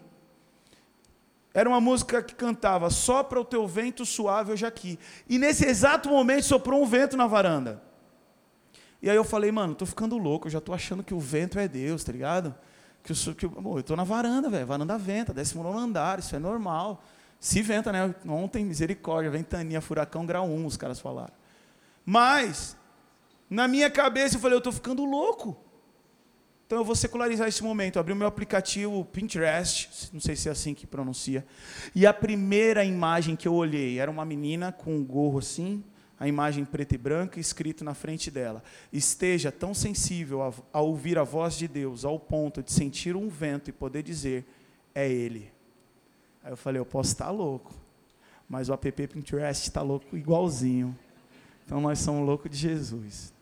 era 1.55 1.69
uma 1.69 1.79
música 1.79 2.21
que 2.21 2.35
cantava, 2.35 2.89
sopra 2.89 3.39
o 3.39 3.45
teu 3.45 3.65
vento 3.65 4.05
suave 4.05 4.51
hoje 4.51 4.65
aqui. 4.65 4.99
E 5.27 5.39
nesse 5.39 5.65
exato 5.65 6.09
momento 6.09 6.43
soprou 6.43 6.83
um 6.83 6.85
vento 6.85 7.15
na 7.15 7.27
varanda. 7.27 7.81
E 9.01 9.09
aí 9.09 9.15
eu 9.15 9.23
falei, 9.23 9.53
mano, 9.53 9.73
tô 9.73 9.85
ficando 9.85 10.17
louco, 10.17 10.47
eu 10.47 10.51
já 10.51 10.59
tô 10.59 10.73
achando 10.73 11.01
que 11.01 11.13
o 11.13 11.19
vento 11.19 11.57
é 11.57 11.65
Deus, 11.65 12.03
tá 12.03 12.11
ligado? 12.11 12.53
Que 13.01 13.13
eu, 13.13 13.35
que, 13.35 13.45
eu 13.45 13.83
tô 13.83 13.95
na 13.95 14.03
varanda, 14.03 14.49
velho, 14.49 14.65
varanda 14.65 14.97
venta, 14.97 15.33
décimo 15.33 15.63
nono 15.63 15.79
andar, 15.79 16.19
isso 16.19 16.35
é 16.35 16.39
normal. 16.39 17.01
Se 17.39 17.61
venta, 17.61 17.89
né? 17.89 18.13
Ontem, 18.27 18.65
misericórdia, 18.65 19.31
ventania, 19.31 19.79
furacão, 19.79 20.25
grau 20.25 20.45
1, 20.49 20.65
os 20.65 20.75
caras 20.75 20.99
falaram. 20.99 21.33
Mas, 22.05 22.75
na 23.49 23.65
minha 23.65 23.89
cabeça, 23.89 24.35
eu 24.35 24.41
falei, 24.41 24.57
eu 24.57 24.61
tô 24.61 24.73
ficando 24.73 25.05
louco. 25.05 25.55
Então 26.65 26.79
eu 26.79 26.83
vou 26.83 26.95
secularizar 26.95 27.47
esse 27.47 27.63
momento. 27.63 27.99
abri 27.99 28.11
o 28.11 28.15
meu 28.15 28.27
aplicativo 28.27 29.05
Pinterest, 29.05 30.09
não 30.11 30.19
sei 30.19 30.35
se 30.35 30.49
é 30.49 30.51
assim 30.51 30.73
que 30.73 30.87
pronuncia. 30.87 31.45
E 31.93 32.07
a 32.07 32.13
primeira 32.13 32.83
imagem 32.83 33.35
que 33.35 33.47
eu 33.47 33.53
olhei 33.53 33.99
era 33.99 34.09
uma 34.09 34.25
menina 34.25 34.71
com 34.71 34.95
um 34.95 35.03
gorro 35.03 35.37
assim, 35.37 35.83
a 36.19 36.27
imagem 36.27 36.65
preta 36.65 36.95
e 36.95 36.97
branca 36.97 37.39
escrito 37.39 37.83
na 37.83 37.93
frente 37.93 38.31
dela. 38.31 38.63
Esteja 38.91 39.51
tão 39.51 39.75
sensível 39.75 40.41
a, 40.41 40.53
a, 40.73 40.81
ouvir 40.81 41.19
a 41.19 41.23
voz 41.23 41.55
de 41.55 41.67
Deus 41.67 42.03
ao 42.03 42.19
ponto 42.19 42.63
de 42.63 42.71
sentir 42.71 43.15
um 43.15 43.29
vento 43.29 43.69
e 43.69 43.73
poder 43.73 44.01
dizer: 44.01 44.43
é 44.95 45.07
Ele. 45.07 45.51
Aí 46.43 46.51
eu 46.51 46.57
falei: 46.57 46.79
eu 46.79 46.85
posso 46.85 47.11
estar 47.11 47.29
louco, 47.29 47.75
mas 48.49 48.69
o 48.69 48.73
app 48.73 49.07
Pinterest 49.07 49.67
está 49.67 49.83
louco 49.83 50.17
igualzinho. 50.17 50.97
Então 51.63 51.79
nós 51.79 51.99
somos 51.99 52.25
loucos 52.25 52.49
de 52.49 52.57
Jesus. 52.57 53.34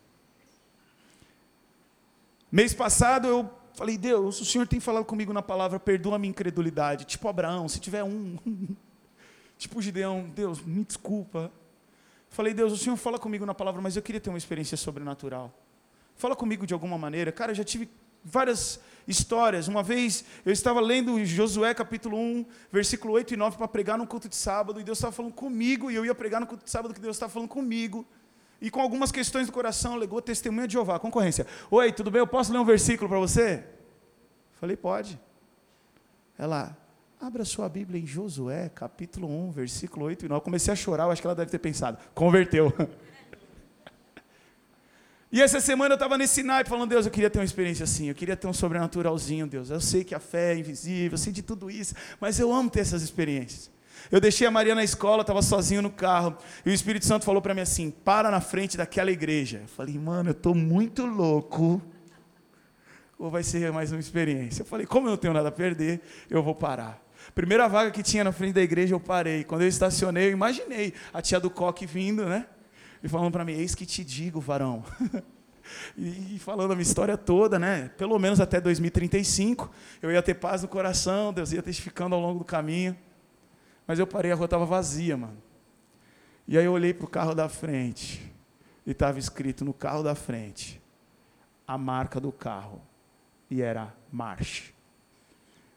Mês 2.54 2.74
passado 2.74 3.28
eu 3.28 3.50
falei: 3.74 3.98
Deus, 3.98 4.40
o 4.40 4.46
Senhor 4.46 4.66
tem 4.68 4.80
falado 4.80 5.06
comigo 5.06 5.34
na 5.34 5.42
palavra, 5.42 5.80
perdoa 5.80 6.16
a 6.16 6.20
minha 6.20 6.30
incredulidade. 6.30 7.04
Tipo 7.04 7.28
Abraão, 7.28 7.68
se 7.68 7.82
tiver 7.82 8.04
um. 8.04 8.38
tipo 9.58 9.82
Gideão, 9.82 10.32
Deus, 10.34 10.62
me 10.62 10.86
desculpa 10.86 11.52
Falei, 12.34 12.52
Deus, 12.52 12.74
o 12.74 12.78
Senhor 12.78 12.96
fala 12.98 13.20
comigo 13.20 13.46
na 13.46 13.54
palavra, 13.54 13.80
mas 13.80 13.96
eu 13.96 14.02
queria 14.02 14.20
ter 14.20 14.32
uma 14.32 14.40
experiência 14.40 14.76
sobrenatural. 14.76 15.54
Fala 16.16 16.36
comigo 16.36 16.66
de 16.66 16.74
alguma 16.74 16.98
maneira. 16.98 17.32
Cara, 17.32 17.52
eu 17.52 17.56
já 17.56 17.64
tive 17.64 17.88
várias 18.24 18.80
histórias. 19.08 19.68
Uma 19.68 19.84
vez 19.84 20.26
eu 20.44 20.52
estava 20.52 20.82
lendo 20.82 21.24
Josué 21.24 21.76
capítulo 21.76 22.18
1, 22.18 22.44
versículo 22.72 23.14
8 23.14 23.36
e 23.36 23.38
9 23.38 23.58
para 23.58 23.68
pregar 23.68 24.00
no 24.00 24.08
culto 24.08 24.28
de 24.28 24.36
sábado, 24.36 24.80
e 24.80 24.84
Deus 24.84 24.98
estava 24.98 25.12
falando 25.12 25.34
comigo, 25.34 25.92
e 25.92 25.96
eu 25.96 26.04
ia 26.04 26.16
pregar 26.16 26.42
no 26.42 26.48
culto 26.48 26.64
de 26.64 26.72
sábado 26.72 26.92
que 26.92 27.00
Deus 27.00 27.16
estava 27.16 27.32
falando 27.32 27.50
comigo. 27.50 28.04
E 28.64 28.72
com 28.72 28.82
algumas 28.82 29.12
questões 29.12 29.46
do 29.46 29.54
coração, 29.54 29.96
legou 29.96 30.22
testemunha 30.22 30.66
de 30.66 30.74
Jeová, 30.74 30.98
concorrência. 30.98 31.46
Oi, 31.70 31.92
tudo 31.92 32.10
bem? 32.10 32.20
Eu 32.20 32.28
posso 32.28 32.52
ler 32.52 32.58
um 32.58 32.66
versículo 32.66 33.08
para 33.08 33.20
você? 33.20 33.64
Falei, 34.54 34.76
pode. 34.76 35.20
Ela, 36.38 36.76
Abra 37.24 37.46
sua 37.46 37.70
Bíblia 37.70 38.02
em 38.02 38.06
Josué, 38.06 38.70
capítulo 38.76 39.30
1, 39.48 39.52
versículo 39.52 40.08
8 40.08 40.26
e 40.26 40.28
9. 40.28 40.40
Eu 40.40 40.42
comecei 40.42 40.74
a 40.74 40.76
chorar, 40.76 41.06
eu 41.06 41.12
acho 41.12 41.22
que 41.22 41.28
ela 41.28 41.34
deve 41.36 41.50
ter 41.50 41.60
pensado, 41.60 41.98
converteu. 42.14 42.74
E 45.32 45.42
essa 45.42 45.60
semana 45.60 45.94
eu 45.94 45.96
estava 45.96 46.16
nesse 46.16 46.44
naipe 46.44 46.70
falando, 46.70 46.92
Deus, 46.92 47.08
eu 47.08 47.12
queria 47.12 47.28
ter 47.28 47.40
uma 47.40 47.44
experiência 47.44 47.86
assim, 47.86 48.08
eu 48.08 48.14
queria 48.14 48.38
ter 48.38 48.46
um 48.46 48.54
sobrenaturalzinho, 48.54 49.48
Deus. 49.48 49.72
Eu 49.72 49.82
sei 49.82 50.04
que 50.04 50.14
a 50.14 50.20
fé 50.20 50.54
é 50.54 50.60
invisível, 50.60 51.14
eu 51.14 51.18
sei 51.18 51.34
de 51.34 51.42
tudo 51.42 51.72
isso, 51.72 51.96
mas 52.20 52.38
eu 52.38 52.54
amo 52.54 52.70
ter 52.70 52.82
essas 52.82 53.02
experiências. 53.02 53.72
Eu 54.12 54.20
deixei 54.20 54.46
a 54.46 54.52
Maria 54.52 54.76
na 54.76 54.84
escola, 54.84 55.22
estava 55.22 55.42
sozinho 55.42 55.82
no 55.82 55.90
carro, 55.90 56.38
e 56.66 56.70
o 56.70 56.74
Espírito 56.74 57.06
Santo 57.06 57.26
falou 57.26 57.42
para 57.42 57.54
mim 57.54 57.62
assim: 57.62 57.92
para 57.92 58.30
na 58.30 58.42
frente 58.42 58.78
daquela 58.78 59.12
igreja. 59.12 59.60
Eu 59.64 59.68
falei, 59.68 59.98
mano, 59.98 60.30
eu 60.30 60.34
estou 60.34 60.54
muito 60.54 61.06
louco, 61.06 61.82
ou 63.18 63.30
vai 63.30 63.44
ser 63.44 63.72
mais 63.72 63.92
uma 63.92 64.00
experiência? 64.00 64.62
Eu 64.62 64.66
falei, 64.66 64.86
como 64.86 65.08
eu 65.08 65.12
não 65.12 65.18
tenho 65.18 65.34
nada 65.34 65.50
a 65.50 65.52
perder, 65.52 66.02
eu 66.30 66.44
vou 66.44 66.56
parar. 66.56 67.02
Primeira 67.34 67.68
vaga 67.68 67.90
que 67.90 68.04
tinha 68.04 68.24
na 68.24 68.32
frente 68.32 68.54
da 68.54 68.62
igreja, 68.62 68.94
eu 68.94 69.00
parei. 69.00 69.44
Quando 69.44 69.62
eu 69.62 69.68
estacionei, 69.68 70.28
eu 70.28 70.32
imaginei 70.32 70.94
a 71.14 71.22
tia 71.22 71.40
do 71.40 71.50
coque 71.50 71.86
vindo, 71.86 72.26
né? 72.26 72.46
E 73.02 73.08
falando 73.08 73.32
para 73.32 73.46
mim: 73.46 73.54
Eis 73.54 73.74
que 73.74 73.86
te 73.86 74.04
digo, 74.04 74.40
varão. 74.40 74.84
e 75.98 76.38
falando 76.40 76.72
a 76.72 76.76
minha 76.76 76.84
história 76.84 77.18
toda, 77.18 77.58
né? 77.58 77.90
Pelo 77.98 78.20
menos 78.20 78.40
até 78.40 78.60
2035, 78.60 79.72
eu 80.02 80.12
ia 80.12 80.22
ter 80.22 80.34
paz 80.34 80.62
no 80.62 80.68
coração, 80.68 81.34
Deus 81.34 81.52
ia 81.54 81.64
testificando 81.64 82.16
ao 82.16 82.22
longo 82.22 82.40
do 82.40 82.46
caminho. 82.46 82.96
Mas 83.88 84.00
eu 84.00 84.08
parei, 84.08 84.32
a 84.32 84.36
rua 84.36 84.46
estava 84.46 84.66
vazia, 84.66 85.18
mano. 85.18 85.38
E 86.48 86.58
aí 86.58 86.66
eu 86.66 86.74
olhei 86.74 86.94
para 86.94 87.06
o 87.06 87.10
carro 87.10 87.34
da 87.34 87.48
frente 87.48 88.22
e 88.86 88.92
estava 88.92 89.20
escrito 89.20 89.64
no 89.64 89.74
carro 89.74 90.04
da 90.04 90.16
frente 90.16 90.82
a 91.68 91.78
marca 91.78 92.20
do 92.20 92.32
carro 92.32 92.82
e 93.50 93.62
era 93.62 93.94
marche. 94.12 94.74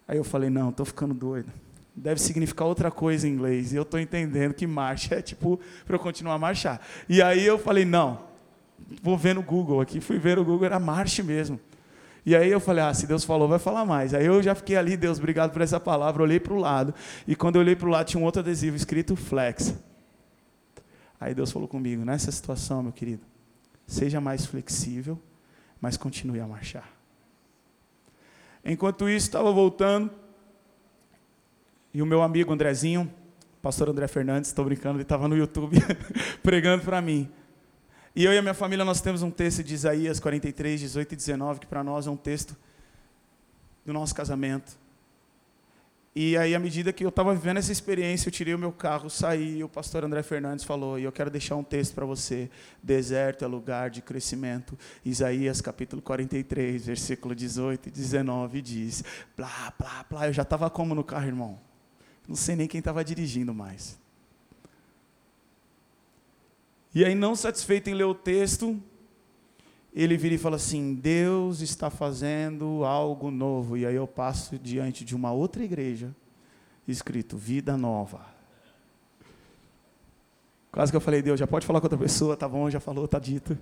Aí 0.08 0.16
eu 0.16 0.24
falei, 0.24 0.50
não, 0.50 0.70
estou 0.70 0.86
ficando 0.86 1.14
doido. 1.14 1.52
Deve 1.94 2.20
significar 2.20 2.66
outra 2.66 2.90
coisa 2.90 3.26
em 3.26 3.32
inglês. 3.32 3.72
E 3.72 3.76
eu 3.76 3.82
estou 3.82 3.98
entendendo 3.98 4.54
que 4.54 4.66
marcha 4.66 5.16
é 5.16 5.22
tipo 5.22 5.58
para 5.84 5.96
eu 5.96 6.00
continuar 6.00 6.34
a 6.34 6.38
marchar. 6.38 6.80
E 7.08 7.22
aí 7.22 7.44
eu 7.44 7.58
falei, 7.58 7.84
não, 7.84 8.20
vou 9.02 9.16
ver 9.16 9.34
no 9.34 9.42
Google 9.42 9.80
aqui. 9.80 10.00
Fui 10.00 10.18
ver 10.18 10.38
o 10.38 10.44
Google, 10.44 10.66
era 10.66 10.78
marche 10.78 11.22
mesmo. 11.22 11.58
E 12.26 12.34
aí 12.34 12.50
eu 12.50 12.58
falei, 12.58 12.82
ah, 12.82 12.92
se 12.92 13.06
Deus 13.06 13.24
falou, 13.24 13.46
vai 13.46 13.60
falar 13.60 13.84
mais. 13.84 14.12
Aí 14.12 14.26
eu 14.26 14.42
já 14.42 14.52
fiquei 14.52 14.76
ali, 14.76 14.96
Deus, 14.96 15.18
obrigado 15.18 15.52
por 15.52 15.62
essa 15.62 15.78
palavra. 15.78 16.24
Olhei 16.24 16.40
para 16.40 16.52
o 16.52 16.56
lado. 16.56 16.92
E 17.24 17.36
quando 17.36 17.54
eu 17.54 17.60
olhei 17.60 17.76
para 17.76 17.86
o 17.86 17.90
lado, 17.90 18.08
tinha 18.08 18.20
um 18.20 18.24
outro 18.24 18.40
adesivo 18.40 18.76
escrito 18.76 19.14
flex. 19.14 19.72
Aí 21.20 21.32
Deus 21.32 21.52
falou 21.52 21.68
comigo, 21.68 22.04
nessa 22.04 22.32
situação, 22.32 22.82
meu 22.82 22.90
querido, 22.90 23.22
seja 23.86 24.20
mais 24.20 24.44
flexível, 24.44 25.22
mas 25.80 25.96
continue 25.96 26.40
a 26.40 26.48
marchar. 26.48 26.90
Enquanto 28.64 29.08
isso, 29.08 29.28
estava 29.28 29.52
voltando, 29.52 30.10
e 31.94 32.02
o 32.02 32.06
meu 32.06 32.22
amigo 32.22 32.52
Andrezinho, 32.52 33.08
pastor 33.62 33.88
André 33.88 34.08
Fernandes, 34.08 34.50
estou 34.50 34.64
brincando, 34.64 34.96
ele 34.96 35.02
estava 35.02 35.28
no 35.28 35.36
YouTube 35.36 35.76
pregando 36.42 36.82
para 36.82 37.00
mim. 37.00 37.30
E 38.16 38.24
eu 38.24 38.32
e 38.32 38.38
a 38.38 38.40
minha 38.40 38.54
família, 38.54 38.82
nós 38.82 39.02
temos 39.02 39.22
um 39.22 39.30
texto 39.30 39.62
de 39.62 39.74
Isaías 39.74 40.18
43, 40.18 40.80
18 40.80 41.12
e 41.12 41.16
19, 41.16 41.60
que 41.60 41.66
para 41.66 41.84
nós 41.84 42.06
é 42.06 42.10
um 42.10 42.16
texto 42.16 42.56
do 43.84 43.92
nosso 43.92 44.14
casamento. 44.14 44.78
E 46.14 46.34
aí, 46.34 46.54
à 46.54 46.58
medida 46.58 46.94
que 46.94 47.04
eu 47.04 47.10
estava 47.10 47.34
vivendo 47.34 47.58
essa 47.58 47.70
experiência, 47.70 48.28
eu 48.28 48.32
tirei 48.32 48.54
o 48.54 48.58
meu 48.58 48.72
carro, 48.72 49.10
saí, 49.10 49.58
e 49.58 49.64
o 49.64 49.68
pastor 49.68 50.02
André 50.02 50.22
Fernandes 50.22 50.64
falou, 50.64 50.98
e 50.98 51.04
eu 51.04 51.12
quero 51.12 51.28
deixar 51.28 51.56
um 51.56 51.62
texto 51.62 51.92
para 51.94 52.06
você. 52.06 52.48
Deserto 52.82 53.44
é 53.44 53.46
lugar 53.46 53.90
de 53.90 54.00
crescimento. 54.00 54.78
Isaías 55.04 55.60
capítulo 55.60 56.00
43, 56.00 56.86
versículo 56.86 57.34
18 57.34 57.90
e 57.90 57.92
19 57.92 58.62
diz, 58.62 59.04
blá, 59.36 59.74
blá, 59.78 60.06
blá. 60.08 60.26
Eu 60.26 60.32
já 60.32 60.40
estava 60.40 60.70
como 60.70 60.94
no 60.94 61.04
carro, 61.04 61.26
irmão? 61.26 61.60
Não 62.26 62.34
sei 62.34 62.56
nem 62.56 62.66
quem 62.66 62.78
estava 62.78 63.04
dirigindo 63.04 63.52
mais. 63.52 63.98
E 66.96 67.04
aí, 67.04 67.14
não 67.14 67.36
satisfeito 67.36 67.90
em 67.90 67.92
ler 67.92 68.04
o 68.04 68.14
texto, 68.14 68.82
ele 69.92 70.16
vira 70.16 70.34
e 70.34 70.38
fala 70.38 70.56
assim: 70.56 70.94
Deus 70.94 71.60
está 71.60 71.90
fazendo 71.90 72.86
algo 72.86 73.30
novo. 73.30 73.76
E 73.76 73.84
aí 73.84 73.94
eu 73.94 74.06
passo 74.06 74.58
diante 74.58 75.04
de 75.04 75.14
uma 75.14 75.30
outra 75.30 75.62
igreja, 75.62 76.16
escrito 76.88 77.36
Vida 77.36 77.76
Nova. 77.76 78.24
Quase 80.72 80.90
que 80.90 80.96
eu 80.96 81.00
falei, 81.02 81.20
Deus, 81.20 81.38
já 81.38 81.46
pode 81.46 81.66
falar 81.66 81.82
com 81.82 81.84
outra 81.84 81.98
pessoa, 81.98 82.34
tá 82.34 82.48
bom, 82.48 82.70
já 82.70 82.80
falou, 82.80 83.06
tá 83.06 83.18
dito. 83.18 83.58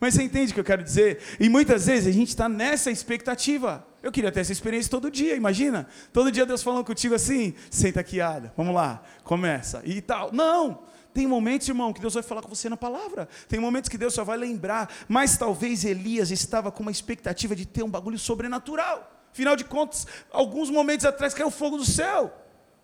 Mas 0.00 0.14
você 0.14 0.22
entende 0.22 0.52
o 0.52 0.54
que 0.54 0.60
eu 0.60 0.64
quero 0.64 0.82
dizer? 0.82 1.18
E 1.38 1.50
muitas 1.50 1.84
vezes 1.84 2.06
a 2.06 2.12
gente 2.12 2.28
está 2.28 2.48
nessa 2.48 2.90
expectativa. 2.90 3.86
Eu 4.02 4.10
queria 4.10 4.32
ter 4.32 4.40
essa 4.40 4.52
experiência 4.52 4.90
todo 4.90 5.10
dia, 5.10 5.36
imagina? 5.36 5.86
Todo 6.14 6.32
dia 6.32 6.46
Deus 6.46 6.62
falando 6.62 6.86
contigo 6.86 7.14
assim, 7.14 7.52
senta 7.70 8.00
aqui, 8.00 8.22
Ada, 8.22 8.54
vamos 8.56 8.74
lá, 8.74 9.02
começa, 9.22 9.82
e 9.84 10.00
tal. 10.00 10.32
Não! 10.32 10.96
Tem 11.12 11.26
momentos, 11.26 11.68
irmão, 11.68 11.92
que 11.92 12.00
Deus 12.00 12.14
vai 12.14 12.22
falar 12.22 12.42
com 12.42 12.48
você 12.48 12.68
na 12.68 12.76
palavra. 12.76 13.28
Tem 13.48 13.58
momentos 13.58 13.88
que 13.88 13.98
Deus 13.98 14.14
só 14.14 14.24
vai 14.24 14.36
lembrar. 14.36 14.90
Mas 15.08 15.36
talvez 15.36 15.84
Elias 15.84 16.30
estava 16.30 16.70
com 16.70 16.82
uma 16.82 16.92
expectativa 16.92 17.56
de 17.56 17.66
ter 17.66 17.82
um 17.82 17.90
bagulho 17.90 18.18
sobrenatural. 18.18 19.10
Afinal 19.32 19.56
de 19.56 19.64
contas, 19.64 20.06
alguns 20.30 20.70
momentos 20.70 21.06
atrás 21.06 21.34
caiu 21.34 21.50
fogo 21.50 21.76
do 21.76 21.84
céu. 21.84 22.32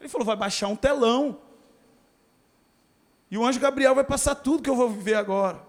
Ele 0.00 0.08
falou: 0.08 0.26
vai 0.26 0.36
baixar 0.36 0.68
um 0.68 0.76
telão. 0.76 1.38
E 3.30 3.38
o 3.38 3.44
anjo 3.44 3.58
Gabriel 3.58 3.94
vai 3.94 4.04
passar 4.04 4.34
tudo 4.34 4.62
que 4.62 4.70
eu 4.70 4.76
vou 4.76 4.88
viver 4.88 5.14
agora. 5.14 5.60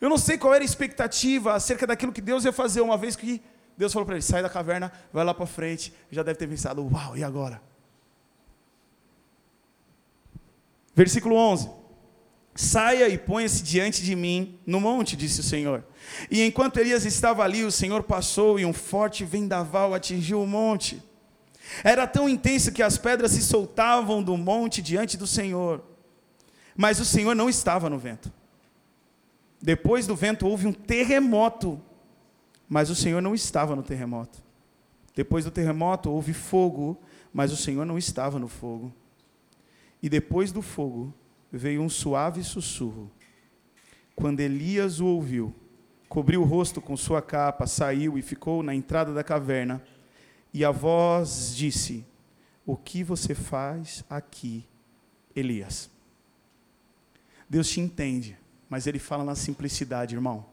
Eu 0.00 0.08
não 0.08 0.18
sei 0.18 0.36
qual 0.36 0.52
era 0.52 0.62
a 0.62 0.64
expectativa 0.64 1.54
acerca 1.54 1.86
daquilo 1.86 2.12
que 2.12 2.20
Deus 2.20 2.44
ia 2.44 2.52
fazer, 2.52 2.80
uma 2.80 2.96
vez 2.96 3.16
que 3.16 3.42
Deus 3.76 3.92
falou 3.92 4.06
para 4.06 4.16
ele: 4.16 4.22
sai 4.22 4.42
da 4.42 4.50
caverna, 4.50 4.92
vai 5.12 5.24
lá 5.24 5.34
para 5.34 5.46
frente. 5.46 5.92
Já 6.10 6.22
deve 6.22 6.38
ter 6.38 6.46
pensado: 6.46 6.86
uau, 6.86 7.16
e 7.16 7.24
agora? 7.24 7.60
Versículo 10.94 11.36
11: 11.36 11.68
Saia 12.54 13.08
e 13.08 13.18
ponha-se 13.18 13.62
diante 13.62 14.02
de 14.02 14.14
mim 14.14 14.58
no 14.64 14.80
monte, 14.80 15.16
disse 15.16 15.40
o 15.40 15.44
Senhor. 15.44 15.84
E 16.30 16.42
enquanto 16.42 16.78
Elias 16.78 17.04
estava 17.04 17.42
ali, 17.42 17.64
o 17.64 17.72
Senhor 17.72 18.04
passou 18.04 18.60
e 18.60 18.64
um 18.64 18.72
forte 18.72 19.24
vendaval 19.24 19.92
atingiu 19.92 20.40
o 20.40 20.46
monte. 20.46 21.02
Era 21.82 22.06
tão 22.06 22.28
intenso 22.28 22.70
que 22.72 22.82
as 22.82 22.96
pedras 22.96 23.32
se 23.32 23.42
soltavam 23.42 24.22
do 24.22 24.36
monte 24.36 24.80
diante 24.80 25.16
do 25.16 25.26
Senhor. 25.26 25.82
Mas 26.76 27.00
o 27.00 27.04
Senhor 27.04 27.34
não 27.34 27.48
estava 27.48 27.90
no 27.90 27.98
vento. 27.98 28.32
Depois 29.60 30.06
do 30.06 30.14
vento 30.14 30.46
houve 30.46 30.66
um 30.66 30.72
terremoto, 30.72 31.80
mas 32.68 32.90
o 32.90 32.94
Senhor 32.94 33.22
não 33.22 33.34
estava 33.34 33.74
no 33.74 33.82
terremoto. 33.82 34.42
Depois 35.14 35.44
do 35.44 35.50
terremoto 35.50 36.10
houve 36.10 36.32
fogo, 36.32 37.00
mas 37.32 37.50
o 37.50 37.56
Senhor 37.56 37.84
não 37.84 37.96
estava 37.96 38.38
no 38.38 38.46
fogo. 38.46 38.92
E 40.04 40.08
depois 40.08 40.52
do 40.52 40.62
fogo 40.62 41.12
veio 41.50 41.82
um 41.82 41.88
suave 41.88 42.44
sussurro. 42.44 43.10
Quando 44.14 44.38
Elias 44.38 45.00
o 45.00 45.06
ouviu, 45.06 45.52
cobriu 46.08 46.42
o 46.42 46.44
rosto 46.44 46.80
com 46.80 46.96
sua 46.96 47.20
capa, 47.20 47.66
saiu 47.66 48.16
e 48.16 48.22
ficou 48.22 48.62
na 48.62 48.72
entrada 48.72 49.12
da 49.12 49.24
caverna. 49.24 49.82
E 50.52 50.64
a 50.64 50.70
voz 50.70 51.56
disse: 51.56 52.06
O 52.64 52.76
que 52.76 53.02
você 53.02 53.34
faz 53.34 54.04
aqui, 54.08 54.64
Elias? 55.34 55.90
Deus 57.48 57.68
te 57.68 57.80
entende 57.80 58.38
mas 58.74 58.88
ele 58.88 58.98
fala 58.98 59.22
na 59.22 59.36
simplicidade, 59.36 60.16
irmão. 60.16 60.44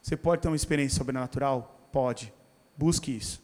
Você 0.00 0.16
pode 0.16 0.42
ter 0.42 0.48
uma 0.48 0.56
experiência 0.56 0.96
sobrenatural? 0.98 1.88
Pode. 1.90 2.32
Busque 2.76 3.10
isso. 3.10 3.42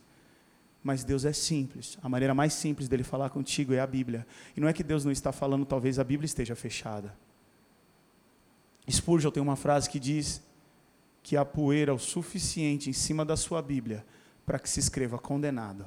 Mas 0.84 1.02
Deus 1.02 1.24
é 1.24 1.32
simples. 1.32 1.96
A 2.02 2.08
maneira 2.10 2.34
mais 2.34 2.52
simples 2.52 2.88
dele 2.88 3.02
falar 3.02 3.30
contigo 3.30 3.72
é 3.72 3.80
a 3.80 3.86
Bíblia. 3.86 4.26
E 4.54 4.60
não 4.60 4.68
é 4.68 4.72
que 4.74 4.82
Deus 4.82 5.02
não 5.02 5.10
está 5.10 5.32
falando, 5.32 5.64
talvez 5.64 5.98
a 5.98 6.04
Bíblia 6.04 6.26
esteja 6.26 6.54
fechada. 6.54 7.16
Spurgeon 8.88 9.30
tem 9.30 9.42
uma 9.42 9.56
frase 9.56 9.88
que 9.88 9.98
diz 9.98 10.42
que 11.22 11.38
há 11.38 11.44
poeira 11.44 11.94
o 11.94 11.98
suficiente 11.98 12.90
em 12.90 12.92
cima 12.92 13.24
da 13.24 13.34
sua 13.34 13.62
Bíblia 13.62 14.04
para 14.44 14.58
que 14.58 14.68
se 14.68 14.78
escreva 14.78 15.18
condenado. 15.18 15.86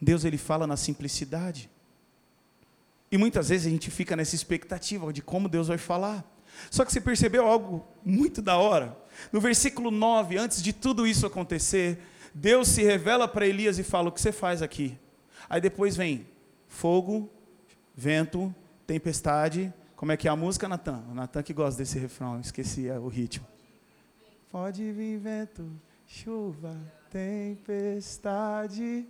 Deus 0.00 0.24
ele 0.24 0.38
fala 0.38 0.68
na 0.68 0.76
simplicidade. 0.76 1.68
E 3.10 3.18
muitas 3.18 3.48
vezes 3.48 3.66
a 3.66 3.70
gente 3.70 3.90
fica 3.90 4.14
nessa 4.14 4.36
expectativa 4.36 5.12
de 5.12 5.20
como 5.20 5.48
Deus 5.48 5.66
vai 5.66 5.78
falar. 5.78 6.24
Só 6.70 6.84
que 6.84 6.92
você 6.92 7.00
percebeu 7.00 7.44
algo 7.44 7.84
muito 8.04 8.40
da 8.40 8.56
hora? 8.56 8.96
No 9.32 9.40
versículo 9.40 9.90
9, 9.90 10.36
antes 10.36 10.62
de 10.62 10.72
tudo 10.72 11.06
isso 11.06 11.26
acontecer, 11.26 11.98
Deus 12.34 12.68
se 12.68 12.82
revela 12.82 13.28
para 13.28 13.46
Elias 13.46 13.78
e 13.78 13.82
fala: 13.82 14.08
O 14.08 14.12
que 14.12 14.20
você 14.20 14.32
faz 14.32 14.62
aqui? 14.62 14.98
Aí 15.48 15.60
depois 15.60 15.96
vem 15.96 16.26
fogo, 16.68 17.30
vento, 17.94 18.54
tempestade. 18.86 19.72
Como 19.96 20.12
é 20.12 20.16
que 20.16 20.28
é 20.28 20.30
a 20.30 20.36
música, 20.36 20.68
Natan? 20.68 21.04
O 21.10 21.14
Natan 21.14 21.42
que 21.42 21.52
gosta 21.52 21.78
desse 21.78 21.98
refrão, 21.98 22.40
esqueci 22.40 22.88
o 22.90 23.08
ritmo. 23.08 23.46
Pode 24.50 24.92
vir 24.92 25.18
vento, 25.18 25.70
chuva, 26.06 26.76
tempestade 27.10 29.06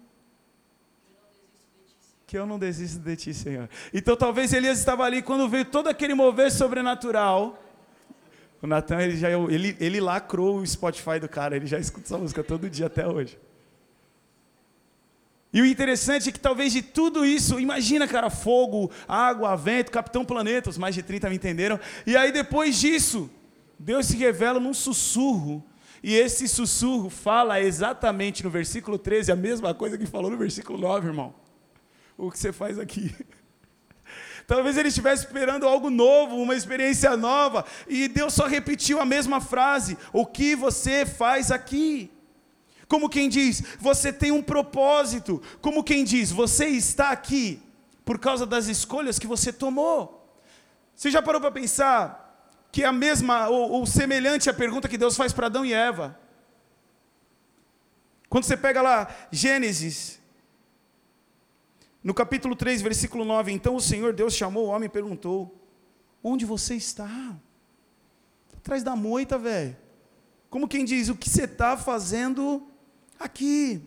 que 2.26 2.38
eu 2.38 2.46
não 2.46 2.58
desisto 2.58 2.98
de 2.98 3.14
ti, 3.14 3.32
Senhor. 3.32 3.68
Então 3.92 4.16
talvez 4.16 4.52
Elias 4.52 4.78
estava 4.78 5.04
ali 5.04 5.22
quando 5.22 5.48
veio 5.48 5.64
todo 5.64 5.88
aquele 5.88 6.14
mover 6.14 6.50
sobrenatural. 6.50 7.62
O 8.64 8.66
Natan, 8.66 9.02
ele 9.02 9.18
já 9.18 9.28
ele, 9.30 9.76
ele 9.78 10.00
lacrou 10.00 10.56
o 10.56 10.66
Spotify 10.66 11.20
do 11.20 11.28
cara, 11.28 11.54
ele 11.54 11.66
já 11.66 11.78
escuta 11.78 12.06
essa 12.06 12.16
música 12.16 12.42
todo 12.42 12.70
dia 12.70 12.86
até 12.86 13.06
hoje. 13.06 13.38
E 15.52 15.60
o 15.60 15.66
interessante 15.66 16.30
é 16.30 16.32
que 16.32 16.40
talvez 16.40 16.72
de 16.72 16.80
tudo 16.80 17.26
isso, 17.26 17.60
imagina, 17.60 18.08
cara, 18.08 18.30
fogo, 18.30 18.90
água, 19.06 19.54
vento, 19.54 19.92
Capitão 19.92 20.24
Planeta, 20.24 20.70
os 20.70 20.78
mais 20.78 20.94
de 20.94 21.02
30 21.02 21.28
me 21.28 21.36
entenderam. 21.36 21.78
E 22.06 22.16
aí 22.16 22.32
depois 22.32 22.80
disso, 22.80 23.30
Deus 23.78 24.06
se 24.06 24.16
revela 24.16 24.58
num 24.58 24.72
sussurro. 24.72 25.62
E 26.02 26.14
esse 26.14 26.48
sussurro 26.48 27.10
fala 27.10 27.60
exatamente 27.60 28.42
no 28.42 28.48
versículo 28.48 28.96
13 28.96 29.30
a 29.30 29.36
mesma 29.36 29.74
coisa 29.74 29.98
que 29.98 30.06
falou 30.06 30.30
no 30.30 30.38
versículo 30.38 30.78
9, 30.78 31.08
irmão 31.08 31.34
o 32.16 32.30
que 32.30 32.38
você 32.38 32.50
faz 32.50 32.78
aqui. 32.78 33.14
Talvez 34.46 34.76
ele 34.76 34.88
estivesse 34.88 35.24
esperando 35.24 35.66
algo 35.66 35.88
novo, 35.88 36.36
uma 36.36 36.54
experiência 36.54 37.16
nova, 37.16 37.64
e 37.88 38.08
Deus 38.08 38.34
só 38.34 38.46
repetiu 38.46 39.00
a 39.00 39.04
mesma 39.04 39.40
frase: 39.40 39.96
O 40.12 40.26
que 40.26 40.54
você 40.54 41.06
faz 41.06 41.50
aqui? 41.50 42.10
Como 42.86 43.08
quem 43.08 43.28
diz, 43.28 43.62
você 43.80 44.12
tem 44.12 44.30
um 44.30 44.42
propósito. 44.42 45.42
Como 45.60 45.82
quem 45.82 46.04
diz, 46.04 46.30
você 46.30 46.66
está 46.66 47.10
aqui 47.10 47.62
por 48.04 48.18
causa 48.18 48.44
das 48.44 48.66
escolhas 48.66 49.18
que 49.18 49.26
você 49.26 49.52
tomou. 49.52 50.28
Você 50.94 51.10
já 51.10 51.22
parou 51.22 51.40
para 51.40 51.50
pensar 51.50 52.20
que 52.70 52.82
é 52.82 52.86
a 52.86 52.92
mesma 52.92 53.48
ou, 53.48 53.70
ou 53.70 53.86
semelhante 53.86 54.50
à 54.50 54.54
pergunta 54.54 54.88
que 54.88 54.98
Deus 54.98 55.16
faz 55.16 55.32
para 55.32 55.46
Adão 55.46 55.64
e 55.64 55.72
Eva? 55.72 56.18
Quando 58.28 58.44
você 58.44 58.56
pega 58.56 58.82
lá 58.82 59.08
Gênesis 59.30 60.20
no 62.04 62.12
capítulo 62.12 62.54
3, 62.54 62.82
versículo 62.82 63.24
9, 63.24 63.50
então 63.50 63.74
o 63.74 63.80
Senhor 63.80 64.12
Deus 64.12 64.34
chamou 64.34 64.66
o 64.66 64.68
homem 64.68 64.86
e 64.86 64.90
perguntou: 64.90 65.58
Onde 66.22 66.44
você 66.44 66.74
está? 66.74 67.34
Atrás 68.58 68.82
da 68.82 68.94
moita, 68.94 69.38
velho. 69.38 69.74
Como 70.50 70.68
quem 70.68 70.84
diz, 70.84 71.08
o 71.08 71.16
que 71.16 71.30
você 71.30 71.44
está 71.44 71.78
fazendo 71.78 72.68
aqui? 73.18 73.82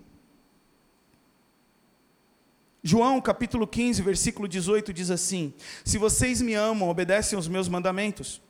João 2.81 3.21
capítulo 3.21 3.67
15, 3.67 4.01
versículo 4.01 4.47
18 4.47 4.91
diz 4.91 5.11
assim: 5.11 5.53
Se 5.85 5.99
vocês 5.99 6.41
me 6.41 6.55
amam, 6.55 6.89
obedecem 6.89 7.35
aos 7.35 7.47
meus 7.47 7.69
mandamentos. 7.69 8.41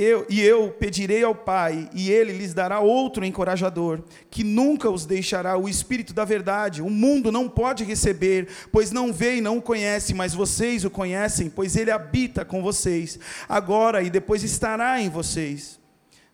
Eu, 0.00 0.24
e 0.30 0.40
eu 0.40 0.70
pedirei 0.70 1.24
ao 1.24 1.34
Pai, 1.34 1.90
e 1.92 2.08
ele 2.08 2.32
lhes 2.32 2.54
dará 2.54 2.78
outro 2.78 3.24
encorajador, 3.24 4.04
que 4.30 4.44
nunca 4.44 4.88
os 4.88 5.04
deixará 5.04 5.58
o 5.58 5.68
Espírito 5.68 6.14
da 6.14 6.24
Verdade. 6.24 6.80
O 6.80 6.88
mundo 6.88 7.32
não 7.32 7.48
pode 7.48 7.82
receber, 7.82 8.46
pois 8.70 8.92
não 8.92 9.12
vê 9.12 9.38
e 9.38 9.40
não 9.40 9.58
o 9.58 9.62
conhece, 9.62 10.14
mas 10.14 10.32
vocês 10.32 10.84
o 10.84 10.90
conhecem, 10.90 11.50
pois 11.50 11.74
ele 11.74 11.90
habita 11.90 12.44
com 12.44 12.62
vocês, 12.62 13.18
agora 13.48 14.00
e 14.00 14.08
depois 14.08 14.44
estará 14.44 15.00
em 15.00 15.08
vocês. 15.08 15.80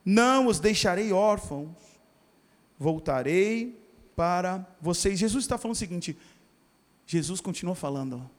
Não 0.05 0.47
os 0.47 0.61
deixarei 0.61 1.11
órfãos, 1.11 1.71
voltarei 2.79 3.83
para 4.15 4.69
vocês. 4.79 5.19
Jesus 5.19 5.43
está 5.43 5.57
falando 5.57 5.77
o 5.77 5.79
seguinte: 5.79 6.19
Jesus 7.07 7.41
continua 7.41 7.75
falando. 7.75 8.31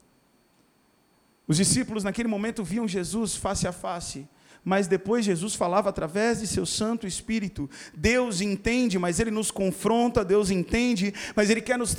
Os 1.48 1.56
discípulos 1.56 2.04
naquele 2.04 2.28
momento 2.28 2.62
viam 2.62 2.86
Jesus 2.86 3.34
face 3.34 3.66
a 3.66 3.72
face 3.72 4.28
mas 4.66 4.88
depois 4.88 5.24
Jesus 5.24 5.54
falava 5.54 5.90
através 5.90 6.40
de 6.40 6.46
seu 6.48 6.66
Santo 6.66 7.06
Espírito. 7.06 7.70
Deus 7.96 8.40
entende, 8.40 8.98
mas 8.98 9.20
Ele 9.20 9.30
nos 9.30 9.52
confronta, 9.52 10.24
Deus 10.24 10.50
entende, 10.50 11.14
mas 11.36 11.50
Ele 11.50 11.60
quer 11.60 11.78
nos 11.78 11.94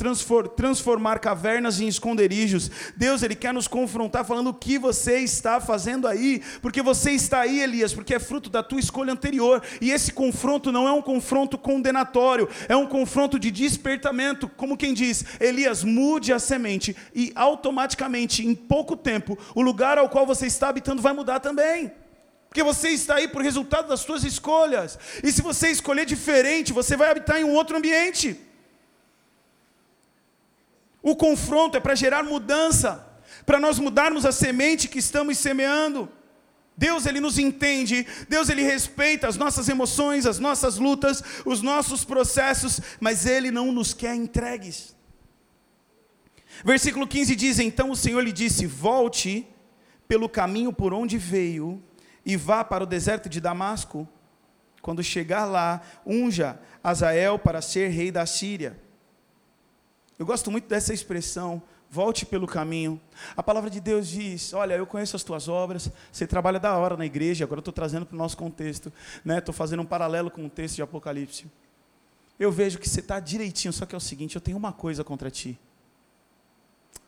transformar 0.53 1.19
cavernas 1.19 1.79
em 1.79 1.87
esconderijos. 1.87 2.69
Deus, 2.97 3.23
Ele 3.23 3.35
quer 3.35 3.53
nos 3.53 3.69
confrontar, 3.69 4.25
falando 4.25 4.49
o 4.49 4.53
que 4.53 4.77
você 4.77 5.19
está 5.19 5.61
fazendo 5.61 6.09
aí, 6.09 6.43
porque 6.61 6.81
você 6.81 7.11
está 7.11 7.39
aí, 7.39 7.61
Elias, 7.61 7.93
porque 7.93 8.13
é 8.13 8.19
fruto 8.19 8.49
da 8.49 8.61
tua 8.61 8.81
escolha 8.81 9.13
anterior, 9.13 9.63
e 9.79 9.91
esse 9.91 10.11
confronto 10.11 10.69
não 10.69 10.89
é 10.89 10.91
um 10.91 11.01
confronto 11.01 11.57
condenatório, 11.57 12.49
é 12.67 12.75
um 12.75 12.85
confronto 12.85 13.39
de 13.39 13.49
despertamento, 13.49 14.49
como 14.49 14.75
quem 14.75 14.93
diz, 14.93 15.23
Elias, 15.39 15.85
mude 15.85 16.33
a 16.33 16.39
semente, 16.39 16.93
e 17.15 17.31
automaticamente, 17.33 18.45
em 18.45 18.53
pouco 18.53 18.97
tempo, 18.97 19.39
o 19.55 19.61
lugar 19.61 19.97
ao 19.97 20.09
qual 20.09 20.25
você 20.25 20.47
está 20.47 20.67
habitando 20.67 21.01
vai 21.01 21.13
mudar 21.13 21.39
também. 21.39 21.93
Porque 22.47 22.63
você 22.63 22.89
está 22.89 23.15
aí 23.15 23.27
por 23.27 23.41
resultado 23.41 23.87
das 23.87 23.99
suas 23.99 24.23
escolhas. 24.23 24.97
E 25.23 25.31
se 25.31 25.41
você 25.41 25.69
escolher 25.69 26.05
diferente, 26.05 26.73
você 26.73 26.95
vai 26.95 27.11
habitar 27.11 27.39
em 27.39 27.43
um 27.43 27.53
outro 27.53 27.77
ambiente. 27.77 28.39
O 31.01 31.15
confronto 31.15 31.77
é 31.77 31.79
para 31.79 31.95
gerar 31.95 32.23
mudança, 32.23 33.05
para 33.45 33.59
nós 33.59 33.79
mudarmos 33.79 34.25
a 34.25 34.31
semente 34.31 34.87
que 34.87 34.99
estamos 34.99 35.37
semeando. 35.37 36.11
Deus 36.75 37.05
ele 37.05 37.19
nos 37.19 37.39
entende, 37.39 38.05
Deus 38.29 38.49
ele 38.49 38.61
respeita 38.61 39.27
as 39.27 39.35
nossas 39.35 39.67
emoções, 39.67 40.25
as 40.27 40.37
nossas 40.37 40.77
lutas, 40.77 41.23
os 41.43 41.61
nossos 41.61 42.05
processos, 42.05 42.79
mas 42.99 43.25
ele 43.25 43.49
não 43.49 43.71
nos 43.71 43.93
quer 43.93 44.13
entregues. 44.15 44.95
Versículo 46.63 47.07
15 47.07 47.35
diz: 47.35 47.59
Então 47.59 47.89
o 47.89 47.95
Senhor 47.95 48.21
lhe 48.21 48.31
disse: 48.31 48.65
Volte 48.65 49.47
pelo 50.07 50.29
caminho 50.29 50.71
por 50.71 50.93
onde 50.93 51.17
veio 51.17 51.81
e 52.27 52.35
vá 52.35 52.61
para 52.61 52.83
o 52.83 52.87
deserto 52.87 53.29
de 53.29 53.39
Damasco. 53.39 54.05
Quando 54.81 55.01
chegar 55.01 55.45
lá, 55.45 55.81
unja 56.05 56.59
Azael 56.83 57.39
para 57.39 57.61
ser 57.61 57.87
rei 57.87 58.11
da 58.11 58.25
Síria. 58.25 58.77
Eu 60.19 60.25
gosto 60.25 60.51
muito 60.51 60.67
dessa 60.67 60.93
expressão, 60.93 61.61
volte 61.89 62.25
pelo 62.25 62.45
caminho. 62.45 62.99
A 63.35 63.41
palavra 63.41 63.69
de 63.69 63.79
Deus 63.79 64.09
diz: 64.09 64.53
Olha, 64.53 64.73
eu 64.73 64.85
conheço 64.85 65.15
as 65.15 65.23
tuas 65.23 65.47
obras, 65.47 65.89
você 66.11 66.27
trabalha 66.27 66.59
da 66.59 66.75
hora 66.75 66.97
na 66.97 67.05
igreja, 67.05 67.45
agora 67.45 67.59
eu 67.59 67.61
estou 67.61 67.73
trazendo 67.73 68.05
para 68.05 68.15
o 68.15 68.17
nosso 68.17 68.35
contexto, 68.35 68.91
né? 69.23 69.37
estou 69.37 69.53
fazendo 69.53 69.81
um 69.81 69.85
paralelo 69.85 70.29
com 70.29 70.45
o 70.45 70.49
texto 70.49 70.75
de 70.75 70.81
Apocalipse. 70.81 71.49
Eu 72.37 72.51
vejo 72.51 72.77
que 72.77 72.89
você 72.89 72.99
está 72.99 73.21
direitinho, 73.21 73.71
só 73.71 73.85
que 73.85 73.95
é 73.95 73.97
o 73.97 74.01
seguinte: 74.01 74.35
eu 74.35 74.41
tenho 74.41 74.57
uma 74.57 74.73
coisa 74.73 75.01
contra 75.01 75.31
ti. 75.31 75.57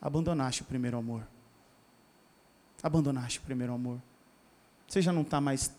Abandonaste 0.02 0.62
o 0.62 0.66
primeiro 0.66 0.98
amor. 0.98 1.28
Abandonaste 2.82 3.40
o 3.40 3.42
primeiro 3.42 3.74
amor. 3.74 4.00
Você 4.90 5.02
já 5.02 5.14
não 5.14 5.22
está 5.22 5.40
mais 5.40 5.72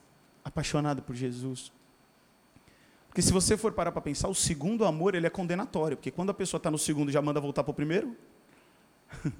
apaixonado 0.44 1.02
por 1.02 1.14
Jesus? 1.16 1.72
Porque 3.08 3.20
se 3.20 3.32
você 3.32 3.56
for 3.56 3.72
parar 3.72 3.90
para 3.90 4.00
pensar, 4.00 4.28
o 4.28 4.34
segundo 4.34 4.84
amor 4.84 5.16
ele 5.16 5.26
é 5.26 5.30
condenatório. 5.30 5.96
Porque 5.96 6.12
quando 6.12 6.30
a 6.30 6.34
pessoa 6.34 6.58
está 6.58 6.70
no 6.70 6.78
segundo 6.78 7.10
já 7.10 7.20
manda 7.20 7.40
voltar 7.40 7.64
para 7.64 7.72
o 7.72 7.74
primeiro. 7.74 8.16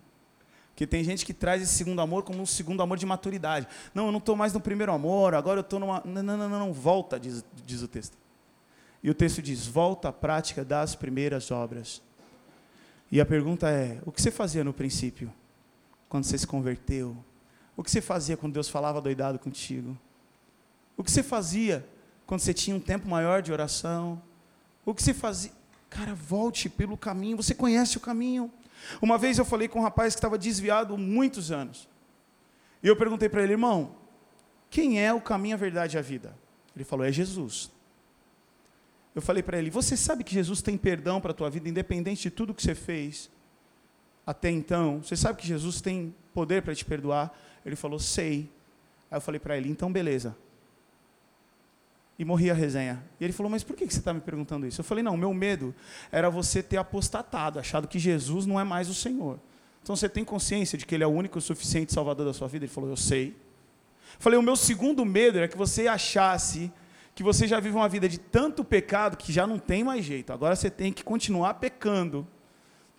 Porque 0.80 0.86
tem 0.86 1.04
gente 1.04 1.24
que 1.24 1.32
traz 1.32 1.62
esse 1.62 1.74
segundo 1.74 2.00
amor 2.00 2.24
como 2.24 2.40
um 2.40 2.46
segundo 2.46 2.82
amor 2.82 2.98
de 2.98 3.06
maturidade. 3.06 3.68
Não, 3.94 4.06
eu 4.06 4.12
não 4.12 4.18
estou 4.18 4.34
mais 4.34 4.52
no 4.52 4.60
primeiro 4.60 4.92
amor, 4.92 5.34
agora 5.34 5.58
eu 5.58 5.62
estou 5.62 5.78
numa. 5.78 6.02
Não, 6.04 6.22
não, 6.22 6.36
não, 6.36 6.48
não, 6.48 6.72
volta, 6.72 7.20
diz, 7.20 7.44
diz 7.64 7.82
o 7.82 7.88
texto. 7.88 8.16
E 9.02 9.10
o 9.10 9.14
texto 9.14 9.40
diz: 9.42 9.66
volta 9.66 10.08
à 10.08 10.12
prática 10.12 10.64
das 10.64 10.94
primeiras 10.94 11.50
obras. 11.50 12.02
E 13.12 13.20
a 13.20 13.26
pergunta 13.26 13.68
é: 13.68 14.00
o 14.06 14.10
que 14.10 14.22
você 14.22 14.30
fazia 14.30 14.64
no 14.64 14.72
princípio? 14.72 15.32
Quando 16.08 16.24
você 16.24 16.38
se 16.38 16.46
converteu? 16.46 17.16
O 17.80 17.82
que 17.82 17.90
você 17.90 18.02
fazia 18.02 18.36
quando 18.36 18.52
Deus 18.52 18.68
falava 18.68 19.00
doidado 19.00 19.38
contigo? 19.38 19.96
O 20.98 21.02
que 21.02 21.10
você 21.10 21.22
fazia 21.22 21.88
quando 22.26 22.40
você 22.40 22.52
tinha 22.52 22.76
um 22.76 22.80
tempo 22.80 23.08
maior 23.08 23.40
de 23.40 23.50
oração? 23.50 24.20
O 24.84 24.94
que 24.94 25.02
você 25.02 25.14
fazia? 25.14 25.50
Cara, 25.88 26.14
volte 26.14 26.68
pelo 26.68 26.94
caminho, 26.94 27.38
você 27.38 27.54
conhece 27.54 27.96
o 27.96 28.00
caminho. 28.00 28.52
Uma 29.00 29.16
vez 29.16 29.38
eu 29.38 29.46
falei 29.46 29.66
com 29.66 29.78
um 29.78 29.82
rapaz 29.82 30.14
que 30.14 30.18
estava 30.18 30.36
desviado 30.36 30.98
muitos 30.98 31.50
anos. 31.50 31.88
E 32.82 32.86
eu 32.86 32.94
perguntei 32.96 33.30
para 33.30 33.42
ele, 33.42 33.54
irmão, 33.54 33.96
quem 34.68 35.02
é 35.02 35.10
o 35.14 35.20
caminho, 35.22 35.54
a 35.54 35.58
verdade 35.58 35.96
e 35.96 35.98
a 35.98 36.02
vida? 36.02 36.36
Ele 36.76 36.84
falou, 36.84 37.06
é 37.06 37.10
Jesus. 37.10 37.70
Eu 39.14 39.22
falei 39.22 39.42
para 39.42 39.58
ele, 39.58 39.70
você 39.70 39.96
sabe 39.96 40.22
que 40.22 40.34
Jesus 40.34 40.60
tem 40.60 40.76
perdão 40.76 41.18
para 41.18 41.30
a 41.30 41.34
tua 41.34 41.48
vida, 41.48 41.66
independente 41.66 42.24
de 42.24 42.30
tudo 42.30 42.52
que 42.52 42.62
você 42.62 42.74
fez 42.74 43.30
até 44.30 44.48
então? 44.48 45.02
Você 45.02 45.16
sabe 45.16 45.40
que 45.40 45.46
Jesus 45.46 45.80
tem 45.80 46.14
poder 46.32 46.62
para 46.62 46.72
te 46.72 46.84
perdoar? 46.84 47.36
Ele 47.66 47.74
falou, 47.74 47.98
sei. 47.98 48.48
Aí 49.10 49.16
eu 49.16 49.20
falei 49.20 49.40
para 49.40 49.56
ele, 49.56 49.68
então 49.68 49.92
beleza. 49.92 50.36
E 52.16 52.24
morri 52.24 52.48
a 52.48 52.54
resenha. 52.54 53.02
E 53.18 53.24
ele 53.24 53.32
falou, 53.32 53.50
mas 53.50 53.64
por 53.64 53.74
que 53.74 53.84
você 53.90 53.98
está 53.98 54.14
me 54.14 54.20
perguntando 54.20 54.68
isso? 54.68 54.80
Eu 54.80 54.84
falei, 54.84 55.02
não, 55.02 55.16
meu 55.16 55.34
medo 55.34 55.74
era 56.12 56.30
você 56.30 56.62
ter 56.62 56.76
apostatado, 56.76 57.58
achado 57.58 57.88
que 57.88 57.98
Jesus 57.98 58.46
não 58.46 58.60
é 58.60 58.62
mais 58.62 58.88
o 58.88 58.94
Senhor. 58.94 59.40
Então 59.82 59.96
você 59.96 60.08
tem 60.08 60.24
consciência 60.24 60.78
de 60.78 60.86
que 60.86 60.94
Ele 60.94 61.02
é 61.02 61.06
o 61.08 61.10
único 61.10 61.36
e 61.36 61.42
suficiente 61.42 61.92
Salvador 61.92 62.24
da 62.24 62.32
sua 62.32 62.46
vida? 62.46 62.64
Ele 62.64 62.72
falou, 62.72 62.88
eu 62.88 62.96
sei. 62.96 63.36
Falei, 64.20 64.38
o 64.38 64.42
meu 64.42 64.54
segundo 64.54 65.04
medo 65.04 65.38
era 65.38 65.48
que 65.48 65.56
você 65.56 65.88
achasse 65.88 66.70
que 67.16 67.22
você 67.24 67.48
já 67.48 67.58
vive 67.58 67.74
uma 67.74 67.88
vida 67.88 68.08
de 68.08 68.18
tanto 68.18 68.62
pecado 68.64 69.16
que 69.16 69.32
já 69.32 69.44
não 69.44 69.58
tem 69.58 69.82
mais 69.82 70.04
jeito. 70.04 70.32
Agora 70.32 70.54
você 70.54 70.70
tem 70.70 70.92
que 70.92 71.02
continuar 71.02 71.54
pecando 71.54 72.24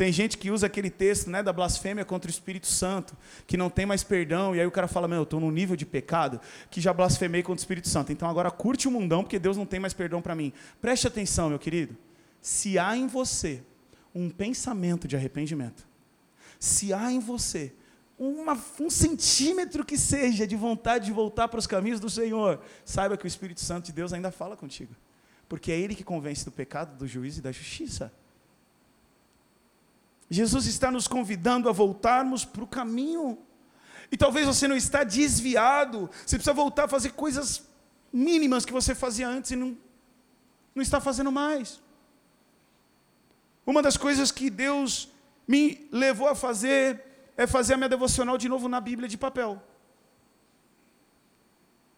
tem 0.02 0.12
gente 0.12 0.36
que 0.36 0.49
usa 0.49 0.66
aquele 0.66 0.89
texto 0.89 1.30
né, 1.30 1.43
da 1.43 1.54
blasfêmia 1.54 2.04
contra 2.04 2.28
o 2.28 2.34
Espírito 2.34 2.66
Santo, 2.66 3.16
que 3.45 3.56
não 3.56 3.70
tem 3.70 3.86
mais 3.86 4.04
perdão, 4.04 4.56
e 4.56 4.60
aí 4.60 4.66
o 4.66 4.72
cara 4.72 4.88
fala: 4.88 5.08
Meu, 5.08 5.18
eu 5.20 5.24
estou 5.24 5.39
num 5.39 5.52
nível 5.52 5.76
de 5.76 5.86
pecado 5.86 6.41
que 6.72 6.82
já 6.82 6.91
blasfemei 6.91 7.43
contra 7.43 7.60
o 7.60 7.62
Espírito 7.62 7.88
Santo, 7.88 8.12
então 8.12 8.28
agora 8.28 8.49
curte 8.49 8.88
o 8.88 8.91
mundão, 8.91 9.22
porque 9.22 9.38
Deus 9.38 9.58
não 9.58 9.66
tem 9.68 9.80
mais 9.80 9.93
perdão 9.93 10.20
para 10.20 10.34
mim. 10.34 10.52
Preste 10.82 11.06
atenção, 11.06 11.49
meu 11.49 11.60
querido. 11.60 11.95
Se 12.41 12.80
há 12.80 12.97
em 12.97 13.06
você 13.06 13.62
um 14.16 14.28
pensamento 14.28 15.08
de 15.08 15.16
arrependimento, 15.16 15.86
se 16.60 16.91
há 16.91 17.12
em 17.12 17.20
você 17.20 17.72
uma, 18.18 18.60
um 18.80 18.89
centímetro 18.89 19.86
que 19.86 19.99
seja 19.99 20.47
de 20.47 20.56
vontade 20.56 21.06
de 21.06 21.12
voltar 21.12 21.47
para 21.47 21.60
os 21.60 21.68
caminhos 21.68 21.99
do 21.99 22.10
Senhor, 22.10 22.60
saiba 22.84 23.16
que 23.16 23.26
o 23.26 23.28
Espírito 23.28 23.62
Santo 23.62 23.86
de 23.86 23.91
Deus 23.91 24.14
ainda 24.14 24.32
fala 24.32 24.58
contigo, 24.58 24.95
porque 25.47 25.72
é 25.72 25.80
Ele 25.80 25.93
que 25.93 26.04
convence 26.04 26.43
do 26.43 26.52
pecado, 26.52 26.97
do 26.97 27.06
juízo 27.06 27.38
e 27.38 27.43
da 27.43 27.52
justiça. 27.52 28.12
Jesus 30.34 30.66
está 30.66 30.90
nos 30.90 31.10
convidando 31.10 31.68
a 31.68 31.74
voltarmos 31.74 32.46
para 32.46 32.64
o 32.64 32.68
caminho. 32.68 33.38
E 34.10 34.16
talvez 34.16 34.48
você 34.48 34.66
não 34.66 34.78
está 34.78 35.04
desviado, 35.04 36.10
você 36.26 36.38
precisa 36.38 36.54
voltar 36.54 36.86
a 36.86 36.88
fazer 36.88 37.12
coisas 37.12 37.68
mínimas 38.14 38.64
que 38.64 38.72
você 38.72 38.96
fazia 38.96 39.28
antes 39.28 39.52
e 39.52 39.58
não, 39.58 39.78
não 40.74 40.82
está 40.82 41.02
fazendo 41.02 41.34
mais. 41.34 41.82
Uma 43.66 43.82
das 43.82 43.98
coisas 43.98 44.32
que 44.32 44.50
Deus 44.50 45.10
me 45.46 45.86
levou 45.92 46.30
a 46.30 46.36
fazer 46.36 47.04
é 47.36 47.46
fazer 47.46 47.74
a 47.74 47.78
minha 47.78 47.90
devocional 47.90 48.38
de 48.38 48.48
novo 48.48 48.70
na 48.70 48.80
Bíblia 48.80 49.10
de 49.10 49.18
papel. 49.18 49.62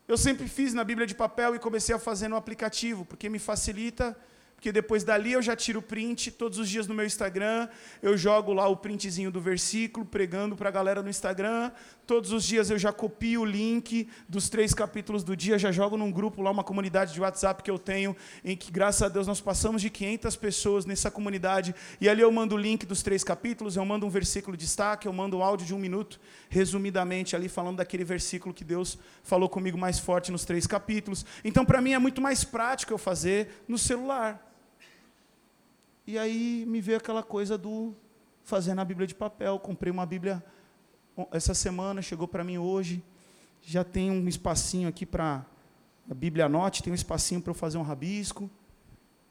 Eu 0.08 0.18
sempre 0.18 0.48
fiz 0.48 0.74
na 0.74 0.84
Bíblia 0.84 1.06
de 1.06 1.14
papel 1.14 1.56
e 1.56 1.60
comecei 1.60 1.94
a 1.94 2.00
fazer 2.00 2.28
no 2.28 2.36
aplicativo, 2.36 3.06
porque 3.06 3.30
me 3.30 3.38
facilita 3.38 4.18
porque 4.64 4.72
depois 4.72 5.04
dali 5.04 5.34
eu 5.34 5.42
já 5.42 5.58
tiro 5.58 5.80
o 5.80 5.82
print, 5.82 6.32
todos 6.32 6.58
os 6.58 6.70
dias 6.70 6.88
no 6.88 6.96
meu 6.96 7.06
Instagram, 7.06 7.68
eu 8.02 8.16
jogo 8.16 8.54
lá 8.54 8.66
o 8.66 8.78
printzinho 8.78 9.30
do 9.30 9.42
versículo, 9.42 10.06
pregando 10.06 10.56
para 10.56 10.70
a 10.70 10.72
galera 10.72 11.04
no 11.04 11.10
Instagram, 11.10 11.70
todos 12.08 12.32
os 12.32 12.46
dias 12.46 12.70
eu 12.70 12.80
já 12.80 12.94
copio 12.94 13.42
o 13.42 13.46
link 13.46 14.08
dos 14.28 14.48
três 14.48 14.74
capítulos 14.74 15.22
do 15.22 15.36
dia, 15.36 15.60
já 15.60 15.70
jogo 15.70 15.98
num 15.98 16.10
grupo 16.10 16.42
lá, 16.42 16.50
uma 16.50 16.64
comunidade 16.64 17.14
de 17.14 17.20
WhatsApp 17.20 17.62
que 17.62 17.70
eu 17.70 17.78
tenho, 17.78 18.16
em 18.42 18.56
que, 18.56 18.72
graças 18.72 19.02
a 19.02 19.10
Deus, 19.10 19.28
nós 19.28 19.42
passamos 19.42 19.82
de 19.82 19.90
500 19.90 20.34
pessoas 20.38 20.86
nessa 20.86 21.12
comunidade, 21.12 21.76
e 22.00 22.08
ali 22.08 22.22
eu 22.22 22.32
mando 22.32 22.56
o 22.56 22.58
link 22.58 22.86
dos 22.86 23.04
três 23.04 23.22
capítulos, 23.22 23.76
eu 23.76 23.84
mando 23.84 24.06
um 24.06 24.10
versículo 24.10 24.56
de 24.56 24.64
destaque, 24.64 25.10
eu 25.10 25.12
mando 25.12 25.40
um 25.40 25.44
áudio 25.44 25.68
de 25.68 25.76
um 25.76 25.78
minuto, 25.78 26.22
resumidamente 26.48 27.36
ali, 27.36 27.50
falando 27.50 27.80
daquele 27.80 28.06
versículo 28.06 28.56
que 28.56 28.64
Deus 28.64 28.98
falou 29.24 29.50
comigo 29.50 29.78
mais 29.78 30.00
forte 30.00 30.32
nos 30.32 30.46
três 30.46 30.66
capítulos. 30.66 31.26
Então, 31.44 31.66
para 31.66 31.82
mim, 31.82 31.92
é 31.92 32.00
muito 32.00 32.22
mais 32.22 32.46
prático 32.46 32.94
eu 32.94 32.98
fazer 32.98 33.62
no 33.68 33.78
celular. 33.78 34.53
E 36.06 36.20
aí 36.20 36.66
me 36.68 36.82
veio 36.82 36.98
aquela 36.98 37.24
coisa 37.24 37.58
do 37.58 37.96
fazer 38.44 38.74
na 38.74 38.84
Bíblia 38.84 39.08
de 39.08 39.16
papel. 39.16 39.58
Comprei 39.58 39.90
uma 39.90 40.06
Bíblia 40.06 40.44
essa 41.32 41.54
semana, 41.54 42.02
chegou 42.02 42.28
para 42.28 42.44
mim 42.44 42.58
hoje. 42.58 43.02
Já 43.62 43.86
tem 43.86 44.12
um 44.12 44.28
espacinho 44.28 44.90
aqui 44.90 45.06
para 45.06 45.46
a 46.10 46.14
Bíblia 46.14 46.50
Note, 46.50 46.84
tem 46.84 46.92
um 46.92 46.96
espacinho 46.96 47.42
para 47.42 47.52
eu 47.52 47.56
fazer 47.56 47.78
um 47.78 47.84
rabisco. 47.84 48.50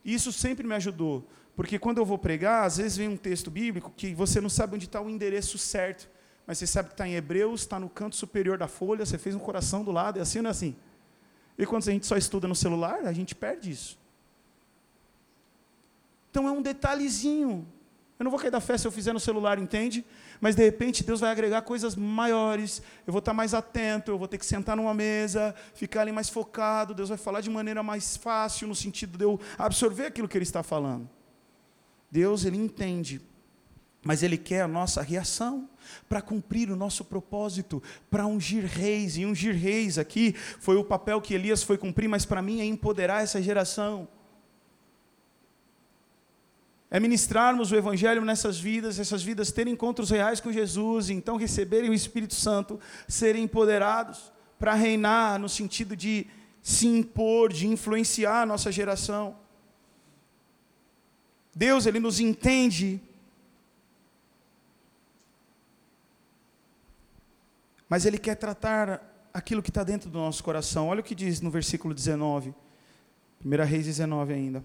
Isso 0.02 0.32
sempre 0.32 0.66
me 0.66 0.74
ajudou, 0.74 1.28
porque 1.54 1.78
quando 1.78 1.98
eu 1.98 2.06
vou 2.06 2.16
pregar, 2.16 2.64
às 2.64 2.78
vezes 2.78 2.96
vem 2.96 3.08
um 3.08 3.18
texto 3.18 3.50
bíblico 3.50 3.92
que 3.94 4.14
você 4.14 4.40
não 4.40 4.48
sabe 4.48 4.74
onde 4.74 4.86
está 4.86 5.00
o 5.00 5.10
endereço 5.10 5.58
certo, 5.58 6.08
mas 6.46 6.58
você 6.58 6.66
sabe 6.66 6.88
que 6.88 6.94
está 6.94 7.06
em 7.06 7.14
Hebreus, 7.14 7.60
está 7.60 7.78
no 7.78 7.88
canto 7.88 8.16
superior 8.16 8.56
da 8.56 8.66
folha, 8.66 9.04
você 9.04 9.18
fez 9.18 9.34
um 9.34 9.38
coração 9.38 9.84
do 9.84 9.92
lado, 9.92 10.18
é 10.18 10.22
assim 10.22 10.38
ou 10.38 10.44
não 10.44 10.48
é 10.48 10.52
assim? 10.52 10.74
E 11.56 11.66
quando 11.66 11.86
a 11.86 11.92
gente 11.92 12.06
só 12.06 12.16
estuda 12.16 12.48
no 12.48 12.54
celular, 12.54 13.06
a 13.06 13.12
gente 13.12 13.34
perde 13.34 13.70
isso. 13.70 14.01
Então 16.32 16.48
é 16.48 16.50
um 16.50 16.62
detalhezinho 16.62 17.68
Eu 18.18 18.24
não 18.24 18.30
vou 18.30 18.40
cair 18.40 18.50
da 18.50 18.60
fé 18.60 18.78
se 18.78 18.86
eu 18.86 18.92
fizer 18.92 19.12
no 19.12 19.20
celular, 19.20 19.58
entende? 19.58 20.04
Mas 20.40 20.54
de 20.54 20.62
repente 20.64 21.04
Deus 21.04 21.20
vai 21.20 21.30
agregar 21.30 21.60
coisas 21.62 21.94
maiores, 21.94 22.80
eu 23.06 23.12
vou 23.12 23.18
estar 23.18 23.34
mais 23.34 23.52
atento, 23.52 24.10
eu 24.10 24.18
vou 24.18 24.26
ter 24.26 24.38
que 24.38 24.46
sentar 24.46 24.76
numa 24.76 24.94
mesa, 24.94 25.54
ficar 25.74 26.02
ali 26.02 26.12
mais 26.12 26.28
focado, 26.28 26.94
Deus 26.94 27.10
vai 27.10 27.18
falar 27.18 27.40
de 27.40 27.50
maneira 27.50 27.82
mais 27.82 28.16
fácil, 28.16 28.66
no 28.66 28.74
sentido 28.74 29.18
de 29.18 29.24
eu 29.24 29.38
absorver 29.58 30.06
aquilo 30.06 30.28
que 30.28 30.38
Ele 30.38 30.44
está 30.44 30.62
falando. 30.62 31.10
Deus, 32.10 32.44
Ele 32.44 32.56
entende, 32.56 33.20
mas 34.04 34.22
Ele 34.22 34.38
quer 34.38 34.62
a 34.62 34.68
nossa 34.68 35.02
reação 35.02 35.68
para 36.08 36.22
cumprir 36.22 36.70
o 36.70 36.76
nosso 36.76 37.04
propósito, 37.04 37.82
para 38.08 38.26
ungir 38.26 38.64
reis. 38.64 39.16
E 39.16 39.26
ungir 39.26 39.54
reis 39.54 39.98
aqui 39.98 40.32
foi 40.32 40.76
o 40.76 40.84
papel 40.84 41.20
que 41.20 41.34
Elias 41.34 41.62
foi 41.62 41.76
cumprir, 41.76 42.08
mas 42.08 42.24
para 42.24 42.40
mim 42.40 42.60
é 42.60 42.64
empoderar 42.64 43.22
essa 43.22 43.42
geração. 43.42 44.08
É 46.95 47.01
ministrarmos 47.01 47.72
o 47.72 47.74
Evangelho 47.74 48.22
nessas 48.22 48.61
vidas, 48.61 48.99
essas 48.99 49.22
vidas 49.22 49.51
terem 49.51 49.72
encontros 49.72 50.11
reais 50.11 50.40
com 50.40 50.53
Jesus, 50.53 51.09
e 51.09 51.14
então 51.14 51.38
receberem 51.38 51.88
o 51.88 51.95
Espírito 51.95 52.34
Santo, 52.34 52.78
serem 53.09 53.45
empoderados 53.45 54.30
para 54.59 54.74
reinar 54.74 55.38
no 55.38 55.49
sentido 55.49 55.97
de 55.97 56.26
se 56.62 56.86
impor, 56.86 57.51
de 57.51 57.66
influenciar 57.66 58.43
a 58.43 58.47
nossa 58.47 58.70
geração. 58.70 59.34
Deus, 61.55 61.86
Ele 61.86 61.99
nos 61.99 62.20
entende. 62.20 63.01
Mas 67.88 68.05
Ele 68.05 68.18
quer 68.18 68.34
tratar 68.34 69.30
aquilo 69.32 69.62
que 69.62 69.70
está 69.70 69.82
dentro 69.82 70.11
do 70.11 70.18
nosso 70.18 70.45
coração. 70.45 70.88
Olha 70.88 71.01
o 71.01 71.03
que 71.03 71.14
diz 71.14 71.40
no 71.40 71.51
versículo 71.51 71.95
19. 71.95 72.55
1 73.43 73.51
Reis 73.64 73.86
19 73.86 74.34
ainda. 74.34 74.62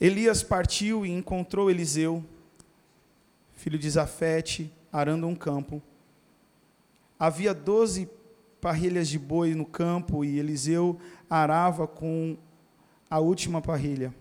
Elias 0.00 0.42
partiu 0.42 1.04
e 1.04 1.10
encontrou 1.10 1.70
Eliseu, 1.70 2.24
filho 3.52 3.78
de 3.78 3.90
Zafete, 3.90 4.72
arando 4.90 5.26
um 5.26 5.34
campo. 5.34 5.82
Havia 7.18 7.52
doze 7.52 8.08
parrilhas 8.62 9.10
de 9.10 9.18
boi 9.18 9.54
no 9.54 9.66
campo 9.66 10.24
e 10.24 10.38
Eliseu 10.38 10.98
arava 11.28 11.86
com 11.86 12.38
a 13.10 13.18
última 13.18 13.60
parrilha. 13.60 14.14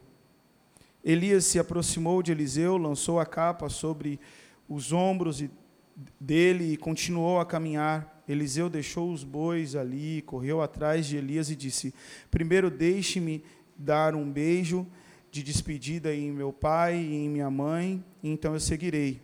Elias 1.01 1.45
se 1.45 1.57
aproximou 1.57 2.21
de 2.21 2.33
Eliseu, 2.33 2.75
lançou 2.75 3.17
a 3.17 3.25
capa 3.25 3.69
sobre 3.69 4.19
os 4.67 4.91
ombros 4.91 5.41
dele 6.19 6.73
e 6.73 6.77
continuou 6.77 7.39
a 7.39 7.45
caminhar. 7.45 8.21
Eliseu 8.27 8.69
deixou 8.69 9.13
os 9.13 9.23
bois 9.23 9.77
ali, 9.77 10.21
correu 10.23 10.61
atrás 10.61 11.05
de 11.05 11.15
Elias 11.15 11.49
e 11.49 11.55
disse: 11.55 11.93
Primeiro 12.29 12.69
deixe-me 12.69 13.41
dar 13.77 14.13
um 14.13 14.29
beijo 14.29 14.85
de 15.31 15.43
despedida 15.43 16.13
em 16.13 16.31
meu 16.31 16.51
pai 16.51 16.95
e 16.95 17.15
em 17.15 17.29
minha 17.29 17.49
mãe, 17.49 18.03
então 18.23 18.53
eu 18.53 18.59
seguirei. 18.59 19.21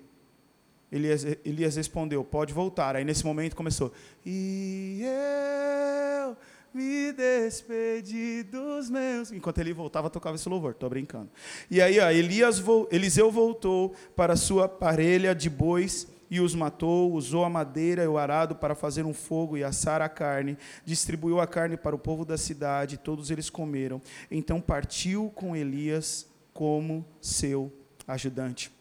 Elias, 0.92 1.26
Elias 1.44 1.76
respondeu: 1.76 2.24
Pode 2.24 2.54
voltar. 2.54 2.96
Aí 2.96 3.04
nesse 3.04 3.26
momento 3.26 3.56
começou: 3.56 3.92
E 4.26 5.02
eu 5.04 6.38
me 6.74 7.12
despedi 7.14 8.44
dos 8.44 8.90
meus. 8.90 9.32
Enquanto 9.32 9.58
ele 9.60 9.74
voltava, 9.74 10.10
tocava 10.10 10.36
esse 10.36 10.48
louvor, 10.48 10.72
estou 10.72 10.90
brincando. 10.90 11.30
E 11.72 11.82
aí, 11.82 12.00
ó, 12.00 12.10
Elias, 12.10 12.64
Eliseu 12.92 13.32
voltou 13.32 13.96
para 14.16 14.36
sua 14.36 14.68
parelha 14.68 15.34
de 15.34 15.50
bois 15.50 16.08
e 16.30 16.40
os 16.40 16.56
matou, 16.56 17.12
usou 17.14 17.44
a 17.46 17.50
madeira 17.50 18.04
e 18.04 18.08
o 18.08 18.18
arado 18.18 18.56
para 18.56 18.76
fazer 18.76 19.06
um 19.06 19.14
fogo 19.14 19.58
e 19.58 19.64
assar 19.64 20.02
a 20.02 20.10
carne, 20.10 20.58
distribuiu 20.84 21.40
a 21.40 21.48
carne 21.48 21.78
para 21.78 21.96
o 21.96 22.00
povo 22.00 22.26
da 22.26 22.38
cidade, 22.38 22.98
todos 22.98 23.30
eles 23.32 23.50
comeram. 23.50 24.02
Então 24.30 24.60
partiu 24.60 25.32
com 25.36 25.56
Elias 25.56 26.28
como 26.54 27.06
seu 27.22 27.72
ajudante. 28.08 28.72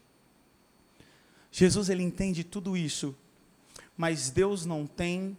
Jesus 1.51 1.88
ele 1.88 2.03
entende 2.03 2.42
tudo 2.42 2.76
isso, 2.76 3.14
mas 3.97 4.30
Deus 4.30 4.66
não 4.66 4.86
tem 4.86 5.36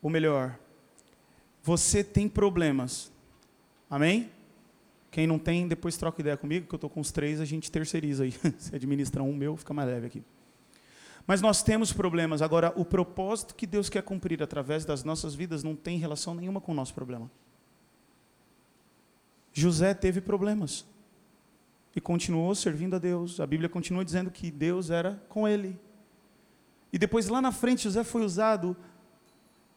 o 0.00 0.08
melhor. 0.08 0.58
Você 1.62 2.02
tem 2.02 2.28
problemas. 2.28 3.12
Amém? 3.88 4.30
Quem 5.12 5.26
não 5.26 5.38
tem, 5.38 5.68
depois 5.68 5.98
troca 5.98 6.22
ideia 6.22 6.38
comigo, 6.38 6.66
que 6.66 6.74
eu 6.74 6.78
estou 6.78 6.88
com 6.88 6.98
os 6.98 7.12
três, 7.12 7.38
a 7.38 7.44
gente 7.44 7.70
terceiriza 7.70 8.24
aí. 8.24 8.32
Se 8.58 8.74
administra 8.74 9.22
um 9.22 9.36
meu, 9.36 9.54
fica 9.58 9.74
mais 9.74 9.86
leve 9.86 10.06
aqui. 10.06 10.24
Mas 11.26 11.42
nós 11.42 11.62
temos 11.62 11.92
problemas. 11.92 12.40
Agora, 12.40 12.72
o 12.74 12.82
propósito 12.82 13.54
que 13.54 13.66
Deus 13.66 13.90
quer 13.90 14.02
cumprir 14.02 14.42
através 14.42 14.86
das 14.86 15.04
nossas 15.04 15.34
vidas 15.34 15.62
não 15.62 15.76
tem 15.76 15.98
relação 15.98 16.34
nenhuma 16.34 16.62
com 16.62 16.72
o 16.72 16.74
nosso 16.74 16.94
problema. 16.94 17.30
José 19.52 19.92
teve 19.92 20.22
problemas 20.22 20.86
e 21.94 22.00
continuou 22.00 22.54
servindo 22.54 22.96
a 22.96 22.98
Deus. 22.98 23.38
A 23.38 23.46
Bíblia 23.46 23.68
continua 23.68 24.02
dizendo 24.06 24.30
que 24.30 24.50
Deus 24.50 24.88
era 24.88 25.22
com 25.28 25.46
ele. 25.46 25.78
E 26.90 26.96
depois 26.98 27.28
lá 27.28 27.42
na 27.42 27.52
frente 27.52 27.84
José 27.84 28.02
foi 28.02 28.24
usado 28.24 28.74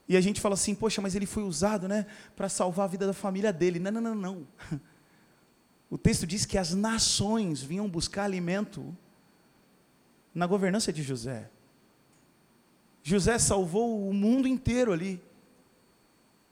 e 0.07 0.15
a 0.15 0.21
gente 0.21 0.39
fala 0.39 0.53
assim: 0.53 0.73
"Poxa, 0.73 1.01
mas 1.01 1.13
ele 1.13 1.25
foi 1.25 1.43
usado, 1.43 1.89
né, 1.89 2.05
para 2.37 2.47
salvar 2.47 2.85
a 2.85 2.89
vida 2.89 3.05
da 3.05 3.13
família 3.13 3.51
dele". 3.51 3.79
Não, 3.79 3.91
não, 3.91 4.01
não, 4.01 4.15
não. 4.15 4.47
O 5.89 5.97
texto 5.97 6.25
diz 6.25 6.45
que 6.45 6.57
as 6.57 6.73
nações 6.73 7.61
vinham 7.61 7.87
buscar 7.87 8.23
alimento 8.23 8.95
na 10.33 10.45
governança 10.45 10.91
de 10.91 11.01
José. 11.03 11.49
José 13.03 13.37
salvou 13.37 14.09
o 14.09 14.13
mundo 14.13 14.47
inteiro 14.47 14.91
ali. 14.91 15.21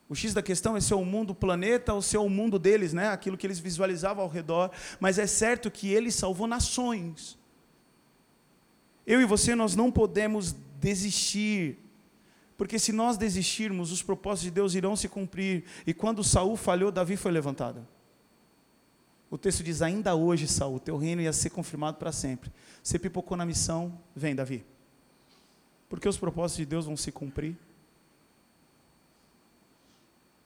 O 0.07 0.15
X 0.15 0.33
da 0.33 0.43
questão 0.43 0.77
é 0.77 0.81
se 0.81 0.93
é 0.93 0.95
o 0.95 1.03
mundo 1.03 1.33
planeta 1.33 1.93
ou 1.93 2.01
se 2.01 2.15
é 2.15 2.19
o 2.19 2.29
mundo 2.29 2.59
deles, 2.59 2.93
né? 2.93 3.09
aquilo 3.09 3.35
que 3.37 3.47
eles 3.47 3.57
visualizavam 3.57 4.23
ao 4.23 4.29
redor. 4.29 4.69
Mas 4.99 5.17
é 5.17 5.25
certo 5.25 5.71
que 5.71 5.91
ele 5.91 6.11
salvou 6.11 6.45
nações. 6.45 7.37
Eu 9.05 9.19
e 9.19 9.25
você, 9.25 9.55
nós 9.55 9.75
não 9.75 9.91
podemos 9.91 10.55
desistir. 10.79 11.79
Porque 12.55 12.77
se 12.77 12.91
nós 12.91 13.17
desistirmos, 13.17 13.91
os 13.91 14.03
propósitos 14.03 14.43
de 14.43 14.51
Deus 14.51 14.75
irão 14.75 14.95
se 14.95 15.09
cumprir. 15.09 15.63
E 15.87 15.93
quando 15.93 16.23
Saul 16.23 16.55
falhou, 16.55 16.91
Davi 16.91 17.17
foi 17.17 17.31
levantado. 17.31 17.85
O 19.33 19.37
texto 19.39 19.63
diz: 19.63 19.81
Ainda 19.81 20.13
hoje, 20.13 20.47
Saul, 20.47 20.79
teu 20.79 20.95
reino 20.95 21.19
ia 21.19 21.33
ser 21.33 21.49
confirmado 21.49 21.97
para 21.97 22.11
sempre. 22.11 22.53
Você 22.83 22.99
pipocou 22.99 23.35
na 23.35 23.47
missão, 23.47 23.99
vem, 24.15 24.35
Davi. 24.35 24.63
Porque 25.89 26.07
os 26.07 26.19
propósitos 26.19 26.57
de 26.57 26.67
Deus 26.67 26.85
vão 26.85 26.95
se 26.95 27.11
cumprir. 27.11 27.57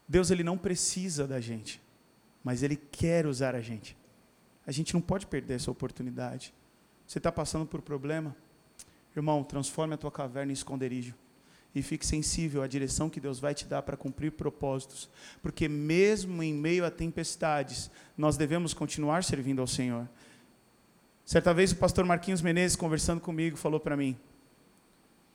Deus 0.07 0.31
ele 0.31 0.41
não 0.41 0.57
precisa 0.57 1.27
da 1.27 1.41
gente, 1.41 1.81
mas 2.41 2.63
ele 2.63 2.77
quer 2.77 3.27
usar 3.27 3.55
a 3.55 3.61
gente. 3.61 3.97
A 4.65 4.71
gente 4.71 4.93
não 4.93 5.01
pode 5.01 5.27
perder 5.27 5.55
essa 5.55 5.69
oportunidade. 5.69 6.53
Você 7.05 7.17
está 7.17 7.29
passando 7.29 7.65
por 7.65 7.81
problema? 7.81 8.33
Irmão, 9.13 9.43
transforme 9.43 9.95
a 9.95 9.97
tua 9.97 10.11
caverna 10.13 10.53
em 10.53 10.53
esconderijo 10.53 11.13
e 11.73 11.81
fique 11.81 12.05
sensível 12.05 12.63
à 12.63 12.67
direção 12.67 13.09
que 13.09 13.19
Deus 13.19 13.39
vai 13.39 13.53
te 13.53 13.65
dar 13.65 13.81
para 13.81 13.95
cumprir 13.95 14.31
propósitos, 14.31 15.09
porque 15.41 15.67
mesmo 15.67 16.41
em 16.41 16.53
meio 16.53 16.85
a 16.85 16.91
tempestades, 16.91 17.91
nós 18.17 18.37
devemos 18.37 18.73
continuar 18.73 19.23
servindo 19.23 19.61
ao 19.61 19.67
Senhor. 19.67 20.07
Certa 21.25 21.53
vez 21.53 21.71
o 21.71 21.75
pastor 21.75 22.05
Marquinhos 22.05 22.41
Menezes, 22.41 22.75
conversando 22.75 23.21
comigo, 23.21 23.57
falou 23.57 23.79
para 23.79 23.97
mim: 23.97 24.17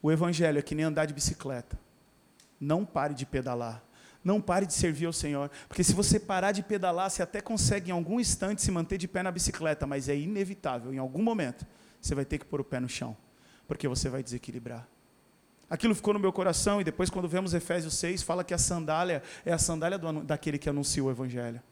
o 0.03 0.11
evangelho 0.11 0.59
é 0.59 0.63
que 0.63 0.75
nem 0.75 0.85
andar 0.85 1.07
de 1.07 1.15
bicicleta. 1.15 1.79
Não 2.61 2.85
pare 2.85 3.15
de 3.15 3.25
pedalar. 3.25 3.83
Não 4.25 4.41
pare 4.41 4.67
de 4.67 4.73
servir 4.75 5.07
ao 5.07 5.13
Senhor. 5.13 5.51
Porque 5.69 5.85
se 5.85 5.93
você 5.93 6.19
parar 6.19 6.53
de 6.53 6.63
pedalar, 6.63 7.11
você 7.11 7.23
até 7.23 7.41
consegue 7.41 7.91
em 7.91 7.93
algum 7.93 8.19
instante 8.19 8.63
se 8.63 8.71
manter 8.71 8.99
de 8.99 9.07
pé 9.07 9.23
na 9.23 9.31
bicicleta, 9.31 9.87
mas 9.87 10.09
é 10.09 10.17
inevitável, 10.17 10.93
em 10.93 10.99
algum 10.99 11.23
momento, 11.23 11.67
você 12.01 12.15
vai 12.15 12.25
ter 12.25 12.39
que 12.39 12.45
pôr 12.45 12.61
o 12.61 12.65
pé 12.65 12.81
no 12.81 12.89
chão, 12.89 13.17
porque 13.67 13.87
você 13.87 14.09
vai 14.09 14.23
desequilibrar. 14.23 14.89
Aquilo 15.73 15.95
ficou 15.95 16.13
no 16.13 16.21
meu 16.21 16.31
coração 16.31 16.83
e 16.83 16.85
depois 16.85 17.09
quando 17.09 17.27
vemos 17.27 17.55
Efésios 17.55 17.95
6, 17.95 18.23
fala 18.23 18.45
que 18.45 18.53
a 18.53 18.59
sandália 18.59 19.23
é 19.43 19.55
a 19.55 19.59
sandália 19.59 19.97
do, 19.97 20.23
daquele 20.23 20.59
que 20.59 20.69
anuncia 20.69 21.03
o 21.03 21.11
evangelho. 21.11 21.63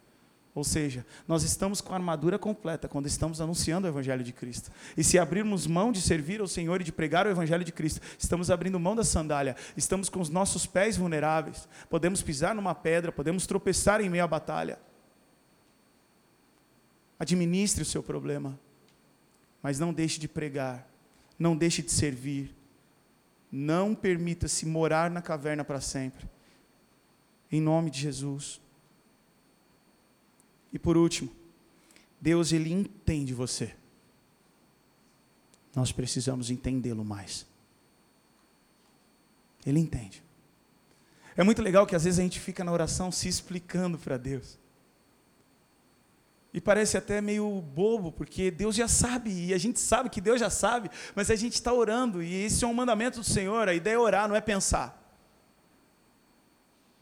Ou 0.54 0.64
seja, 0.64 1.04
nós 1.28 1.42
estamos 1.42 1.82
com 1.82 1.92
a 1.92 1.96
armadura 1.96 2.38
completa 2.38 2.88
quando 2.88 3.06
estamos 3.06 3.42
anunciando 3.42 3.86
o 3.86 3.90
Evangelho 3.90 4.24
de 4.24 4.32
Cristo. 4.32 4.70
E 4.96 5.04
se 5.04 5.18
abrirmos 5.18 5.66
mão 5.66 5.92
de 5.92 6.00
servir 6.00 6.40
ao 6.40 6.48
Senhor 6.48 6.80
e 6.80 6.84
de 6.84 6.90
pregar 6.90 7.26
o 7.26 7.30
Evangelho 7.30 7.62
de 7.62 7.72
Cristo, 7.72 8.00
estamos 8.18 8.50
abrindo 8.50 8.80
mão 8.80 8.96
da 8.96 9.04
sandália, 9.04 9.54
estamos 9.76 10.08
com 10.08 10.18
os 10.18 10.30
nossos 10.30 10.64
pés 10.64 10.96
vulneráveis, 10.96 11.68
podemos 11.90 12.22
pisar 12.22 12.54
numa 12.54 12.74
pedra, 12.74 13.12
podemos 13.12 13.46
tropeçar 13.46 14.00
em 14.00 14.08
meio 14.08 14.24
à 14.24 14.26
batalha. 14.26 14.78
Administre 17.18 17.82
o 17.82 17.86
seu 17.86 18.02
problema, 18.02 18.58
mas 19.62 19.78
não 19.78 19.92
deixe 19.92 20.18
de 20.18 20.26
pregar, 20.26 20.88
não 21.38 21.54
deixe 21.54 21.82
de 21.82 21.92
servir, 21.92 22.58
não 23.50 23.94
permita-se 23.94 24.64
morar 24.64 25.10
na 25.10 25.20
caverna 25.20 25.64
para 25.64 25.80
sempre. 25.80 26.28
Em 27.50 27.60
nome 27.60 27.90
de 27.90 28.00
Jesus. 28.00 28.60
E 30.72 30.78
por 30.78 30.96
último, 30.96 31.30
Deus 32.20 32.52
ele 32.52 32.72
entende 32.72 33.34
você. 33.34 33.74
Nós 35.74 35.90
precisamos 35.90 36.50
entendê-lo 36.50 37.04
mais. 37.04 37.46
Ele 39.66 39.80
entende. 39.80 40.22
É 41.36 41.42
muito 41.42 41.62
legal 41.62 41.86
que 41.86 41.96
às 41.96 42.04
vezes 42.04 42.20
a 42.20 42.22
gente 42.22 42.38
fica 42.38 42.62
na 42.62 42.72
oração 42.72 43.10
se 43.10 43.28
explicando 43.28 43.98
para 43.98 44.16
Deus. 44.16 44.59
E 46.52 46.60
parece 46.60 46.96
até 46.96 47.20
meio 47.20 47.60
bobo, 47.60 48.10
porque 48.10 48.50
Deus 48.50 48.74
já 48.74 48.88
sabe, 48.88 49.30
e 49.30 49.54
a 49.54 49.58
gente 49.58 49.78
sabe 49.78 50.10
que 50.10 50.20
Deus 50.20 50.40
já 50.40 50.50
sabe, 50.50 50.90
mas 51.14 51.30
a 51.30 51.36
gente 51.36 51.54
está 51.54 51.72
orando, 51.72 52.22
e 52.22 52.44
esse 52.44 52.64
é 52.64 52.66
um 52.66 52.74
mandamento 52.74 53.20
do 53.20 53.24
Senhor, 53.24 53.68
a 53.68 53.74
ideia 53.74 53.94
é 53.94 53.98
orar, 53.98 54.28
não 54.28 54.34
é 54.34 54.40
pensar. 54.40 55.00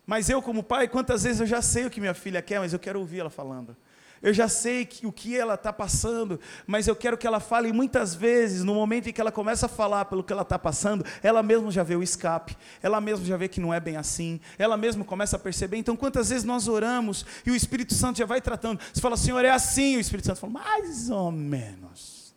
Mas 0.07 0.29
eu, 0.29 0.43
como 0.43 0.63
pai, 0.63 0.87
quantas 0.89 1.23
vezes 1.23 1.41
eu 1.41 1.47
já 1.47 1.63
sei 1.63 1.87
o 1.87 1.91
que 1.91 2.01
minha 2.01 2.15
filha 2.15 2.43
quer, 2.43 2.59
mas 2.61 2.73
eu 2.73 2.79
quero 2.79 2.99
ouvir 2.99 3.21
ela 3.21 3.31
falando. 3.31 3.77
Eu 4.23 4.35
já 4.35 4.49
sei 4.49 4.85
que, 4.85 5.07
o 5.07 5.13
que 5.13 5.37
ela 5.37 5.55
está 5.55 5.73
passando, 5.73 6.41
mas 6.67 6.89
eu 6.89 6.97
quero 6.97 7.17
que 7.17 7.27
ela 7.27 7.41
fale. 7.41 7.69
E 7.69 7.73
muitas 7.73 8.15
vezes, 8.15 8.65
no 8.65 8.75
momento 8.75 9.09
em 9.09 9.13
que 9.13 9.21
ela 9.21 9.31
começa 9.33 9.67
a 9.67 9.69
falar 9.69 10.05
pelo 10.07 10.23
que 10.25 10.33
ela 10.33 10.43
está 10.43 10.59
passando, 10.59 11.05
ela 11.23 11.43
mesma 11.43 11.71
já 11.71 11.83
vê 11.83 11.97
o 11.97 12.03
escape, 12.03 12.57
ela 12.83 13.01
mesma 13.01 13.25
já 13.25 13.37
vê 13.37 13.49
que 13.49 13.61
não 13.61 13.73
é 13.73 13.81
bem 13.81 13.97
assim, 13.97 14.41
ela 14.59 14.77
mesma 14.77 15.05
começa 15.05 15.37
a 15.37 15.39
perceber. 15.39 15.77
Então, 15.77 15.97
quantas 15.97 16.31
vezes 16.31 16.45
nós 16.45 16.69
oramos 16.69 17.25
e 17.47 17.51
o 17.51 17.55
Espírito 17.55 17.95
Santo 17.95 18.19
já 18.19 18.27
vai 18.27 18.41
tratando? 18.41 18.81
Você 18.93 19.01
fala, 19.01 19.17
Senhor, 19.17 19.45
é 19.45 19.51
assim. 19.51 19.97
O 19.97 20.01
Espírito 20.01 20.27
Santo 20.27 20.41
fala, 20.41 20.53
mais 20.53 21.11
ou 21.11 21.31
menos. 21.31 22.35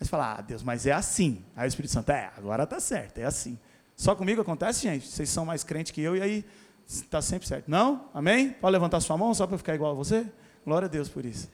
Aí 0.00 0.06
você 0.06 0.10
fala, 0.10 0.36
ah, 0.38 0.40
Deus, 0.40 0.62
mas 0.62 0.86
é 0.86 0.92
assim. 0.92 1.44
Aí 1.54 1.66
o 1.66 1.68
Espírito 1.68 1.92
Santo, 1.92 2.10
é, 2.10 2.32
agora 2.36 2.64
está 2.64 2.80
certo, 2.80 3.18
é 3.18 3.24
assim. 3.24 3.58
Só 3.96 4.14
comigo 4.14 4.40
acontece, 4.40 4.82
gente? 4.82 5.06
Vocês 5.06 5.28
são 5.28 5.44
mais 5.44 5.62
crentes 5.62 5.92
que 5.92 6.00
eu 6.00 6.16
e 6.16 6.22
aí 6.22 6.44
está 6.86 7.22
sempre 7.22 7.46
certo. 7.46 7.70
Não? 7.70 8.08
Amém? 8.12 8.50
Pode 8.50 8.72
levantar 8.72 9.00
sua 9.00 9.16
mão 9.16 9.32
só 9.32 9.46
para 9.46 9.56
ficar 9.58 9.74
igual 9.74 9.92
a 9.92 9.94
você? 9.94 10.26
Glória 10.64 10.86
a 10.86 10.88
Deus 10.88 11.08
por 11.08 11.24
isso. 11.24 11.50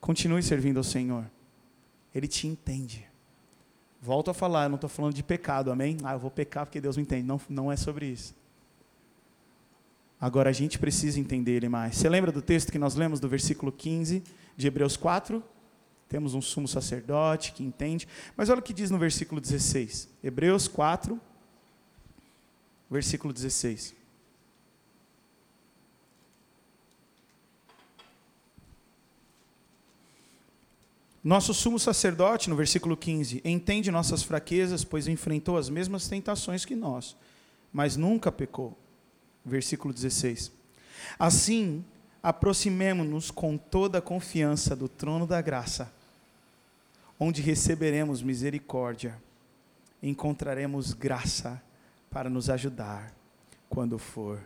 Continue 0.00 0.42
servindo 0.42 0.76
ao 0.76 0.84
Senhor. 0.84 1.24
Ele 2.14 2.28
te 2.28 2.46
entende. 2.46 3.06
Volto 4.00 4.30
a 4.30 4.34
falar, 4.34 4.64
eu 4.64 4.68
não 4.68 4.76
estou 4.76 4.88
falando 4.88 5.14
de 5.14 5.22
pecado, 5.22 5.70
amém? 5.70 5.96
Ah, 6.04 6.12
eu 6.12 6.18
vou 6.18 6.30
pecar 6.30 6.64
porque 6.64 6.80
Deus 6.80 6.96
me 6.96 7.02
entende. 7.02 7.26
Não, 7.26 7.40
não 7.48 7.72
é 7.72 7.76
sobre 7.76 8.06
isso. 8.06 8.34
Agora 10.20 10.50
a 10.50 10.52
gente 10.52 10.78
precisa 10.78 11.18
entender 11.20 11.52
Ele 11.52 11.68
mais. 11.68 11.96
Você 11.96 12.08
lembra 12.08 12.32
do 12.32 12.40
texto 12.40 12.72
que 12.72 12.78
nós 12.78 12.94
lemos 12.94 13.20
do 13.20 13.28
versículo 13.28 13.72
15 13.72 14.22
de 14.56 14.66
Hebreus 14.66 14.96
4? 14.96 15.42
Temos 16.08 16.34
um 16.34 16.40
sumo 16.40 16.68
sacerdote 16.68 17.52
que 17.52 17.64
entende. 17.64 18.06
Mas 18.36 18.48
olha 18.48 18.60
o 18.60 18.62
que 18.62 18.72
diz 18.72 18.90
no 18.90 18.98
versículo 18.98 19.40
16. 19.40 20.08
Hebreus 20.22 20.68
4, 20.68 21.20
versículo 22.88 23.32
16. 23.32 23.94
Nosso 31.26 31.52
sumo 31.52 31.76
sacerdote, 31.76 32.48
no 32.48 32.54
versículo 32.54 32.96
15, 32.96 33.42
entende 33.44 33.90
nossas 33.90 34.22
fraquezas, 34.22 34.84
pois 34.84 35.08
enfrentou 35.08 35.58
as 35.58 35.68
mesmas 35.68 36.06
tentações 36.06 36.64
que 36.64 36.76
nós, 36.76 37.16
mas 37.72 37.96
nunca 37.96 38.30
pecou. 38.30 38.78
Versículo 39.44 39.92
16. 39.92 40.52
Assim, 41.18 41.84
aproximemo-nos 42.22 43.32
com 43.32 43.58
toda 43.58 43.98
a 43.98 44.00
confiança 44.00 44.76
do 44.76 44.88
trono 44.88 45.26
da 45.26 45.42
graça, 45.42 45.92
onde 47.18 47.42
receberemos 47.42 48.22
misericórdia, 48.22 49.20
encontraremos 50.00 50.92
graça 50.92 51.60
para 52.08 52.30
nos 52.30 52.48
ajudar 52.48 53.12
quando 53.68 53.98
for 53.98 54.40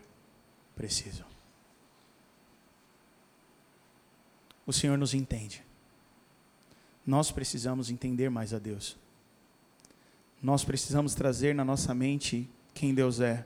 preciso. 0.74 1.26
O 4.66 4.72
Senhor 4.72 4.96
nos 4.96 5.12
entende. 5.12 5.68
Nós 7.10 7.32
precisamos 7.32 7.90
entender 7.90 8.30
mais 8.30 8.54
a 8.54 8.58
Deus. 8.60 8.96
Nós 10.40 10.62
precisamos 10.62 11.12
trazer 11.12 11.52
na 11.56 11.64
nossa 11.64 11.92
mente 11.92 12.48
quem 12.72 12.94
Deus 12.94 13.18
é. 13.18 13.44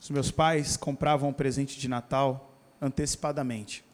Os 0.00 0.08
meus 0.08 0.30
pais 0.30 0.74
compravam 0.74 1.28
um 1.28 1.34
presente 1.34 1.78
de 1.78 1.86
Natal 1.86 2.50
antecipadamente. 2.80 3.84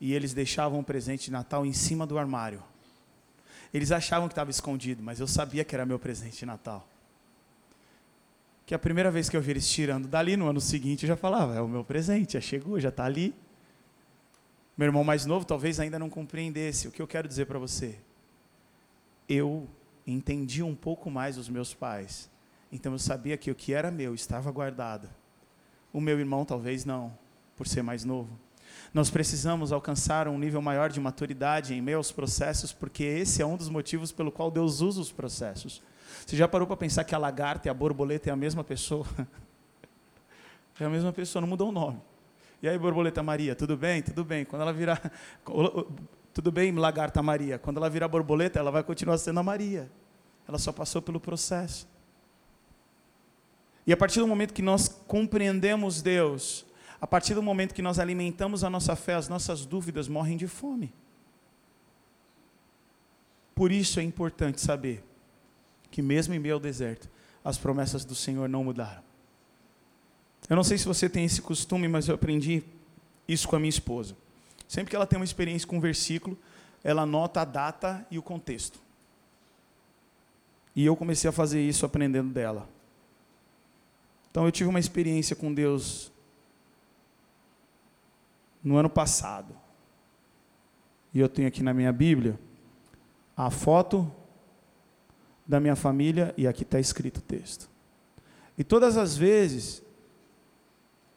E 0.00 0.14
eles 0.14 0.32
deixavam 0.32 0.80
o 0.80 0.82
presente 0.82 1.26
de 1.26 1.30
Natal 1.30 1.66
em 1.66 1.74
cima 1.74 2.06
do 2.06 2.18
armário. 2.18 2.62
Eles 3.70 3.92
achavam 3.92 4.26
que 4.26 4.32
estava 4.32 4.50
escondido, 4.50 5.02
mas 5.02 5.20
eu 5.20 5.26
sabia 5.26 5.62
que 5.62 5.74
era 5.74 5.84
meu 5.84 5.98
presente 5.98 6.38
de 6.38 6.46
Natal. 6.46 6.88
Que 8.64 8.74
a 8.74 8.78
primeira 8.78 9.10
vez 9.10 9.28
que 9.28 9.36
eu 9.36 9.42
vi 9.42 9.50
eles 9.50 9.68
tirando 9.68 10.08
dali, 10.08 10.38
no 10.38 10.48
ano 10.48 10.62
seguinte, 10.62 11.02
eu 11.02 11.08
já 11.08 11.16
falava: 11.16 11.54
é 11.54 11.60
o 11.60 11.68
meu 11.68 11.84
presente, 11.84 12.32
já 12.32 12.40
chegou, 12.40 12.80
já 12.80 12.88
está 12.88 13.04
ali. 13.04 13.34
Meu 14.76 14.86
irmão 14.86 15.02
mais 15.02 15.24
novo 15.24 15.46
talvez 15.46 15.80
ainda 15.80 15.98
não 15.98 16.10
compreendesse. 16.10 16.86
O 16.86 16.92
que 16.92 17.00
eu 17.00 17.06
quero 17.06 17.26
dizer 17.26 17.46
para 17.46 17.58
você? 17.58 17.98
Eu 19.28 19.66
entendi 20.06 20.62
um 20.62 20.74
pouco 20.74 21.10
mais 21.10 21.38
os 21.38 21.48
meus 21.48 21.72
pais. 21.72 22.30
Então 22.70 22.92
eu 22.92 22.98
sabia 22.98 23.36
que 23.36 23.50
o 23.50 23.54
que 23.54 23.72
era 23.72 23.90
meu 23.90 24.14
estava 24.14 24.50
guardado. 24.50 25.08
O 25.92 26.00
meu 26.00 26.18
irmão 26.18 26.44
talvez 26.44 26.84
não, 26.84 27.16
por 27.56 27.66
ser 27.66 27.82
mais 27.82 28.04
novo. 28.04 28.38
Nós 28.92 29.10
precisamos 29.10 29.72
alcançar 29.72 30.28
um 30.28 30.38
nível 30.38 30.60
maior 30.60 30.90
de 30.90 31.00
maturidade 31.00 31.74
em 31.74 31.80
meio 31.80 31.96
aos 31.96 32.12
processos, 32.12 32.72
porque 32.72 33.02
esse 33.02 33.40
é 33.40 33.46
um 33.46 33.56
dos 33.56 33.68
motivos 33.68 34.12
pelo 34.12 34.30
qual 34.30 34.50
Deus 34.50 34.80
usa 34.80 35.00
os 35.00 35.10
processos. 35.10 35.82
Você 36.26 36.36
já 36.36 36.46
parou 36.46 36.66
para 36.66 36.76
pensar 36.76 37.04
que 37.04 37.14
a 37.14 37.18
lagarta 37.18 37.68
e 37.68 37.70
a 37.70 37.74
borboleta 37.74 38.28
é 38.28 38.32
a 38.32 38.36
mesma 38.36 38.62
pessoa? 38.62 39.06
É 40.78 40.84
a 40.84 40.90
mesma 40.90 41.10
pessoa, 41.10 41.40
não 41.40 41.48
mudou 41.48 41.70
o 41.70 41.72
nome. 41.72 41.98
E 42.62 42.68
aí, 42.68 42.78
borboleta 42.78 43.22
Maria, 43.22 43.54
tudo 43.54 43.76
bem? 43.76 44.02
Tudo 44.02 44.24
bem. 44.24 44.44
Quando 44.44 44.62
ela 44.62 44.72
virar. 44.72 45.00
Tudo 46.32 46.52
bem, 46.52 46.70
lagarta 46.70 47.22
Maria. 47.22 47.58
Quando 47.58 47.78
ela 47.78 47.88
virar 47.88 48.08
borboleta, 48.08 48.58
ela 48.58 48.70
vai 48.70 48.82
continuar 48.82 49.16
sendo 49.16 49.40
a 49.40 49.42
Maria. 49.42 49.90
Ela 50.46 50.58
só 50.58 50.70
passou 50.70 51.00
pelo 51.00 51.18
processo. 51.18 51.88
E 53.86 53.92
a 53.92 53.96
partir 53.96 54.20
do 54.20 54.26
momento 54.26 54.52
que 54.52 54.60
nós 54.60 54.86
compreendemos 54.86 56.02
Deus, 56.02 56.66
a 57.00 57.06
partir 57.06 57.34
do 57.34 57.42
momento 57.42 57.72
que 57.72 57.80
nós 57.80 57.98
alimentamos 57.98 58.64
a 58.64 58.68
nossa 58.68 58.94
fé, 58.94 59.14
as 59.14 59.30
nossas 59.30 59.64
dúvidas 59.64 60.08
morrem 60.08 60.36
de 60.36 60.46
fome. 60.46 60.92
Por 63.54 63.72
isso 63.72 63.98
é 63.98 64.02
importante 64.02 64.60
saber 64.60 65.02
que, 65.90 66.02
mesmo 66.02 66.34
em 66.34 66.38
meio 66.38 66.56
ao 66.56 66.60
deserto, 66.60 67.08
as 67.42 67.56
promessas 67.56 68.04
do 68.04 68.14
Senhor 68.14 68.48
não 68.48 68.64
mudaram. 68.64 69.02
Eu 70.48 70.56
não 70.56 70.64
sei 70.64 70.78
se 70.78 70.86
você 70.86 71.08
tem 71.08 71.24
esse 71.24 71.42
costume, 71.42 71.88
mas 71.88 72.08
eu 72.08 72.14
aprendi 72.14 72.62
isso 73.26 73.48
com 73.48 73.56
a 73.56 73.58
minha 73.58 73.68
esposa. 73.68 74.16
Sempre 74.68 74.90
que 74.90 74.96
ela 74.96 75.06
tem 75.06 75.18
uma 75.18 75.24
experiência 75.24 75.66
com 75.66 75.76
um 75.76 75.80
versículo, 75.80 76.38
ela 76.82 77.02
anota 77.02 77.40
a 77.40 77.44
data 77.44 78.06
e 78.10 78.18
o 78.18 78.22
contexto. 78.22 78.78
E 80.74 80.84
eu 80.84 80.94
comecei 80.94 81.28
a 81.28 81.32
fazer 81.32 81.60
isso 81.60 81.84
aprendendo 81.84 82.32
dela. 82.32 82.68
Então 84.30 84.44
eu 84.44 84.52
tive 84.52 84.68
uma 84.68 84.78
experiência 84.78 85.34
com 85.34 85.52
Deus 85.52 86.12
no 88.62 88.76
ano 88.76 88.90
passado. 88.90 89.54
E 91.14 91.18
eu 91.18 91.28
tenho 91.28 91.48
aqui 91.48 91.62
na 91.62 91.72
minha 91.72 91.92
Bíblia 91.92 92.38
a 93.36 93.50
foto 93.50 94.12
da 95.46 95.58
minha 95.58 95.76
família 95.76 96.34
e 96.36 96.46
aqui 96.46 96.62
está 96.62 96.78
escrito 96.78 97.18
o 97.18 97.22
texto. 97.22 97.70
E 98.58 98.64
todas 98.64 98.96
as 98.96 99.16
vezes 99.16 99.82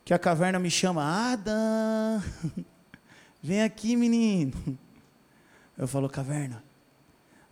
que 0.03 0.13
a 0.13 0.19
caverna 0.19 0.59
me 0.59 0.71
chama, 0.71 1.03
Adam, 1.03 2.21
vem 3.41 3.61
aqui, 3.61 3.95
menino. 3.95 4.77
Eu 5.77 5.87
falo, 5.87 6.09
caverna, 6.09 6.63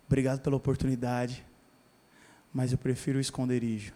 obrigado 0.06 0.40
pela 0.40 0.56
oportunidade, 0.56 1.44
mas 2.52 2.72
eu 2.72 2.78
prefiro 2.78 3.18
o 3.18 3.20
esconderijo. 3.20 3.94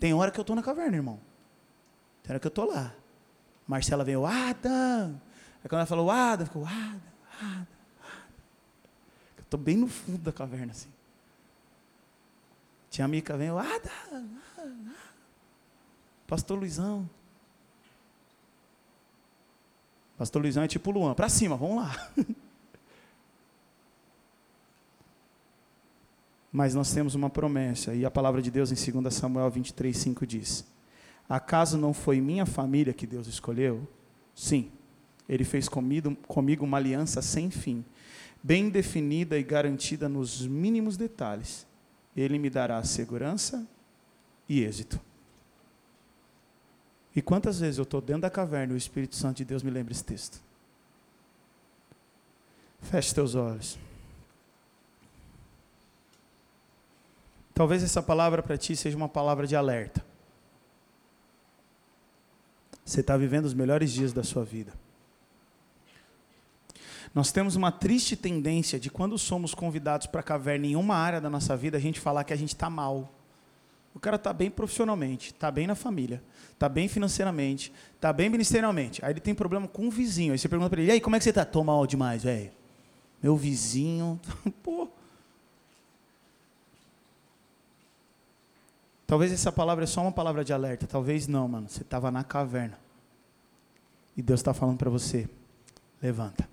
Tem 0.00 0.12
hora 0.12 0.30
que 0.30 0.38
eu 0.38 0.42
estou 0.42 0.56
na 0.56 0.62
caverna, 0.62 0.96
irmão. 0.96 1.20
Tem 2.22 2.32
hora 2.32 2.40
que 2.40 2.46
eu 2.46 2.50
estou 2.50 2.66
lá. 2.66 2.94
Marcela 3.66 4.04
veio, 4.04 4.26
Adam. 4.26 5.20
Aí 5.62 5.68
quando 5.68 5.80
ela 5.80 5.86
falou, 5.86 6.10
Adam, 6.10 6.46
ficou, 6.46 6.66
Adam, 6.66 7.00
Adam, 7.40 7.50
Adam. 7.50 7.66
Eu 9.36 9.42
estou 9.42 9.60
bem 9.60 9.76
no 9.76 9.88
fundo 9.88 10.18
da 10.18 10.32
caverna, 10.32 10.72
assim. 10.72 10.88
Tia 12.90 13.08
Mica 13.08 13.36
vem, 13.36 13.48
Adam, 13.48 13.60
Adam. 14.58 14.94
Pastor 16.26 16.58
Luizão, 16.58 17.08
Pastor 20.24 20.40
Luizão 20.40 20.62
é 20.62 20.66
tipo 20.66 20.90
Luan, 20.90 21.12
para 21.12 21.28
cima, 21.28 21.54
vamos 21.54 21.76
lá. 21.76 22.10
Mas 26.50 26.74
nós 26.74 26.90
temos 26.94 27.14
uma 27.14 27.28
promessa, 27.28 27.94
e 27.94 28.06
a 28.06 28.10
palavra 28.10 28.40
de 28.40 28.50
Deus 28.50 28.72
em 28.72 28.92
2 29.02 29.12
Samuel 29.12 29.50
23, 29.50 29.94
5 29.94 30.26
diz: 30.26 30.64
Acaso 31.28 31.76
não 31.76 31.92
foi 31.92 32.22
minha 32.22 32.46
família 32.46 32.94
que 32.94 33.06
Deus 33.06 33.26
escolheu? 33.26 33.86
Sim, 34.34 34.72
Ele 35.28 35.44
fez 35.44 35.68
comigo, 35.68 36.16
comigo 36.26 36.64
uma 36.64 36.78
aliança 36.78 37.20
sem 37.20 37.50
fim, 37.50 37.84
bem 38.42 38.70
definida 38.70 39.38
e 39.38 39.42
garantida 39.42 40.08
nos 40.08 40.46
mínimos 40.46 40.96
detalhes. 40.96 41.66
Ele 42.16 42.38
me 42.38 42.48
dará 42.48 42.82
segurança 42.82 43.68
e 44.48 44.62
êxito. 44.62 44.98
E 47.14 47.22
quantas 47.22 47.60
vezes 47.60 47.78
eu 47.78 47.84
estou 47.84 48.00
dentro 48.00 48.22
da 48.22 48.30
caverna 48.30 48.72
e 48.72 48.76
o 48.76 48.78
Espírito 48.78 49.14
Santo 49.14 49.36
de 49.36 49.44
Deus 49.44 49.62
me 49.62 49.70
lembra 49.70 49.92
esse 49.92 50.04
texto? 50.04 50.42
Feche 52.82 53.14
teus 53.14 53.34
olhos. 53.34 53.78
Talvez 57.54 57.84
essa 57.84 58.02
palavra 58.02 58.42
para 58.42 58.58
ti 58.58 58.74
seja 58.74 58.96
uma 58.96 59.08
palavra 59.08 59.46
de 59.46 59.54
alerta. 59.54 60.04
Você 62.84 63.00
está 63.00 63.16
vivendo 63.16 63.44
os 63.44 63.54
melhores 63.54 63.92
dias 63.92 64.12
da 64.12 64.24
sua 64.24 64.44
vida. 64.44 64.72
Nós 67.14 67.30
temos 67.30 67.54
uma 67.54 67.70
triste 67.70 68.16
tendência 68.16 68.78
de 68.78 68.90
quando 68.90 69.16
somos 69.16 69.54
convidados 69.54 70.08
para 70.08 70.18
a 70.20 70.24
caverna 70.24 70.66
em 70.66 70.74
uma 70.74 70.96
área 70.96 71.20
da 71.20 71.30
nossa 71.30 71.56
vida, 71.56 71.76
a 71.76 71.80
gente 71.80 72.00
falar 72.00 72.24
que 72.24 72.32
a 72.32 72.36
gente 72.36 72.54
está 72.54 72.68
mal. 72.68 73.14
O 73.94 74.00
cara 74.00 74.16
está 74.16 74.32
bem 74.32 74.50
profissionalmente, 74.50 75.28
está 75.28 75.50
bem 75.50 75.68
na 75.68 75.76
família, 75.76 76.20
está 76.52 76.68
bem 76.68 76.88
financeiramente, 76.88 77.72
está 77.94 78.12
bem 78.12 78.28
ministerialmente. 78.28 79.04
Aí 79.04 79.12
ele 79.12 79.20
tem 79.20 79.34
problema 79.34 79.68
com 79.68 79.86
o 79.86 79.90
vizinho. 79.90 80.32
Aí 80.32 80.38
você 80.38 80.48
pergunta 80.48 80.68
para 80.70 80.80
ele: 80.80 80.90
e 80.90 80.92
aí, 80.94 81.00
como 81.00 81.14
é 81.14 81.18
que 81.18 81.24
você 81.24 81.30
está? 81.30 81.44
Tô 81.44 81.62
mal 81.62 81.86
demais, 81.86 82.24
velho. 82.24 82.50
Meu 83.22 83.36
vizinho. 83.36 84.20
Pô. 84.62 84.88
Talvez 89.06 89.32
essa 89.32 89.52
palavra 89.52 89.84
é 89.84 89.86
só 89.86 90.00
uma 90.02 90.12
palavra 90.12 90.44
de 90.44 90.52
alerta. 90.52 90.86
Talvez 90.86 91.28
não, 91.28 91.46
mano. 91.46 91.68
Você 91.68 91.82
estava 91.82 92.10
na 92.10 92.24
caverna. 92.24 92.78
E 94.16 94.22
Deus 94.22 94.40
está 94.40 94.52
falando 94.52 94.76
para 94.76 94.90
você: 94.90 95.28
levanta. 96.02 96.48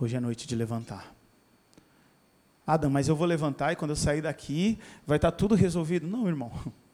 Hoje 0.00 0.16
é 0.16 0.20
noite 0.20 0.48
de 0.48 0.56
levantar. 0.56 1.13
Adam, 2.66 2.90
mas 2.90 3.08
eu 3.08 3.16
vou 3.16 3.26
levantar 3.26 3.72
e 3.72 3.76
quando 3.76 3.90
eu 3.90 3.96
sair 3.96 4.22
daqui 4.22 4.78
vai 5.06 5.16
estar 5.16 5.30
tá 5.30 5.36
tudo 5.36 5.54
resolvido. 5.54 6.06
Não, 6.06 6.26
irmão. 6.26 6.52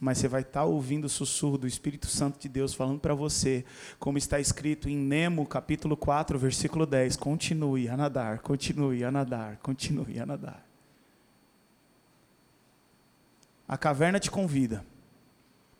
Mas 0.00 0.18
você 0.18 0.26
vai 0.26 0.40
estar 0.40 0.62
tá 0.62 0.66
ouvindo 0.66 1.04
o 1.04 1.08
sussurro 1.08 1.56
do 1.56 1.64
Espírito 1.64 2.08
Santo 2.08 2.36
de 2.36 2.48
Deus 2.48 2.74
falando 2.74 2.98
para 2.98 3.14
você, 3.14 3.64
como 4.00 4.18
está 4.18 4.40
escrito 4.40 4.88
em 4.88 4.96
Nemo, 4.96 5.46
capítulo 5.46 5.96
4, 5.96 6.36
versículo 6.36 6.84
10. 6.84 7.14
Continue 7.14 7.88
a 7.88 7.96
nadar, 7.96 8.40
continue 8.40 9.04
a 9.04 9.12
nadar, 9.12 9.58
continue 9.58 10.18
a 10.18 10.26
nadar. 10.26 10.66
A 13.68 13.78
caverna 13.78 14.18
te 14.18 14.28
convida. 14.28 14.84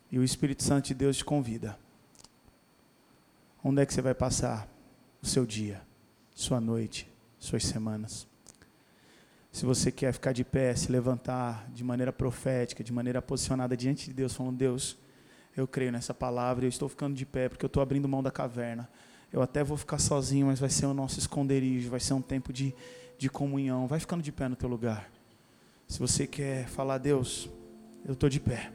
E 0.08 0.20
o 0.20 0.22
Espírito 0.22 0.62
Santo 0.62 0.86
de 0.86 0.94
Deus 0.94 1.16
te 1.16 1.24
convida. 1.24 1.76
Onde 3.64 3.82
é 3.82 3.86
que 3.86 3.92
você 3.92 4.00
vai 4.00 4.14
passar 4.14 4.68
o 5.20 5.26
seu 5.26 5.44
dia, 5.44 5.82
sua 6.32 6.60
noite, 6.60 7.10
suas 7.40 7.64
semanas? 7.64 8.30
Se 9.52 9.66
você 9.66 9.92
quer 9.92 10.14
ficar 10.14 10.32
de 10.32 10.44
pé, 10.44 10.74
se 10.74 10.90
levantar 10.90 11.70
de 11.70 11.84
maneira 11.84 12.10
profética, 12.10 12.82
de 12.82 12.90
maneira 12.90 13.20
posicionada 13.20 13.76
diante 13.76 14.06
de 14.06 14.14
Deus, 14.14 14.34
falando: 14.34 14.56
Deus, 14.56 14.96
eu 15.54 15.68
creio 15.68 15.92
nessa 15.92 16.14
palavra, 16.14 16.64
eu 16.64 16.70
estou 16.70 16.88
ficando 16.88 17.14
de 17.14 17.26
pé 17.26 17.50
porque 17.50 17.62
eu 17.62 17.68
estou 17.68 17.82
abrindo 17.82 18.08
mão 18.08 18.22
da 18.22 18.30
caverna. 18.30 18.88
Eu 19.30 19.42
até 19.42 19.62
vou 19.62 19.76
ficar 19.76 19.98
sozinho, 19.98 20.46
mas 20.46 20.58
vai 20.58 20.70
ser 20.70 20.86
o 20.86 20.94
nosso 20.94 21.18
esconderijo, 21.18 21.90
vai 21.90 22.00
ser 22.00 22.14
um 22.14 22.22
tempo 22.22 22.50
de, 22.50 22.74
de 23.18 23.28
comunhão. 23.28 23.86
Vai 23.86 24.00
ficando 24.00 24.22
de 24.22 24.32
pé 24.32 24.48
no 24.48 24.56
teu 24.56 24.70
lugar. 24.70 25.10
Se 25.86 25.98
você 25.98 26.26
quer 26.26 26.66
falar, 26.68 26.96
Deus, 26.96 27.50
eu 28.06 28.14
estou 28.14 28.30
de 28.30 28.40
pé. 28.40 28.72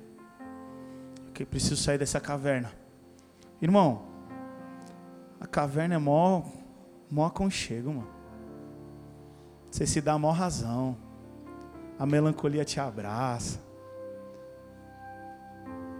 Eu 1.39 1.45
preciso 1.45 1.75
sair 1.75 1.97
dessa 1.97 2.19
caverna. 2.19 2.71
Irmão, 3.59 4.07
a 5.39 5.47
caverna 5.47 5.95
é 5.95 5.97
mó, 5.97 6.43
mó 7.09 7.25
aconchego, 7.25 7.93
mano. 7.93 8.16
Você 9.77 9.85
se 9.85 10.01
dá 10.01 10.13
a 10.13 10.17
maior 10.17 10.33
razão. 10.33 10.97
A 11.99 12.05
melancolia 12.07 12.65
te 12.65 12.79
abraça. 12.79 13.59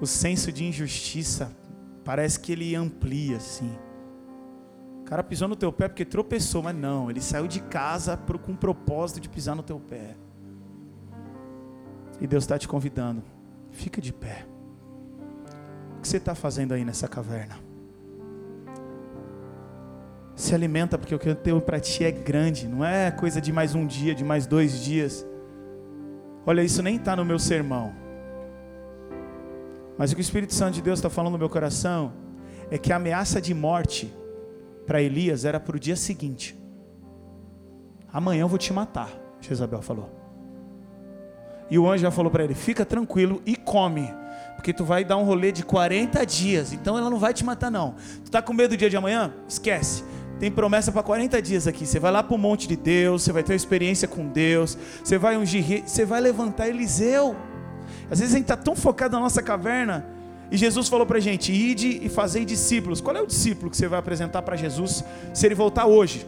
O 0.02 0.08
senso 0.08 0.52
de 0.52 0.66
injustiça 0.66 1.56
parece 2.04 2.40
que 2.40 2.54
ele 2.54 2.74
amplia 2.74 3.38
assim. 3.38 3.72
O 5.02 5.04
cara 5.04 5.24
pisou 5.24 5.48
no 5.48 5.56
teu 5.56 5.72
pé 5.72 5.88
porque 5.88 6.04
tropeçou, 6.04 6.64
mas 6.64 6.76
não, 6.76 7.12
ele 7.12 7.22
saiu 7.22 7.48
de 7.48 7.62
casa 7.62 8.18
com 8.18 8.52
o 8.52 8.58
propósito 8.58 9.20
de 9.20 9.30
pisar 9.30 9.56
no 9.56 9.62
teu 9.62 9.80
pé. 9.80 10.16
E 12.20 12.26
Deus 12.26 12.46
está 12.46 12.58
te 12.58 12.68
convidando. 12.68 13.22
Fica 13.70 14.02
de 14.02 14.12
pé. 14.12 14.48
O 16.00 16.02
que 16.02 16.08
você 16.08 16.18
está 16.18 16.34
fazendo 16.34 16.74
aí 16.74 16.84
nessa 16.84 17.08
caverna? 17.08 17.67
Se 20.38 20.54
alimenta, 20.54 21.00
porque 21.00 21.16
o 21.16 21.18
que 21.18 21.30
eu 21.30 21.36
tenho 21.36 21.60
para 21.60 21.80
ti 21.80 22.06
é 22.06 22.12
grande, 22.12 22.68
não 22.68 22.86
é 22.86 23.10
coisa 23.10 23.42
de 23.42 23.52
mais 23.52 23.74
um 23.74 23.88
dia, 23.88 24.14
de 24.14 24.24
mais 24.24 24.46
dois 24.46 24.84
dias. 24.84 25.26
Olha, 26.46 26.62
isso 26.62 26.84
nem 26.84 26.98
está 26.98 27.16
no 27.16 27.26
meu 27.26 27.40
sermão. 27.40 27.92
Mas 29.98 30.12
o 30.12 30.16
que 30.16 30.22
o 30.22 30.28
Espírito 30.28 30.54
Santo 30.54 30.76
de 30.76 30.82
Deus 30.84 31.00
está 31.00 31.10
falando 31.10 31.34
no 31.34 31.40
meu 31.40 31.50
coração 31.50 32.14
é 32.70 32.78
que 32.78 32.94
a 32.94 32.98
ameaça 32.98 33.42
de 33.42 33.52
morte 33.52 34.14
para 34.86 35.02
Elias 35.02 35.44
era 35.44 35.60
para 35.60 35.76
o 35.76 35.80
dia 35.80 35.96
seguinte. 35.96 36.56
Amanhã 38.14 38.42
eu 38.42 38.48
vou 38.48 38.60
te 38.60 38.72
matar, 38.72 39.10
Jezabel 39.42 39.82
falou. 39.82 40.08
E 41.68 41.80
o 41.80 41.90
anjo 41.90 42.04
já 42.04 42.12
falou 42.12 42.32
para 42.32 42.44
ele: 42.44 42.54
fica 42.54 42.86
tranquilo 42.86 43.42
e 43.44 43.56
come, 43.56 44.14
porque 44.56 44.72
tu 44.72 44.86
vai 44.86 45.04
dar 45.04 45.18
um 45.18 45.24
rolê 45.24 45.52
de 45.52 45.64
40 45.64 46.24
dias, 46.28 46.74
então 46.74 46.96
ela 46.96 47.10
não 47.10 47.18
vai 47.18 47.34
te 47.34 47.44
matar, 47.44 47.72
não. 47.72 47.96
Tu 48.20 48.26
está 48.26 48.40
com 48.40 48.54
medo 48.54 48.70
do 48.70 48.78
dia 48.78 48.90
de 48.90 48.96
amanhã? 48.96 49.34
Esquece. 49.48 50.04
Tem 50.40 50.52
promessa 50.52 50.92
para 50.92 51.02
40 51.02 51.42
dias 51.42 51.68
aqui. 51.68 51.86
Você 51.86 52.00
vai 52.00 52.12
lá 52.12 52.22
para 52.22 52.36
o 52.36 52.38
monte 52.38 52.68
de 52.68 52.76
Deus, 52.76 53.24
você 53.24 53.32
vai 53.32 53.44
ter 53.44 53.54
uma 53.54 53.58
experiência 53.58 54.08
com 54.08 54.28
Deus, 54.28 54.78
você 55.04 55.18
vai 55.18 55.38
ungir, 55.38 55.84
você 55.86 56.06
vai 56.06 56.22
levantar 56.22 56.68
Eliseu. 56.68 57.36
Às 58.10 58.20
vezes 58.20 58.34
a 58.34 58.38
gente 58.38 58.46
está 58.46 58.58
tão 58.58 58.76
focado 58.76 59.16
na 59.16 59.22
nossa 59.22 59.42
caverna, 59.42 60.06
e 60.52 60.58
Jesus 60.58 60.88
falou 60.88 61.06
para 61.06 61.18
a 61.18 61.22
gente: 61.22 61.52
ide 61.52 62.00
e 62.04 62.10
fazei 62.10 62.46
discípulos. 62.46 63.02
Qual 63.02 63.16
é 63.16 63.22
o 63.22 63.28
discípulo 63.28 63.70
que 63.70 63.78
você 63.78 63.88
vai 63.88 64.00
apresentar 64.00 64.42
para 64.42 64.56
Jesus 64.56 65.04
se 65.34 65.46
ele 65.46 65.56
voltar 65.56 65.86
hoje? 65.86 66.26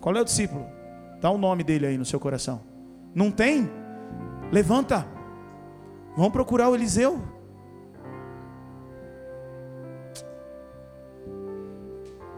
Qual 0.00 0.14
é 0.14 0.20
o 0.20 0.24
discípulo? 0.24 0.66
Dá 1.20 1.30
o 1.30 1.34
um 1.34 1.38
nome 1.38 1.64
dele 1.64 1.86
aí 1.86 1.98
no 1.98 2.04
seu 2.04 2.20
coração. 2.20 2.60
Não 3.14 3.30
tem? 3.30 3.68
Levanta. 4.52 5.06
Vamos 6.16 6.32
procurar 6.32 6.68
o 6.68 6.74
Eliseu. 6.74 7.37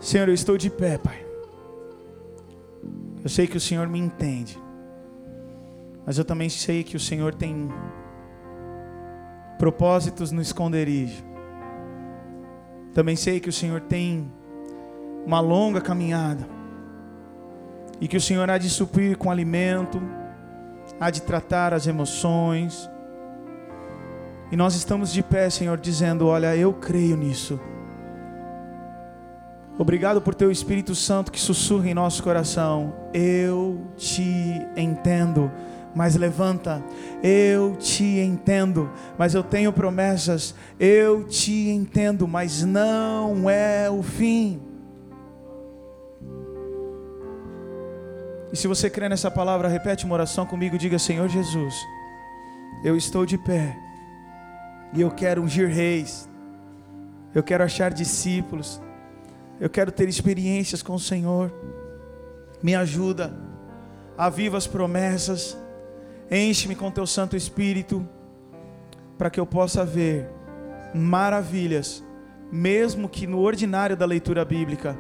Senhor, 0.01 0.29
eu 0.29 0.35
estou 0.35 0.57
de 0.57 0.71
pé, 0.71 0.97
Pai. 0.97 1.27
Eu 3.23 3.29
sei 3.29 3.47
que 3.47 3.59
o 3.59 3.61
Senhor 3.61 3.87
me 3.87 3.99
entende. 3.99 4.59
Mas 6.07 6.17
eu 6.17 6.25
também 6.25 6.49
sei 6.49 6.83
que 6.83 6.97
o 6.97 7.01
Senhor 7.01 7.35
tem 7.35 7.69
propósitos 9.59 10.33
no 10.33 10.41
esconderijo. 10.41 11.23
Também 12.95 13.15
sei 13.15 13.39
que 13.41 13.51
o 13.51 13.53
Senhor 13.53 13.83
tem 13.83 14.33
uma 15.27 15.39
longa 15.39 15.83
caminhada. 15.83 16.49
E 18.01 18.09
que 18.09 18.17
o 18.17 18.21
Senhor 18.21 18.49
há 18.49 18.57
de 18.57 18.71
suprir 18.71 19.19
com 19.19 19.31
alimento, 19.31 20.01
há 20.99 21.11
de 21.11 21.21
tratar 21.21 21.75
as 21.75 21.87
emoções. 21.87 22.89
E 24.51 24.57
nós 24.57 24.75
estamos 24.75 25.13
de 25.13 25.23
pé, 25.23 25.51
Senhor, 25.51 25.77
dizendo: 25.77 26.27
Olha, 26.27 26.57
eu 26.57 26.73
creio 26.73 27.19
nisso. 27.19 27.61
Obrigado 29.81 30.21
por 30.21 30.35
teu 30.35 30.51
Espírito 30.51 30.95
Santo 30.95 31.33
que 31.33 31.41
sussurra 31.41 31.89
em 31.89 31.95
nosso 31.95 32.23
coração. 32.23 32.93
Eu 33.15 33.81
te 33.97 34.23
entendo, 34.77 35.51
mas 35.95 36.15
levanta. 36.17 36.85
Eu 37.23 37.75
te 37.77 38.05
entendo, 38.05 38.91
mas 39.17 39.33
eu 39.33 39.43
tenho 39.43 39.73
promessas. 39.73 40.55
Eu 40.79 41.25
te 41.25 41.71
entendo, 41.71 42.29
mas 42.29 42.63
não 42.63 43.49
é 43.49 43.89
o 43.89 44.03
fim. 44.03 44.61
E 48.53 48.57
se 48.59 48.69
você 48.69 48.91
crê 48.91 49.09
nessa 49.09 49.31
palavra, 49.31 49.67
repete 49.67 50.05
uma 50.05 50.13
oração 50.13 50.45
comigo, 50.45 50.77
diga: 50.77 50.99
Senhor 50.99 51.27
Jesus, 51.27 51.75
eu 52.85 52.99
estou 52.99 53.25
de 53.25 53.39
pé. 53.39 53.75
E 54.93 55.01
eu 55.01 55.11
quero 55.11 55.41
ungir 55.41 55.71
reis. 55.71 56.29
Eu 57.35 57.43
quero 57.43 57.65
achar 57.65 57.91
discípulos. 57.91 58.79
Eu 59.61 59.69
quero 59.69 59.93
ter 59.93 60.09
experiências 60.09 60.83
com 60.83 60.95
o 60.95 60.99
Senhor. 60.99 61.53
Me 62.63 62.75
ajuda. 62.75 63.33
Aviva 64.17 64.57
as 64.57 64.67
promessas. 64.67 65.57
Enche-me 66.31 66.75
com 66.75 66.91
teu 66.91 67.07
Santo 67.07 67.37
Espírito. 67.37 68.09
Para 69.19 69.29
que 69.29 69.39
eu 69.39 69.45
possa 69.45 69.85
ver 69.85 70.31
maravilhas, 70.95 72.03
mesmo 72.51 73.09
que 73.09 73.27
no 73.27 73.39
ordinário 73.39 73.97
da 73.97 74.07
leitura 74.07 74.45
bíblica. 74.45 74.97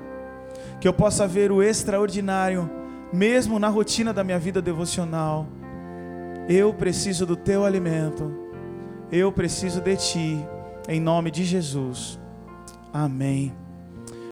Que 0.78 0.86
eu 0.86 0.92
possa 0.92 1.26
ver 1.26 1.50
o 1.50 1.62
extraordinário, 1.62 2.70
mesmo 3.12 3.58
na 3.58 3.68
rotina 3.68 4.12
da 4.12 4.22
minha 4.22 4.38
vida 4.38 4.60
devocional. 4.60 5.46
Eu 6.48 6.74
preciso 6.74 7.24
do 7.24 7.36
teu 7.36 7.64
alimento. 7.64 8.30
Eu 9.10 9.32
preciso 9.32 9.80
de 9.80 9.96
ti. 9.96 10.46
Em 10.88 11.00
nome 11.00 11.30
de 11.30 11.44
Jesus. 11.44 12.18
Amém. 12.92 13.59